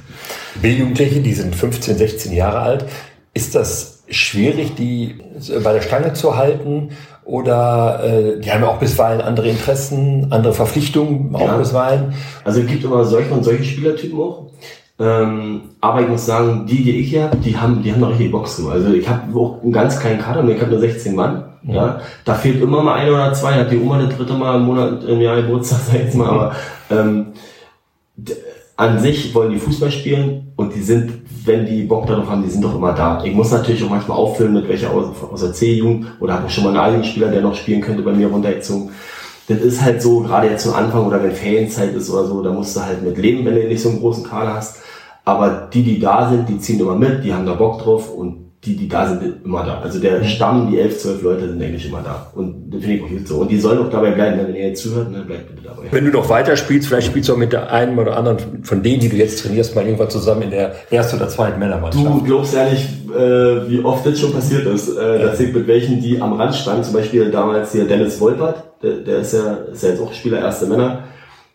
B-Jugendliche, 0.60 1.20
die 1.20 1.32
sind 1.32 1.56
15, 1.56 1.98
16 1.98 2.32
Jahre 2.32 2.60
alt. 2.60 2.84
Ist 3.34 3.54
das 3.54 4.01
schwierig, 4.12 4.74
die 4.74 5.16
bei 5.62 5.72
der 5.72 5.80
Stange 5.80 6.12
zu 6.12 6.36
halten? 6.36 6.90
Oder 7.24 8.00
äh, 8.04 8.40
die 8.40 8.50
haben 8.50 8.62
ja 8.62 8.68
auch 8.68 8.78
bisweilen 8.78 9.20
andere 9.20 9.48
Interessen, 9.48 10.28
andere 10.30 10.52
Verpflichtungen 10.52 11.34
auch 11.34 11.40
ja. 11.40 11.56
bisweilen. 11.56 12.14
Also 12.44 12.60
es 12.60 12.66
gibt 12.66 12.84
immer 12.84 13.04
solche 13.04 13.32
und 13.32 13.44
solche 13.44 13.64
Spielertypen 13.64 14.18
auch. 14.18 14.50
Ähm, 14.98 15.62
aber 15.80 16.02
ich 16.02 16.08
muss 16.08 16.26
sagen, 16.26 16.66
die, 16.66 16.82
die 16.82 17.00
ich 17.00 17.10
hier 17.10 17.24
habe, 17.24 17.36
die 17.36 17.56
haben, 17.56 17.82
die 17.82 17.92
haben 17.92 18.00
noch 18.00 18.10
richtig 18.10 18.30
Box. 18.30 18.60
Also 18.66 18.92
ich 18.92 19.08
habe 19.08 19.38
auch 19.38 19.62
einen 19.62 19.72
ganz 19.72 19.98
kleinen 19.98 20.20
Kader, 20.20 20.46
ich 20.48 20.60
habe 20.60 20.70
nur 20.70 20.80
16 20.80 21.14
Mann. 21.14 21.44
Mhm. 21.62 21.74
Ja, 21.74 22.00
da 22.24 22.34
fehlt 22.34 22.60
immer 22.60 22.82
mal 22.82 22.94
einer 22.94 23.12
oder 23.12 23.32
zwei, 23.32 23.54
hat 23.54 23.70
die 23.70 23.78
Oma 23.78 23.98
eine 23.98 24.08
dritte 24.08 24.32
Mal 24.34 24.56
im 24.56 24.64
Monat 24.64 25.04
im 25.04 25.20
Jahr 25.20 25.40
Geburtstag, 25.40 25.78
sag 25.86 25.94
ich 25.94 26.04
jetzt 26.06 26.16
mal, 26.16 26.28
aber 26.28 26.56
ähm, 26.90 27.28
an 28.82 28.98
sich 28.98 29.32
wollen 29.32 29.52
die 29.52 29.58
Fußball 29.58 29.92
spielen 29.92 30.52
und 30.56 30.74
die 30.74 30.82
sind, 30.82 31.12
wenn 31.44 31.64
die 31.64 31.84
Bock 31.84 32.06
darauf 32.08 32.28
haben, 32.28 32.42
die 32.42 32.50
sind 32.50 32.64
doch 32.64 32.74
immer 32.74 32.92
da. 32.92 33.22
Ich 33.24 33.32
muss 33.32 33.52
natürlich 33.52 33.84
auch 33.84 33.90
manchmal 33.90 34.18
auffüllen, 34.18 34.54
mit 34.54 34.68
welcher 34.68 34.90
aus, 34.90 35.06
aus 35.32 35.40
der 35.40 35.52
C-Jugend 35.52 36.06
oder 36.18 36.34
habe 36.34 36.48
ich 36.48 36.54
schon 36.54 36.64
mal 36.64 36.76
einen 36.76 37.00
a 37.02 37.28
der 37.28 37.42
noch 37.42 37.54
spielen 37.54 37.80
könnte, 37.80 38.02
bei 38.02 38.12
mir 38.12 38.26
runtergezogen. 38.26 38.90
Das 39.46 39.58
ist 39.58 39.82
halt 39.82 40.02
so, 40.02 40.20
gerade 40.20 40.48
jetzt 40.48 40.64
zum 40.64 40.74
Anfang 40.74 41.06
oder 41.06 41.22
wenn 41.22 41.30
Ferienzeit 41.30 41.94
ist 41.94 42.10
oder 42.10 42.26
so, 42.26 42.42
da 42.42 42.50
musst 42.50 42.74
du 42.74 42.80
halt 42.80 43.02
mit 43.04 43.16
leben, 43.18 43.44
wenn 43.44 43.54
du 43.54 43.68
nicht 43.68 43.82
so 43.82 43.88
einen 43.88 44.00
großen 44.00 44.24
Kader 44.24 44.54
hast. 44.54 44.78
Aber 45.24 45.68
die, 45.72 45.84
die 45.84 46.00
da 46.00 46.28
sind, 46.28 46.48
die 46.48 46.58
ziehen 46.58 46.80
immer 46.80 46.96
mit, 46.96 47.22
die 47.22 47.32
haben 47.32 47.46
da 47.46 47.54
Bock 47.54 47.80
drauf 47.82 48.12
und 48.12 48.41
die, 48.64 48.76
die 48.76 48.88
da 48.88 49.08
sind, 49.08 49.44
immer 49.44 49.64
da. 49.64 49.80
Also 49.80 49.98
der 49.98 50.22
Stamm, 50.22 50.70
die 50.70 50.78
elf, 50.78 50.96
zwölf 50.98 51.20
Leute 51.22 51.48
sind 51.48 51.60
eigentlich 51.60 51.88
immer 51.88 52.00
da. 52.00 52.30
Und 52.32 52.70
das 52.70 52.80
finde 52.80 52.96
ich 52.96 53.02
auch 53.02 53.08
gut 53.08 53.26
so. 53.26 53.36
Und 53.38 53.50
die 53.50 53.58
sollen 53.58 53.80
auch 53.80 53.90
dabei 53.90 54.12
bleiben. 54.12 54.38
Wenn 54.38 54.54
ihr 54.54 54.68
jetzt 54.68 54.84
zuhört, 54.84 55.08
dann 55.12 55.26
bleibt 55.26 55.48
bitte 55.48 55.62
dabei. 55.66 55.82
Wenn 55.90 56.04
du 56.04 56.12
noch 56.12 56.28
weiter 56.28 56.56
spielst, 56.56 56.86
vielleicht 56.86 57.08
spielst 57.08 57.28
du 57.28 57.32
auch 57.32 57.38
mit 57.38 57.52
der 57.52 57.72
einen 57.72 57.98
oder 57.98 58.16
anderen 58.16 58.62
von 58.62 58.84
denen, 58.84 59.00
die 59.00 59.08
du 59.08 59.16
jetzt 59.16 59.42
trainierst, 59.42 59.74
mal 59.74 59.84
irgendwann 59.84 60.10
zusammen 60.10 60.42
in 60.42 60.50
der 60.50 60.76
ersten 60.90 61.16
oder 61.16 61.28
zweiten 61.28 61.58
Männermannschaft. 61.58 62.06
Du 62.06 62.22
glaubst 62.22 62.54
ja 62.54 62.70
nicht, 62.70 62.86
äh, 63.10 63.68
wie 63.68 63.84
oft 63.84 64.06
das 64.06 64.20
schon 64.20 64.32
passiert 64.32 64.64
ist, 64.66 64.96
äh, 64.96 65.18
dass 65.18 65.40
ich 65.40 65.52
mit 65.52 65.66
welchen, 65.66 66.00
die 66.00 66.22
am 66.22 66.34
Rand 66.34 66.54
standen, 66.54 66.84
zum 66.84 66.94
Beispiel 66.94 67.32
damals 67.32 67.72
hier 67.72 67.84
Dennis 67.84 68.20
Wolpert, 68.20 68.62
der, 68.80 68.98
der 68.98 69.18
ist 69.18 69.32
ja, 69.32 69.54
ist 69.72 69.82
ja 69.82 69.88
jetzt 69.88 70.00
auch 70.00 70.12
Spieler 70.12 70.38
erste 70.38 70.66
Männer, 70.66 71.02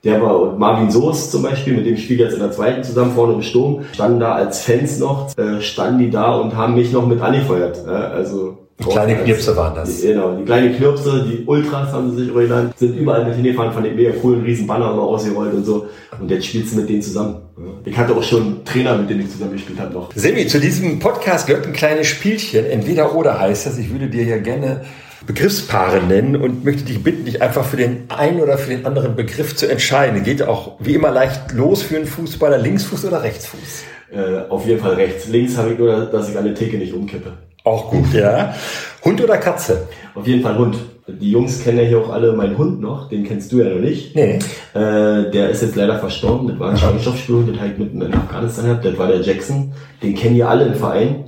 der 0.04 0.22
war 0.22 0.56
Marvin 0.58 0.92
Soos 0.92 1.32
zum 1.32 1.44
Beispiel, 1.44 1.74
mit 1.74 1.86
dem 1.86 1.98
spielt 1.98 2.20
jetzt 2.20 2.34
in 2.34 2.40
der 2.40 2.52
zweiten 2.52 2.84
zusammen 2.84 3.12
vorne 3.14 3.34
im 3.34 3.42
Sturm, 3.42 3.84
standen 3.94 4.20
da 4.20 4.36
als 4.36 4.62
Fans 4.62 5.00
noch, 5.00 5.38
äh, 5.38 5.62
standen 5.62 6.00
die 6.00 6.10
da 6.10 6.36
und 6.36 6.56
haben 6.56 6.76
mich 6.76 6.92
noch 6.92 7.06
mit 7.06 7.22
angefeuert. 7.22 7.80
Ja, 7.86 8.10
also 8.10 8.68
Kleine 8.80 9.16
Knirpse 9.16 9.58
waren 9.58 9.74
das. 9.74 10.02
Die, 10.02 10.08
genau, 10.08 10.36
die 10.36 10.46
kleinen 10.46 10.76
Knirpse, 10.76 11.26
die 11.28 11.46
Ultras 11.48 11.92
haben 11.92 12.12
sie 12.12 12.26
sich 12.26 12.34
genannt, 12.34 12.78
sind 12.78 12.96
überall 12.96 13.26
mit 13.26 13.34
hingefahren 13.34 13.74
von 13.74 13.84
den 13.84 13.96
mega 13.96 14.12
coolen 14.12 14.44
riesen 14.44 14.68
Banner 14.68 14.92
immer 14.92 15.02
ausgerollt 15.02 15.52
und 15.54 15.66
so. 15.66 15.88
Und 16.20 16.30
jetzt 16.30 16.46
spielst 16.46 16.74
du 16.74 16.82
mit 16.82 16.90
denen 16.90 17.02
zusammen. 17.02 17.38
Ich 17.86 17.98
hatte 17.98 18.16
auch 18.16 18.22
schon 18.22 18.64
Trainer, 18.66 18.96
mit 18.96 19.10
denen 19.10 19.22
ich 19.22 19.32
zusammen 19.32 19.54
gespielt 19.54 19.80
habe 19.80 19.94
noch. 19.94 20.14
Semi, 20.14 20.46
zu 20.46 20.60
diesem 20.60 21.00
Podcast 21.00 21.48
gehört 21.48 21.66
ein 21.66 21.74
kleines 21.74 22.06
Spielchen. 22.06 22.66
Entweder 22.66 23.16
oder 23.16 23.40
heißt 23.40 23.66
das. 23.66 23.80
Ich 23.80 23.92
würde 23.92 24.10
dir 24.10 24.24
ja 24.24 24.38
gerne 24.38 24.82
Begriffspaare 25.28 26.02
nennen 26.02 26.38
und 26.38 26.64
möchte 26.64 26.84
dich 26.84 27.04
bitten, 27.04 27.26
dich 27.26 27.42
einfach 27.42 27.66
für 27.66 27.78
den 27.78 28.06
einen 28.10 28.40
oder 28.40 28.58
für 28.58 28.72
den 28.72 28.86
anderen 28.86 29.16
Begriff 29.16 29.56
zu 29.56 29.70
entscheiden. 29.70 30.24
Geht 30.24 30.42
auch 30.42 30.78
wie 30.80 30.96
immer 30.96 31.12
leicht 31.12 31.52
los 31.54 31.84
für 31.84 31.98
einen 31.98 32.08
Fußballer, 32.08 32.58
Linksfuß 32.58 33.06
oder 33.06 33.22
Rechtsfuß? 33.22 33.84
Äh, 34.12 34.50
auf 34.50 34.66
jeden 34.66 34.80
Fall 34.80 34.94
rechts. 34.94 35.28
Links 35.28 35.58
habe 35.58 35.74
ich 35.74 35.80
nur, 35.80 36.06
dass 36.06 36.30
ich 36.30 36.38
an 36.38 36.46
der 36.46 36.56
Theke 36.56 36.78
nicht 36.78 36.94
umkippe. 36.94 37.34
Auch 37.66 37.92
gut, 37.92 38.14
ja. 38.14 38.56
Hund 39.04 39.22
oder 39.22 39.38
Katze? 39.38 39.90
Auf 40.16 40.26
jeden 40.26 40.42
Fall 40.42 40.58
Hund. 40.58 40.78
Die 41.10 41.32
Jungs 41.32 41.62
kennen 41.62 41.78
ja 41.78 41.84
hier 41.84 42.00
auch 42.00 42.10
alle 42.10 42.34
meinen 42.34 42.58
Hund 42.58 42.82
noch, 42.82 43.10
den 43.10 43.26
kennst 43.26 43.52
du 43.52 43.62
ja 43.62 43.70
noch 43.70 43.80
nicht. 43.80 44.16
Nee. 44.16 44.40
Äh, 44.74 45.32
der 45.32 45.50
ist 45.50 45.62
jetzt 45.62 45.76
leider 45.76 46.00
verstorben, 46.00 46.48
das 46.48 46.60
war 46.60 46.72
ein 46.72 46.78
Schwangerschaftsspürhund, 46.78 47.50
den 47.50 47.60
halt 47.60 47.80
mitten 47.80 48.02
in 48.02 48.14
Afghanistan 48.14 48.66
gehabt, 48.66 48.86
das 48.86 48.98
war 48.98 49.08
der 49.08 49.22
Jackson. 49.22 49.74
Den 50.02 50.16
kennen 50.16 50.36
hier 50.36 50.50
alle 50.50 50.66
im 50.66 50.76
Verein. 50.76 51.26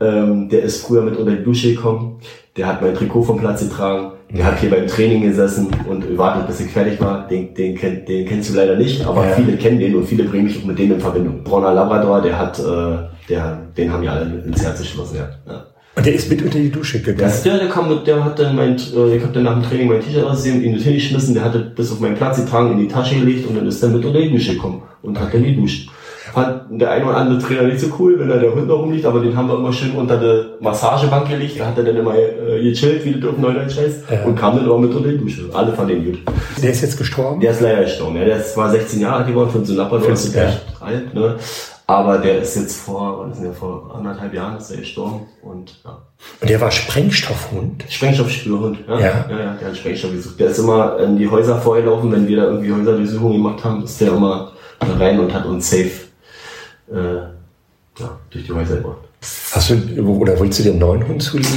Ähm, 0.00 0.48
der 0.48 0.62
ist 0.62 0.84
früher 0.84 1.02
mit 1.02 1.16
unter 1.16 1.32
die 1.32 1.42
Dusche 1.42 1.74
gekommen, 1.74 2.20
der 2.58 2.66
hat 2.66 2.82
mein 2.82 2.94
Trikot 2.94 3.22
vom 3.22 3.38
Platz 3.38 3.60
getragen, 3.60 4.12
der 4.30 4.44
hat 4.44 4.58
hier 4.60 4.68
beim 4.70 4.86
Training 4.86 5.22
gesessen 5.22 5.68
und 5.88 6.18
wartet, 6.18 6.46
bis 6.48 6.60
ich 6.60 6.70
fertig 6.70 7.00
war. 7.00 7.26
Den, 7.28 7.54
den, 7.54 7.74
kenn, 7.74 8.04
den 8.04 8.26
kennst 8.26 8.50
du 8.50 8.56
leider 8.56 8.76
nicht, 8.76 9.06
aber 9.06 9.24
Ja. 9.24 9.32
viele 9.36 9.56
kennen 9.56 9.78
den 9.78 9.94
und 9.94 10.04
viele 10.04 10.24
bringen 10.24 10.44
mich 10.44 10.58
auch 10.60 10.66
mit 10.66 10.78
dem 10.78 10.92
in 10.92 11.00
Verbindung. 11.00 11.42
Brauner 11.44 11.72
Labrador, 11.72 12.20
der 12.20 12.38
hat, 12.38 12.58
äh, 12.58 12.98
der, 13.30 13.58
den 13.76 13.90
haben 13.92 14.02
ja 14.02 14.12
alle 14.12 14.42
ins 14.44 14.62
Herz 14.62 14.80
geschlossen, 14.80 15.16
ja. 15.16 15.28
ja. 15.50 15.64
Und 15.96 16.06
der 16.06 16.14
ist 16.14 16.30
mit 16.30 16.42
unter 16.42 16.58
die 16.58 16.70
Dusche 16.70 16.98
gegangen. 16.98 17.18
Das 17.18 17.42
der, 17.42 17.58
der 17.58 17.68
kam 17.68 17.88
mit, 17.88 18.06
der 18.06 18.24
hat 18.24 18.38
dann 18.38 18.54
mein, 18.54 18.76
äh, 18.76 19.16
ich 19.16 19.24
hab 19.24 19.32
dann 19.32 19.44
nach 19.44 19.54
dem 19.54 19.62
Training 19.62 19.88
mein 19.88 20.00
T-Shirt 20.00 20.24
ausgesehen, 20.24 20.62
ihn 20.62 20.76
hingeschmissen, 20.78 21.34
der 21.34 21.44
hatte 21.44 21.60
bis 21.74 21.90
auf 21.90 22.00
meinen 22.00 22.14
Platz 22.16 22.36
getragen, 22.36 22.72
in 22.72 22.78
die 22.78 22.88
Tasche 22.88 23.14
gelegt 23.14 23.48
und 23.48 23.56
dann 23.56 23.66
ist 23.66 23.82
er 23.82 23.88
mit 23.88 24.04
unter 24.04 24.20
die 24.20 24.30
Dusche 24.30 24.54
gekommen 24.54 24.82
und 25.02 25.18
hat 25.18 25.32
dann 25.32 25.42
geduscht. 25.42 25.88
Fand 26.32 26.80
der 26.80 26.90
ein 26.90 27.04
oder 27.04 27.16
andere 27.16 27.38
Trainer 27.38 27.62
nicht 27.62 27.80
so 27.80 27.86
cool, 27.98 28.18
wenn 28.18 28.28
da 28.28 28.36
der 28.36 28.54
Hund 28.54 28.66
noch 28.68 28.78
rumliegt, 28.80 29.04
aber 29.06 29.20
den 29.20 29.36
haben 29.36 29.48
wir 29.48 29.56
immer 29.56 29.72
schön 29.72 29.92
unter 29.92 30.16
die 30.18 30.62
Massagebank 30.62 31.28
gelegt, 31.28 31.58
da 31.60 31.66
hat 31.66 31.78
er 31.78 31.84
dann 31.84 31.96
immer 31.96 32.14
äh, 32.16 32.62
gechillt, 32.62 33.04
wie 33.04 33.20
das 33.20 33.30
auf 33.30 33.38
Neudeutsch 33.38 33.76
heißt, 33.78 34.04
Ja. 34.10 34.24
und 34.24 34.36
kam 34.36 34.56
dann 34.56 34.64
immer 34.66 34.78
mit 34.78 34.94
unter 34.94 35.08
die 35.08 35.18
Dusche. 35.18 35.42
Alle 35.52 35.72
fanden 35.72 35.94
den 35.94 36.04
gut. 36.12 36.18
Der 36.62 36.70
ist 36.70 36.82
jetzt 36.82 36.96
gestorben? 36.98 37.40
Der 37.40 37.52
ist 37.52 37.60
leider 37.60 37.82
gestorben, 37.82 38.16
ja. 38.16 38.24
Der 38.24 38.36
ist 38.38 38.54
zwar 38.54 38.70
16 38.70 39.00
Jahre 39.00 39.16
alt 39.16 39.26
geworden, 39.28 39.50
von 39.50 39.64
so 39.64 39.74
Labrador, 39.74 40.10
ist 40.10 40.34
Ja. 40.34 40.52
alt, 40.80 41.14
ne. 41.14 41.36
Aber 41.86 42.18
der 42.18 42.42
ist 42.42 42.54
jetzt 42.54 42.76
vor, 42.82 43.20
wann 43.20 43.30
ist 43.30 43.38
denn 43.38 43.44
der, 43.44 43.54
vor 43.54 43.94
anderthalb 43.96 44.34
Jahren 44.34 44.58
ist 44.58 44.70
er 44.70 44.76
gestorben 44.76 45.22
und, 45.42 45.80
ja. 45.84 45.96
Und 46.42 46.50
der 46.50 46.60
war 46.60 46.70
Sprengstoffhund? 46.70 47.84
Sprengstoffspürhund, 47.88 48.78
ja. 48.86 48.94
Ja. 48.94 49.00
ja. 49.00 49.06
Ja, 49.30 49.56
der 49.60 49.68
hat 49.68 49.76
Sprengstoff 49.76 50.12
gesucht. 50.12 50.38
Der 50.38 50.48
ist 50.48 50.58
immer 50.58 50.98
in 50.98 51.16
die 51.16 51.28
Häuser 51.30 51.56
vorgelaufen, 51.58 52.12
wenn 52.12 52.28
wir 52.28 52.36
da 52.36 52.44
irgendwie 52.44 52.72
Häuserdurchsuchungen 52.72 53.38
gemacht 53.42 53.64
haben, 53.64 53.84
ist 53.84 53.98
der 54.00 54.08
immer 54.12 54.52
da 54.80 54.86
rein 54.98 55.18
und 55.18 55.32
hat 55.32 55.46
uns 55.46 55.70
safe 55.70 55.90
ja, 56.92 57.30
durch 58.30 58.46
die 58.46 58.52
Häuser 58.52 58.76
gebracht. 58.76 58.98
Hast 59.52 59.70
du, 59.70 60.02
oder 60.02 60.38
willst 60.38 60.58
du 60.58 60.62
dir 60.62 60.70
einen 60.70 60.78
neuen 60.80 61.06
Hund 61.06 61.22
zulegen? 61.22 61.50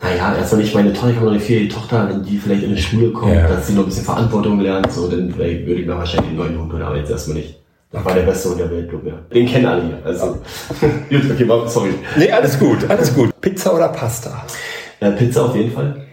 Naja, 0.00 0.34
erstmal 0.36 0.60
nicht 0.62 0.74
meine 0.74 0.92
Tochter, 0.92 1.10
ich 1.10 1.16
habe 1.16 1.26
noch 1.26 1.32
eine 1.32 1.40
vierjährige 1.40 1.74
Tochter, 1.74 2.08
wenn 2.08 2.24
die 2.24 2.36
vielleicht 2.36 2.64
in 2.64 2.74
die 2.74 2.82
Schule 2.82 3.12
kommt, 3.12 3.32
Ja. 3.34 3.46
dass 3.48 3.68
sie 3.68 3.72
noch 3.74 3.82
ein 3.84 3.86
bisschen 3.86 4.04
Verantwortung 4.04 4.58
lernt, 4.60 4.92
so, 4.92 5.08
dann 5.08 5.32
vielleicht 5.32 5.64
würde 5.66 5.80
ich 5.80 5.86
mir 5.86 5.96
wahrscheinlich 5.96 6.28
einen 6.30 6.38
neuen 6.38 6.58
Hund 6.60 6.72
holen, 6.72 6.82
aber 6.82 6.96
jetzt 6.96 7.10
erstmal 7.10 7.36
nicht. 7.38 7.58
Das 7.92 8.04
war 8.04 8.14
der 8.14 8.22
beste 8.22 8.48
Hund 8.50 8.58
der 8.60 8.70
Welt, 8.70 8.88
glaub 8.90 9.04
ich. 9.04 9.12
Ja. 9.12 9.18
Den 9.32 9.46
kennen 9.46 9.66
alle 9.66 9.82
hier. 9.84 9.98
Also, 10.04 10.26
gut, 10.80 11.30
okay, 11.30 11.46
sorry. 11.66 11.90
Nee, 12.16 12.30
alles 12.32 12.58
gut, 12.58 12.78
alles 12.90 13.14
gut. 13.14 13.30
Pizza 13.40 13.74
oder 13.74 13.88
Pasta? 13.88 14.44
Äh, 15.00 15.12
Pizza 15.12 15.44
auf 15.44 15.54
jeden 15.56 15.70
Fall. 15.72 16.04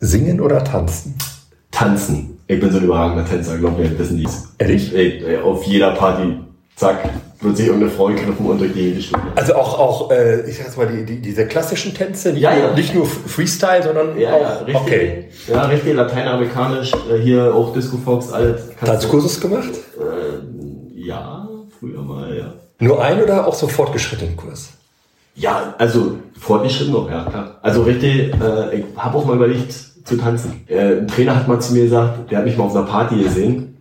Singen 0.00 0.40
oder 0.40 0.62
tanzen? 0.64 1.14
Tanzen. 1.70 2.38
Ich 2.48 2.58
bin 2.60 2.70
so 2.70 2.78
ein 2.78 2.84
überragender 2.84 3.24
Tänzer, 3.24 3.58
glaub 3.58 3.78
mir, 3.78 3.96
wissen 3.98 4.18
die. 4.18 4.28
Ehrlich? 4.58 4.94
Ey, 4.94 5.38
auf 5.38 5.64
jeder 5.64 5.90
Party, 5.92 6.36
zack, 6.76 6.98
wird 7.40 7.56
sich 7.56 7.66
irgendeine 7.66 7.90
Frau 7.92 8.06
gegriffen 8.06 8.44
und 8.46 8.60
durch 8.60 8.72
die 8.72 8.78
Gegend 8.80 8.96
geschlagen. 8.98 9.28
Also 9.34 9.54
auch, 9.54 9.78
auch 9.78 10.10
äh, 10.10 10.48
ich 10.48 10.58
sag 10.58 10.66
jetzt 10.66 10.76
mal, 10.76 10.86
die, 10.86 11.04
die, 11.04 11.20
diese 11.20 11.46
klassischen 11.46 11.94
Tänze, 11.94 12.32
nicht, 12.32 12.42
Ja, 12.42 12.54
nur, 12.54 12.64
ja. 12.68 12.74
nicht 12.74 12.94
nur 12.94 13.06
Freestyle, 13.06 13.82
sondern 13.82 14.18
Ja, 14.18 14.34
auch, 14.34 14.40
ja, 14.40 14.56
richtig. 14.58 14.74
okay. 14.76 15.24
Ja, 15.48 15.62
richtig, 15.62 15.94
lateinamerikanisch, 15.94 16.92
äh, 17.10 17.18
hier 17.20 17.54
auch 17.54 17.72
Disco 17.72 17.96
Fox, 17.96 18.30
alles. 18.32 18.68
Kannst 18.68 18.82
du- 18.82 18.86
Tanzkursus 18.86 19.40
gemacht? 19.40 19.70
Ja, 20.94 21.48
früher 21.78 22.02
mal, 22.02 22.36
ja. 22.36 22.52
Nur 22.78 23.02
ein 23.02 23.22
oder 23.22 23.46
auch 23.46 23.54
so 23.54 23.68
fortgeschrittenen 23.68 24.36
Kurs? 24.36 24.70
Ja, 25.34 25.74
also 25.78 26.16
fortgeschritten 26.38 26.92
noch, 26.92 27.10
ja, 27.10 27.24
klar. 27.24 27.58
Also 27.62 27.82
richtig, 27.82 28.32
äh, 28.34 28.76
ich 28.78 28.84
habe 28.96 29.16
auch 29.18 29.24
mal 29.24 29.36
überlegt 29.36 29.72
zu 30.04 30.16
tanzen. 30.16 30.64
Äh, 30.68 30.98
ein 30.98 31.08
Trainer 31.08 31.36
hat 31.36 31.48
mal 31.48 31.60
zu 31.60 31.72
mir 31.74 31.84
gesagt, 31.84 32.30
der 32.30 32.38
hat 32.38 32.44
mich 32.46 32.56
mal 32.56 32.64
auf 32.64 32.76
einer 32.76 32.86
Party 32.86 33.22
gesehen, 33.22 33.75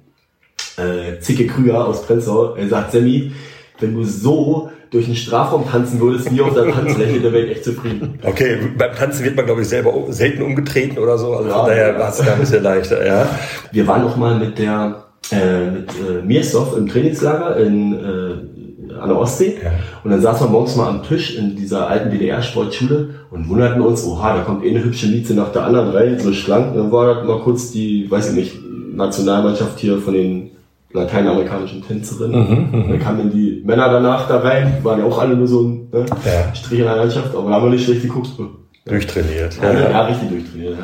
äh, 0.78 1.19
Zicke 1.19 1.47
Krüger 1.47 1.86
aus 1.86 2.03
Prenzlau, 2.05 2.55
er 2.55 2.67
sagt, 2.67 2.91
Sammy, 2.91 3.32
wenn 3.80 3.93
du 3.93 4.03
so 4.03 4.69
durch 4.91 5.05
den 5.05 5.15
Strafraum 5.15 5.69
tanzen 5.69 5.99
würdest, 5.99 6.32
wie 6.34 6.41
auf 6.41 6.53
der 6.53 6.71
Tanzfläche, 6.71 7.19
dann 7.19 7.34
wäre 7.34 7.45
ich 7.45 7.51
echt 7.51 7.65
zufrieden. 7.65 8.19
Okay, 8.23 8.57
beim 8.78 8.95
Tanzen 8.95 9.26
wird 9.26 9.36
man, 9.36 9.45
glaube 9.45 9.61
ich, 9.61 9.67
selber 9.67 9.93
selten 10.09 10.41
umgetreten 10.41 10.97
oder 10.97 11.17
so. 11.17 11.34
Also 11.34 11.49
Ja, 11.49 11.57
von 11.57 11.67
daher 11.67 11.93
ja. 11.93 11.99
war 11.99 12.09
es 12.09 12.17
da 12.17 12.34
ein 12.34 12.39
bisschen 12.39 12.63
leichter, 12.63 13.05
ja. 13.05 13.28
Wir 13.71 13.88
waren 13.88 14.03
auch 14.03 14.15
mal 14.15 14.38
mit 14.38 14.57
der 14.57 15.05
äh, 15.32 15.71
mit 15.71 15.89
äh, 15.89 16.21
Mirsdorf 16.23 16.78
im 16.78 16.88
Trainingslager 16.88 17.57
in, 17.57 17.93
äh, 17.93 18.95
an 18.99 19.09
der 19.09 19.17
Ostsee. 19.17 19.57
Ja. 19.61 19.71
Und 20.03 20.11
dann 20.11 20.21
saßen 20.21 20.47
wir 20.47 20.51
morgens 20.51 20.76
mal 20.76 20.88
am 20.88 21.03
Tisch 21.03 21.36
in 21.36 21.55
dieser 21.55 21.88
alten 21.88 22.11
DDR-Sportschule 22.11 23.09
und 23.32 23.49
wunderten 23.49 23.82
uns, 23.82 24.05
oha, 24.05 24.38
da 24.38 24.43
kommt 24.43 24.63
eh 24.63 24.69
eine 24.69 24.84
hübsche 24.84 25.07
Mieze 25.07 25.34
nach 25.34 25.51
der 25.51 25.63
anderen 25.63 25.89
rein, 25.89 26.19
so 26.19 26.32
schlank. 26.32 26.73
Und 26.73 26.78
dann 26.78 26.91
war 26.91 27.15
das 27.15 27.26
mal 27.26 27.39
kurz 27.39 27.71
die, 27.71 28.09
weiß 28.09 28.30
ich 28.30 28.36
nicht, 28.36 28.55
Nationalmannschaft 28.93 29.80
hier 29.80 29.97
von 29.97 30.13
den 30.13 30.51
lateinamerikanischen 30.95 31.85
Tänzerinnen. 31.85 32.71
Mhm, 32.71 32.89
dann 32.89 32.99
kamen 32.99 33.17
dann 33.19 33.31
die 33.31 33.61
Männer 33.65 33.89
danach 33.89 34.27
da 34.27 34.39
rein, 34.39 34.77
waren 34.83 34.99
ja 34.99 35.05
auch 35.05 35.19
alle 35.19 35.35
nur 35.35 35.47
so 35.47 35.61
ein 35.63 35.89
ne, 35.91 36.05
Ja. 36.25 36.55
Strich 36.55 36.79
in 36.79 36.85
der 36.85 36.95
Landschaft, 36.95 37.35
aber 37.35 37.49
da 37.49 37.55
haben 37.55 37.65
wir 37.65 37.71
nicht 37.71 37.85
schlecht 37.85 38.01
geguckt. 38.01 38.29
Durchtrainiert. 38.85 39.57
Ja, 39.61 39.73
Ja. 39.73 39.89
ja, 39.89 40.01
richtig 40.05 40.29
durchtrainiert. 40.29 40.77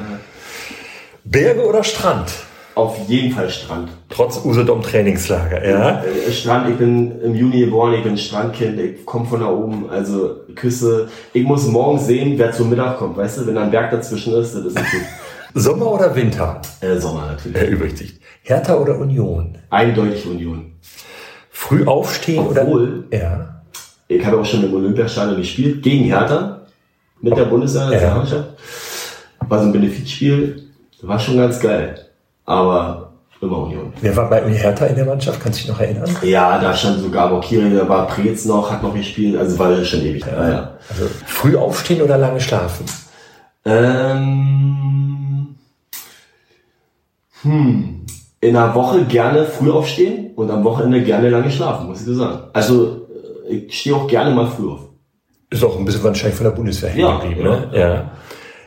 Berge 1.24 1.66
oder 1.68 1.84
Strand? 1.84 2.32
Auf 2.74 2.98
jeden 3.08 3.34
Fall 3.34 3.50
Strand. 3.50 3.90
Trotz 4.10 4.44
Usedom 4.46 4.82
Trainingslager, 4.82 5.68
ja. 5.68 6.04
Äh, 6.04 6.32
Strand, 6.32 6.70
ich 6.70 6.78
bin 6.78 7.20
im 7.22 7.36
Juni 7.36 7.60
geboren, 7.66 7.94
ich 7.94 8.04
bin 8.04 8.18
Strandkind, 8.18 8.80
ich 8.80 9.06
komme 9.06 9.26
von 9.26 9.42
da 9.42 9.48
oben, 9.48 9.90
also 9.90 10.38
Küsse. 10.56 11.10
Ich 11.34 11.44
muss 11.44 11.68
morgen 11.68 12.00
sehen, 12.00 12.36
wer 12.38 12.54
zum 12.54 12.70
Mittag 12.70 12.98
kommt, 12.98 13.18
weißt 13.18 13.40
du, 13.40 13.48
wenn 13.48 13.56
da 13.56 13.64
ein 13.64 13.72
Berg 13.72 13.92
dazwischen 13.92 14.34
ist, 14.36 14.56
das 14.56 14.66
ist 14.66 14.76
nicht 14.76 14.92
gut. 14.92 15.02
Sommer 15.54 15.92
oder 15.92 16.16
Winter? 16.16 16.62
Äh, 16.80 16.96
Sommer 16.98 17.28
natürlich. 17.32 17.58
Erübrigt 17.62 17.98
sich. 17.98 18.21
Hertha 18.44 18.76
oder 18.76 18.98
Union? 18.98 19.58
Eindeutig 19.70 20.26
Union. 20.26 20.74
Früh 21.50 21.86
aufstehen 21.86 22.40
Obwohl- 22.40 23.06
oder? 23.08 23.18
Ja. 23.18 23.62
Ich 24.08 24.26
habe 24.26 24.40
auch 24.40 24.46
schon 24.46 24.64
im 24.64 24.74
Olympiastadion 24.74 25.38
gespielt, 25.38 25.84
gegen 25.84 26.06
Hertha, 26.06 26.62
mit 27.22 27.38
der 27.38 27.46
Bundesliga-Nationalmannschaft. 27.46 28.50
War 29.48 29.60
so 29.60 29.66
ein 29.66 29.72
Benefizspiel, 29.72 30.64
war 31.02 31.20
schon 31.20 31.38
ganz 31.38 31.60
geil, 31.60 32.08
aber 32.46 33.14
immer 33.42 33.60
Union. 33.60 33.94
Wer 34.02 34.16
war 34.16 34.30
bei 34.30 34.42
Hertha 34.52 34.86
in 34.86 34.96
der 34.96 35.06
Mannschaft? 35.06 35.40
Kannst 35.42 35.60
du 35.60 35.64
dich 35.64 35.72
noch 35.72 35.80
erinnern? 35.80 36.10
Ja, 36.22 36.60
da 36.60 36.74
stand 36.74 37.00
sogar 37.00 37.30
Bokiri, 37.30 37.74
da 37.76 37.88
war 37.88 38.08
Preetz 38.08 38.46
noch, 38.46 38.70
hat 38.72 38.84
noch 38.84 38.94
gespielt, 38.94 39.38
also 39.38 39.58
war 39.58 39.70
das 39.70 39.88
schon 39.88 40.02
ewig. 40.02 40.26
Ja, 40.26 40.50
ja. 40.50 40.78
Also 40.90 41.08
früh 41.26 41.56
aufstehen 41.56 42.02
oder 42.02 42.18
lange 42.18 42.40
schlafen? 42.40 42.86
Ähm, 43.66 45.56
hm. 47.42 48.06
In 48.42 48.54
der 48.56 48.74
Woche 48.74 49.06
gerne 49.06 49.46
früh 49.46 49.72
aufstehen 49.72 50.32
und 50.36 50.50
am 50.50 50.64
Wochenende 50.64 51.04
gerne 51.04 51.30
lange 51.30 51.52
schlafen, 51.52 51.88
muss 51.88 52.00
ich 52.00 52.08
so 52.08 52.16
sagen. 52.16 52.50
Also 52.54 53.08
äh, 53.48 53.56
ich 53.56 53.80
stehe 53.80 53.96
auch 53.96 54.08
gerne 54.08 54.34
mal 54.34 54.48
früh 54.48 54.70
auf. 54.72 54.80
Ist 55.52 55.64
auch 55.64 55.78
ein 55.78 55.86
bisschen 55.86 56.04
wahrscheinlich 56.04 56.36
von 56.36 56.46
der 56.46 56.52
Bundeswehr 56.52 56.90
hängen 56.90 57.02
Ja, 57.02 57.20
geblieben, 57.20 57.44
ne? 57.44 57.72
Ja. 57.74 58.12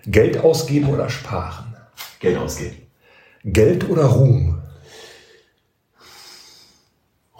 Geld 0.06 0.44
ausgeben 0.44 0.90
oder 0.90 1.08
sparen? 1.08 1.74
Geld 2.20 2.38
ausgeben. 2.38 2.76
Geld 3.42 3.88
oder 3.90 4.04
Ruhm? 4.04 4.58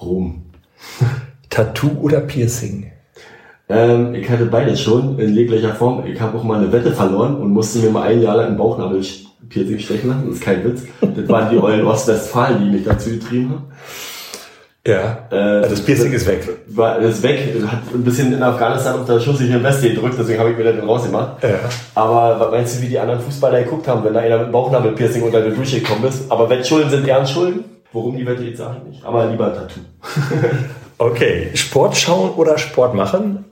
Ruhm. 0.01 0.47
Tattoo 1.51 1.91
oder 2.01 2.21
Piercing? 2.21 2.91
Ähm, 3.69 4.15
ich 4.15 4.29
hatte 4.29 4.47
beides 4.47 4.81
schon 4.81 5.19
in 5.19 5.35
jeglicher 5.35 5.75
Form. 5.75 6.05
Ich 6.07 6.21
habe 6.21 6.37
auch 6.37 6.43
mal 6.45 6.59
eine 6.59 6.73
Wette 6.73 6.93
verloren 6.93 7.37
und 7.37 7.51
musste 7.51 7.79
mir 7.79 7.91
mal 7.91 8.09
ein 8.09 8.21
Jahr 8.21 8.37
lang 8.37 8.47
einen 8.49 8.57
Bauchnabel-Piercing 9.49 9.79
stechen 9.79 10.09
lassen. 10.11 10.27
Das 10.27 10.37
ist 10.37 10.43
kein 10.43 10.65
Witz. 10.65 10.83
Das 11.01 11.29
waren 11.29 11.51
die 11.51 11.59
Eulen 11.59 11.87
Ostwestfalen, 11.87 12.65
die 12.65 12.71
mich 12.77 12.85
dazu 12.85 13.11
getrieben 13.11 13.51
haben. 13.51 13.65
Ja. 14.87 15.27
Äh, 15.31 15.37
also 15.37 15.71
das 15.71 15.81
Piercing 15.81 16.13
ist 16.13 16.27
weg. 16.27 16.47
War, 16.69 16.99
ist 16.99 17.23
weg. 17.23 17.55
Hat 17.67 17.95
ein 17.95 18.05
bisschen 18.05 18.33
in 18.35 18.43
Afghanistan 18.43 19.01
auf 19.01 19.07
der 19.07 19.19
schusssicheren 19.19 19.63
Weste 19.63 19.89
gedrückt, 19.89 20.17
deswegen 20.19 20.39
habe 20.39 20.51
ich 20.51 20.59
mir 20.59 20.65
den 20.65 20.81
rausgemacht. 20.81 21.43
Ja. 21.43 21.59
Aber 21.95 22.39
was 22.39 22.51
meinst 22.51 22.77
du, 22.79 22.83
wie 22.83 22.89
die 22.89 22.99
anderen 22.99 23.21
Fußballer 23.21 23.63
geguckt 23.63 23.89
haben, 23.89 24.05
wenn 24.05 24.13
da 24.13 24.21
einer 24.21 24.39
mit 24.41 24.53
Bauchnabelpiercing 24.53 25.23
unter 25.23 25.41
der 25.41 25.53
Dusche 25.53 25.81
gekommen 25.81 26.05
ist? 26.05 26.31
Aber 26.31 26.51
Wettschulden 26.51 26.91
sind 26.91 27.09
Ehrenschulden. 27.09 27.65
Worum 27.93 28.17
die 28.17 28.27
Wette 28.27 28.43
jetzt 28.43 28.59
sage 28.59 28.79
ich 28.83 28.91
nicht. 28.91 29.05
Aber 29.05 29.27
lieber 29.27 29.47
ein 29.47 29.55
Tattoo. 29.55 29.81
Okay. 30.97 31.51
Sport 31.55 31.97
schauen 31.97 32.31
oder 32.37 32.57
Sport 32.57 32.95
machen? 32.95 33.47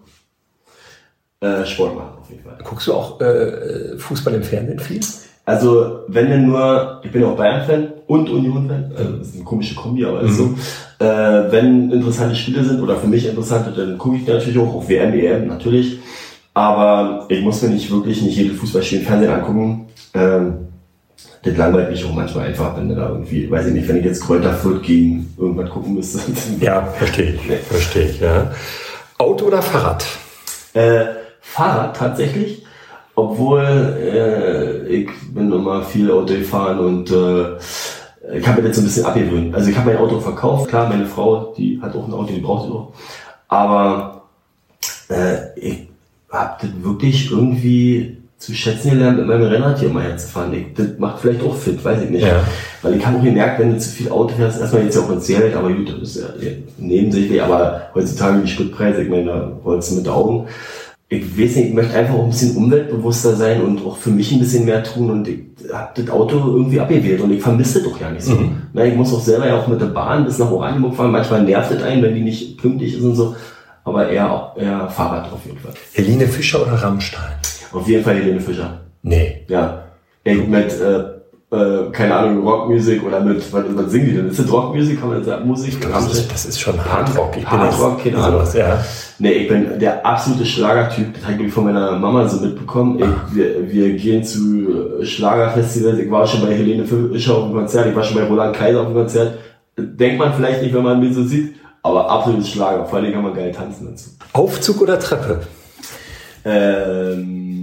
äh, 1.40 1.66
Sport 1.66 1.96
machen 1.96 2.18
auf 2.20 2.30
jeden 2.30 2.44
Fall. 2.44 2.56
Guckst 2.62 2.86
du 2.86 2.94
auch 2.94 3.20
äh, 3.20 3.98
Fußball 3.98 4.34
im 4.34 4.44
Fernsehen 4.44 4.78
viel? 4.78 5.00
Also, 5.44 6.00
wenn 6.08 6.30
denn 6.30 6.46
nur, 6.46 7.00
ich 7.02 7.10
bin 7.10 7.24
auch 7.24 7.36
Bayern-Fan 7.36 7.88
und 8.06 8.30
Union-Fan, 8.30 8.92
also 8.96 9.12
das 9.16 9.28
ist 9.28 9.34
eine 9.36 9.44
komische 9.44 9.74
Kombi, 9.74 10.04
aber 10.04 10.20
ist 10.22 10.38
Mhm. 10.38 10.56
so. 10.98 11.04
Äh, 11.04 11.50
wenn 11.50 11.90
interessante 11.90 12.36
Spiele 12.36 12.62
sind 12.64 12.80
oder 12.80 12.96
für 12.96 13.08
mich 13.08 13.26
interessante, 13.28 13.72
dann 13.72 13.98
gucke 13.98 14.16
ich 14.16 14.26
natürlich 14.26 14.58
auch 14.58 14.72
auf 14.74 14.88
WM, 14.88 15.12
EM, 15.14 15.48
natürlich. 15.48 15.98
Aber 16.54 17.24
ich 17.28 17.40
muss 17.42 17.60
mir 17.62 17.70
nicht 17.70 17.90
wirklich 17.90 18.22
nicht 18.22 18.36
jedes 18.36 18.58
Fußballspiel 18.58 19.00
im 19.00 19.06
Fernsehen 19.06 19.32
angucken. 19.32 19.86
Ähm, 20.14 20.54
das 21.42 21.56
langweilt 21.56 21.90
mich 21.90 22.04
auch 22.04 22.12
manchmal 22.14 22.46
einfach, 22.46 22.76
wenn 22.76 22.88
du 22.88 22.94
da 22.94 23.08
irgendwie, 23.08 23.50
weiß 23.50 23.66
ich 23.66 23.72
nicht, 23.72 23.88
wenn 23.88 23.96
ich 23.96 24.04
jetzt 24.04 24.20
Kräuter 24.24 24.52
Fürth 24.52 24.82
gegen 24.82 25.34
irgendwas 25.36 25.70
gucken 25.70 25.94
müsste. 25.94 26.20
Ja, 26.60 26.82
verstehe 26.82 27.34
ich. 27.34 27.40
Verstehe 27.66 28.10
ich, 28.10 28.20
ja. 28.20 28.52
Auto 29.18 29.46
oder 29.46 29.60
Fahrrad? 29.60 30.04
Äh, 30.74 31.04
Fahrrad 31.40 31.96
tatsächlich, 31.96 32.61
obwohl 33.14 33.62
äh, 33.62 34.86
ich 34.88 35.08
bin 35.32 35.52
immer 35.52 35.82
viel 35.82 36.10
Auto 36.10 36.34
gefahren 36.34 36.78
und 36.78 37.10
äh, 37.10 37.56
ich 38.36 38.46
habe 38.46 38.62
mir 38.62 38.68
jetzt 38.68 38.76
so 38.76 38.82
ein 38.82 38.86
bisschen 38.86 39.04
abgewöhnt. 39.04 39.54
Also 39.54 39.70
ich 39.70 39.76
habe 39.76 39.90
mein 39.90 39.98
Auto 39.98 40.20
verkauft, 40.20 40.68
klar, 40.68 40.88
meine 40.88 41.06
Frau, 41.06 41.52
die 41.56 41.80
hat 41.82 41.94
auch 41.94 42.06
ein 42.06 42.14
Auto, 42.14 42.32
die 42.32 42.40
braucht 42.40 42.66
es 42.66 42.72
auch. 42.72 42.92
Aber 43.48 44.22
äh, 45.08 45.58
ich 45.58 45.88
habe 46.30 46.54
das 46.60 46.70
wirklich 46.82 47.30
irgendwie 47.30 48.18
zu 48.38 48.54
schätzen 48.54 48.90
gelernt, 48.90 49.18
mit 49.18 49.26
meinem 49.28 49.44
Rennrad 49.44 49.78
hier 49.78 49.88
mal 49.88 50.02
herzufahren. 50.02 50.52
Ich, 50.52 50.74
das 50.74 50.98
macht 50.98 51.20
vielleicht 51.20 51.42
auch 51.42 51.54
fit, 51.54 51.84
weiß 51.84 52.02
ich 52.02 52.10
nicht. 52.10 52.26
Ja. 52.26 52.44
Weil 52.82 52.96
ich 52.96 53.06
habe 53.06 53.18
auch 53.18 53.22
gemerkt, 53.22 53.60
wenn 53.60 53.72
du 53.72 53.78
zu 53.78 53.90
viel 53.90 54.10
Auto 54.10 54.34
fährst, 54.34 54.60
erstmal 54.60 54.82
jetzt 54.82 54.96
ja 54.96 55.02
auch 55.02 55.10
ins 55.10 55.28
Geld, 55.28 55.54
aber 55.54 55.72
gut, 55.72 55.90
das 55.90 56.16
ist 56.16 56.24
ja 56.40 56.50
nebensächlich, 56.78 57.40
aber 57.40 57.82
heutzutage 57.94 58.40
die 58.40 58.48
Spritpreise, 58.48 59.02
ich 59.02 59.10
meine, 59.10 59.26
da 59.26 59.52
rollst 59.64 59.92
du 59.92 59.96
mit 59.96 60.08
Augen. 60.08 60.48
Ich 61.12 61.38
weiß 61.38 61.56
nicht, 61.56 61.68
ich 61.68 61.74
möchte 61.74 61.94
einfach 61.94 62.14
auch 62.14 62.24
ein 62.24 62.30
bisschen 62.30 62.56
umweltbewusster 62.56 63.36
sein 63.36 63.60
und 63.62 63.84
auch 63.84 63.98
für 63.98 64.08
mich 64.08 64.32
ein 64.32 64.38
bisschen 64.38 64.64
mehr 64.64 64.82
tun 64.82 65.10
und 65.10 65.28
ich 65.28 65.40
habe 65.70 65.90
das 65.94 66.08
Auto 66.08 66.36
irgendwie 66.38 66.80
abgewählt 66.80 67.20
und 67.20 67.30
ich 67.32 67.42
vermisse 67.42 67.82
das 67.82 67.92
doch 67.92 68.00
ja 68.00 68.10
nicht 68.10 68.24
so. 68.24 68.34
Mhm. 68.34 68.62
Na, 68.72 68.86
ich 68.86 68.94
muss 68.94 69.12
auch 69.12 69.20
selber 69.20 69.46
ja 69.46 69.58
auch 69.58 69.68
mit 69.68 69.78
der 69.78 69.86
Bahn 69.86 70.24
bis 70.24 70.38
nach 70.38 70.50
Oranienburg 70.50 70.96
fahren, 70.96 71.10
manchmal 71.10 71.42
nervt 71.42 71.70
es 71.70 71.82
einen, 71.82 72.02
wenn 72.02 72.14
die 72.14 72.22
nicht 72.22 72.56
pünktlich 72.56 72.94
ist 72.94 73.02
und 73.02 73.14
so, 73.14 73.36
aber 73.84 74.08
eher, 74.08 74.54
eher 74.56 74.88
Fahrrad 74.88 75.30
auf 75.30 75.44
jeden 75.44 75.58
Fall. 75.58 75.72
Helene 75.92 76.26
Fischer 76.26 76.62
oder 76.62 76.72
Rammstein? 76.72 77.34
Auf 77.72 77.86
jeden 77.86 78.02
Fall 78.02 78.14
Helene 78.14 78.40
Fischer. 78.40 78.80
Nee. 79.02 79.42
Ja. 79.48 79.84
Ich 80.24 80.46
mit, 80.46 80.72
äh, 80.80 81.04
äh, 81.52 81.90
keine 81.92 82.14
Ahnung, 82.14 82.46
Rockmusik 82.46 83.04
oder 83.04 83.20
mit, 83.20 83.52
was, 83.52 83.64
was 83.68 83.90
singen 83.90 84.06
die 84.06 84.14
denn? 84.14 84.28
Ist 84.30 84.38
das 84.38 84.50
Rockmusik? 84.50 84.98
Kann 84.98 85.10
man 85.10 85.22
das? 85.22 85.44
Musik? 85.44 85.78
Das 85.82 86.10
ist, 86.10 86.32
das 86.32 86.46
ist 86.46 86.58
schon 86.58 86.82
Hardrock. 86.82 87.36
Ich 87.36 87.44
bin 87.44 87.50
Hardrock, 87.50 88.02
jetzt 88.02 88.14
keine 88.14 88.24
Ahnung. 88.24 88.40
sowas, 88.40 88.54
ja. 88.54 88.84
Nee, 89.18 89.32
ich 89.32 89.48
bin 89.48 89.78
der 89.78 90.04
absolute 90.04 90.46
Schlagertyp. 90.46 91.12
Das 91.14 91.30
habe 91.30 91.42
ich 91.42 91.52
von 91.52 91.64
meiner 91.64 91.92
Mama 91.98 92.26
so 92.26 92.40
mitbekommen. 92.44 92.98
Ich, 92.98 93.36
wir, 93.36 93.70
wir 93.70 93.92
gehen 93.92 94.24
zu 94.24 95.04
Schlagerfestivals. 95.04 95.98
Ich 95.98 96.10
war 96.10 96.26
schon 96.26 96.40
bei 96.40 96.54
Helene 96.54 96.84
Fischer 96.86 97.36
auf 97.36 97.44
dem 97.44 97.52
Konzert. 97.52 97.86
Ich 97.86 97.94
war 97.94 98.02
schon 98.02 98.16
bei 98.16 98.24
Roland 98.24 98.56
Kaiser 98.56 98.80
auf 98.80 98.86
dem 98.86 98.94
Konzert. 98.94 99.38
Denkt 99.76 100.18
man 100.18 100.32
vielleicht 100.32 100.62
nicht, 100.62 100.74
wenn 100.74 100.82
man 100.82 101.00
mich 101.00 101.14
so 101.14 101.22
sieht. 101.22 101.54
Aber 101.82 102.08
absolutes 102.08 102.48
Schlager. 102.48 102.86
Vor 102.86 102.98
allem 102.98 103.12
kann 103.12 103.22
man 103.22 103.34
geil 103.34 103.52
tanzen 103.52 103.88
dazu. 103.90 104.10
Aufzug 104.32 104.80
oder 104.80 104.98
Treppe? 104.98 105.40
Ähm, 106.44 107.61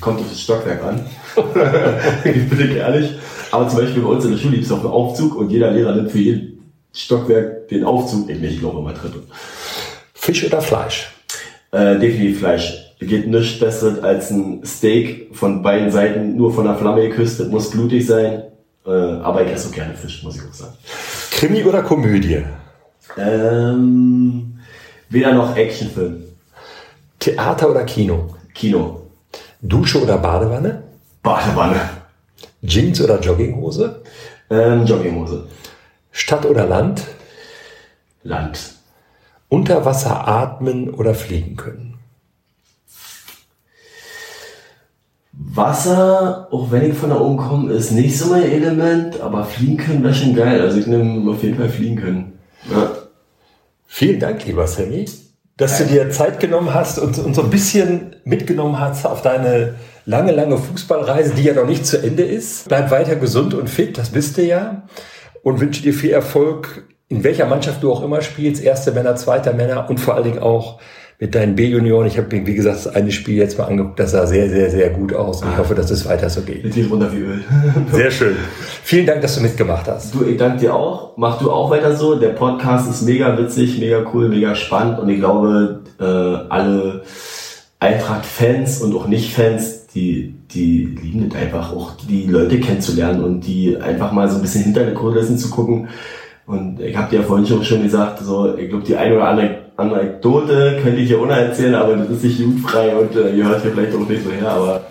kommt 0.00 0.20
auf 0.20 0.28
das 0.28 0.40
Stockwerk 0.40 0.82
an. 0.82 1.06
ich 2.24 2.48
bin 2.48 2.60
ich 2.60 2.76
ehrlich. 2.76 3.12
Aber 3.50 3.68
zum 3.68 3.80
Beispiel 3.80 4.02
bei 4.02 4.08
uns 4.08 4.24
in 4.24 4.32
der 4.32 4.38
Schule 4.38 4.54
gibt 4.54 4.66
es 4.66 4.72
auch 4.72 4.80
einen 4.80 4.88
Aufzug 4.88 5.36
und 5.36 5.50
jeder 5.50 5.70
Lehrer 5.70 5.94
nimmt 5.94 6.10
für 6.10 6.18
jeden 6.18 6.72
Stockwerk 6.92 7.68
den 7.68 7.84
Aufzug. 7.84 8.28
Ich, 8.28 8.58
glaube 8.58 8.78
immer 8.80 8.94
Treppe. 8.94 9.22
Fisch 10.14 10.44
oder 10.44 10.60
Fleisch? 10.60 11.12
Äh, 11.72 11.98
definitiv 11.98 12.40
Fleisch. 12.40 12.94
Geht 12.98 13.28
nichts 13.28 13.58
besseres 13.58 14.02
als 14.02 14.30
ein 14.30 14.64
Steak 14.64 15.28
von 15.32 15.62
beiden 15.62 15.90
Seiten, 15.90 16.36
nur 16.36 16.52
von 16.52 16.64
der 16.64 16.76
Flamme 16.76 17.08
geküsst. 17.08 17.38
Das 17.38 17.48
muss 17.48 17.70
blutig 17.70 18.06
sein. 18.06 18.44
Äh, 18.86 18.90
aber 18.90 19.44
ich 19.44 19.52
esse 19.52 19.68
auch 19.68 19.72
gerne 19.72 19.94
Fisch, 19.94 20.22
muss 20.22 20.36
ich 20.36 20.42
auch 20.42 20.54
sagen. 20.54 20.74
Krimi 21.32 21.62
oder 21.64 21.82
Komödie? 21.82 22.42
Ähm, 23.18 24.58
weder 25.10 25.34
noch 25.34 25.56
Actionfilm. 25.56 26.22
Theater 27.18 27.70
oder 27.70 27.84
Kino? 27.84 28.34
Kino. 28.54 29.05
Dusche 29.68 30.02
oder 30.02 30.18
Badewanne? 30.18 30.82
Badewanne. 31.22 31.80
Jeans 32.62 33.00
oder 33.00 33.20
Jogginghose? 33.20 34.02
Ähm, 34.50 34.84
Jogginghose. 34.84 35.46
Stadt 36.10 36.46
oder 36.46 36.66
Land? 36.66 37.02
Land. 38.22 38.74
Unter 39.48 39.84
Wasser 39.84 40.26
atmen 40.26 40.90
oder 40.90 41.14
fliegen 41.14 41.56
können? 41.56 41.98
Wasser, 45.32 46.48
auch 46.50 46.70
wenn 46.70 46.90
ich 46.90 46.96
von 46.96 47.10
da 47.10 47.20
oben 47.20 47.36
komme, 47.36 47.72
ist 47.72 47.90
nicht 47.92 48.16
so 48.16 48.30
mein 48.30 48.44
Element, 48.44 49.20
aber 49.20 49.44
fliegen 49.44 49.76
können 49.76 50.02
wäre 50.02 50.14
schon 50.14 50.34
geil. 50.34 50.60
Also 50.60 50.78
ich 50.78 50.86
nehme 50.86 51.30
auf 51.30 51.42
jeden 51.42 51.56
Fall 51.56 51.68
fliegen 51.68 51.96
können. 51.96 52.38
Ja. 52.70 52.90
Vielen 53.86 54.18
Dank, 54.18 54.44
lieber 54.46 54.66
Sammy, 54.66 55.06
dass 55.56 55.78
du 55.78 55.84
dir 55.84 56.10
Zeit 56.10 56.38
genommen 56.38 56.74
hast 56.74 56.98
und 56.98 57.18
uns 57.18 57.36
so 57.36 57.42
ein 57.42 57.50
bisschen 57.50 58.16
mitgenommen 58.24 58.78
hast 58.78 59.06
auf 59.06 59.22
deine 59.22 59.76
lange, 60.04 60.32
lange 60.32 60.58
Fußballreise, 60.58 61.34
die 61.34 61.44
ja 61.44 61.54
noch 61.54 61.66
nicht 61.66 61.86
zu 61.86 62.02
Ende 62.02 62.24
ist. 62.24 62.68
Bleib 62.68 62.90
weiter 62.90 63.16
gesund 63.16 63.54
und 63.54 63.70
fit, 63.70 63.96
das 63.96 64.10
bist 64.10 64.36
du 64.36 64.42
ja. 64.42 64.86
Und 65.42 65.60
wünsche 65.60 65.82
dir 65.82 65.94
viel 65.94 66.10
Erfolg, 66.10 66.84
in 67.08 67.24
welcher 67.24 67.46
Mannschaft 67.46 67.82
du 67.82 67.92
auch 67.92 68.02
immer 68.02 68.20
spielst, 68.20 68.62
erste 68.62 68.92
Männer, 68.92 69.16
zweiter 69.16 69.52
Männer 69.52 69.88
und 69.88 69.98
vor 69.98 70.14
allen 70.14 70.24
Dingen 70.24 70.38
auch 70.40 70.80
mit 71.18 71.34
deinen 71.34 71.56
B-Junioren. 71.56 72.06
Ich 72.06 72.18
habe 72.18 72.34
mir, 72.34 72.46
wie 72.46 72.54
gesagt, 72.54 72.76
das 72.76 72.88
eine 72.88 73.10
Spiel 73.10 73.36
jetzt 73.36 73.56
mal 73.58 73.64
angeguckt, 73.64 73.98
das 73.98 74.10
sah 74.10 74.26
sehr, 74.26 74.50
sehr, 74.50 74.70
sehr 74.70 74.90
gut 74.90 75.14
aus. 75.14 75.42
Und 75.42 75.50
ich 75.50 75.58
hoffe, 75.58 75.74
dass 75.74 75.90
es 75.90 76.06
weiter 76.06 76.28
so 76.28 76.42
geht. 76.42 76.64
Jetzt 76.64 76.74
geht 76.74 76.90
runter 76.90 77.10
wie 77.12 77.20
Öl. 77.20 77.44
Sehr 77.92 78.10
schön. 78.10 78.36
Vielen 78.82 79.06
Dank, 79.06 79.22
dass 79.22 79.36
du 79.36 79.40
mitgemacht 79.40 79.88
hast. 79.88 80.14
Du, 80.14 80.24
ich 80.24 80.36
danke 80.36 80.60
dir 80.60 80.74
auch. 80.74 81.16
Mach 81.16 81.38
du 81.38 81.50
auch 81.50 81.70
weiter 81.70 81.96
so. 81.96 82.16
Der 82.16 82.30
Podcast 82.30 82.90
ist 82.90 83.02
mega 83.02 83.36
witzig, 83.38 83.78
mega 83.78 84.04
cool, 84.12 84.28
mega 84.28 84.54
spannend 84.54 84.98
und 84.98 85.08
ich 85.08 85.18
glaube, 85.18 85.80
äh, 85.98 86.04
alle 86.04 87.02
Eintracht-Fans 87.78 88.82
und 88.82 88.94
auch 88.94 89.06
Nicht-Fans, 89.06 89.86
die, 89.88 90.34
die 90.50 90.84
lieben 90.84 91.28
das 91.28 91.40
einfach, 91.40 91.72
auch 91.72 91.92
die 92.08 92.26
Leute 92.26 92.60
kennenzulernen 92.60 93.24
und 93.24 93.40
die 93.40 93.76
einfach 93.76 94.12
mal 94.12 94.28
so 94.28 94.36
ein 94.36 94.42
bisschen 94.42 94.64
hinter 94.64 94.84
der 94.84 94.94
Kulissen 94.94 95.38
zu 95.38 95.50
gucken. 95.50 95.88
Und 96.46 96.80
ich 96.80 96.96
habe 96.96 97.10
dir 97.10 97.20
ja 97.20 97.26
vorhin 97.26 97.46
schon 97.46 97.64
schon 97.64 97.82
gesagt, 97.82 98.20
so, 98.20 98.56
ich 98.56 98.68
glaube, 98.68 98.84
die 98.84 98.96
eine 98.96 99.16
oder 99.16 99.28
andere 99.28 99.65
Anekdote 99.76 100.78
könnte 100.82 101.00
ich 101.00 101.08
hier 101.08 101.20
ohne 101.20 101.34
erzählen, 101.34 101.74
aber 101.74 101.96
das 101.96 102.08
ist 102.08 102.24
nicht 102.24 102.38
jugendfrei 102.38 102.96
und 102.96 103.14
äh, 103.14 103.30
ihr 103.30 103.44
hört 103.44 103.62
hier 103.62 103.72
vielleicht 103.72 103.94
auch 103.94 104.08
nicht 104.08 104.24
so 104.24 104.30
her, 104.30 104.48
aber 104.48 104.86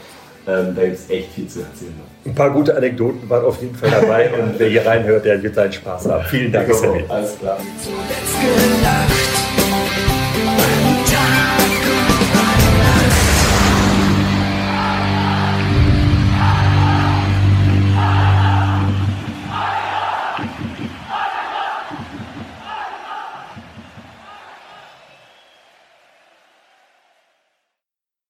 ähm, 0.48 0.76
da 0.76 0.84
gibt 0.84 0.98
es 0.98 1.10
echt 1.10 1.32
viel 1.32 1.48
zu 1.48 1.62
erzählen. 1.62 1.94
Ein 2.24 2.36
paar 2.36 2.52
gute 2.52 2.76
Anekdoten 2.76 3.28
waren 3.28 3.46
auf 3.46 3.60
jeden 3.62 3.76
Fall 3.76 3.90
dabei 3.90 4.30
und 4.40 4.60
wer 4.60 4.70
hier 4.70 4.86
reinhört, 4.86 5.26
der 5.26 5.42
wird 5.42 5.56
seinen 5.56 5.74
Spaß 5.74 6.08
haben. 6.08 6.24
Vielen 6.26 6.52
Dank, 6.52 6.72
Sammy. 6.72 7.04
Alles 7.08 7.40
klar. 7.40 7.58
zuletzt 7.82 8.40
gelacht. 8.78 9.12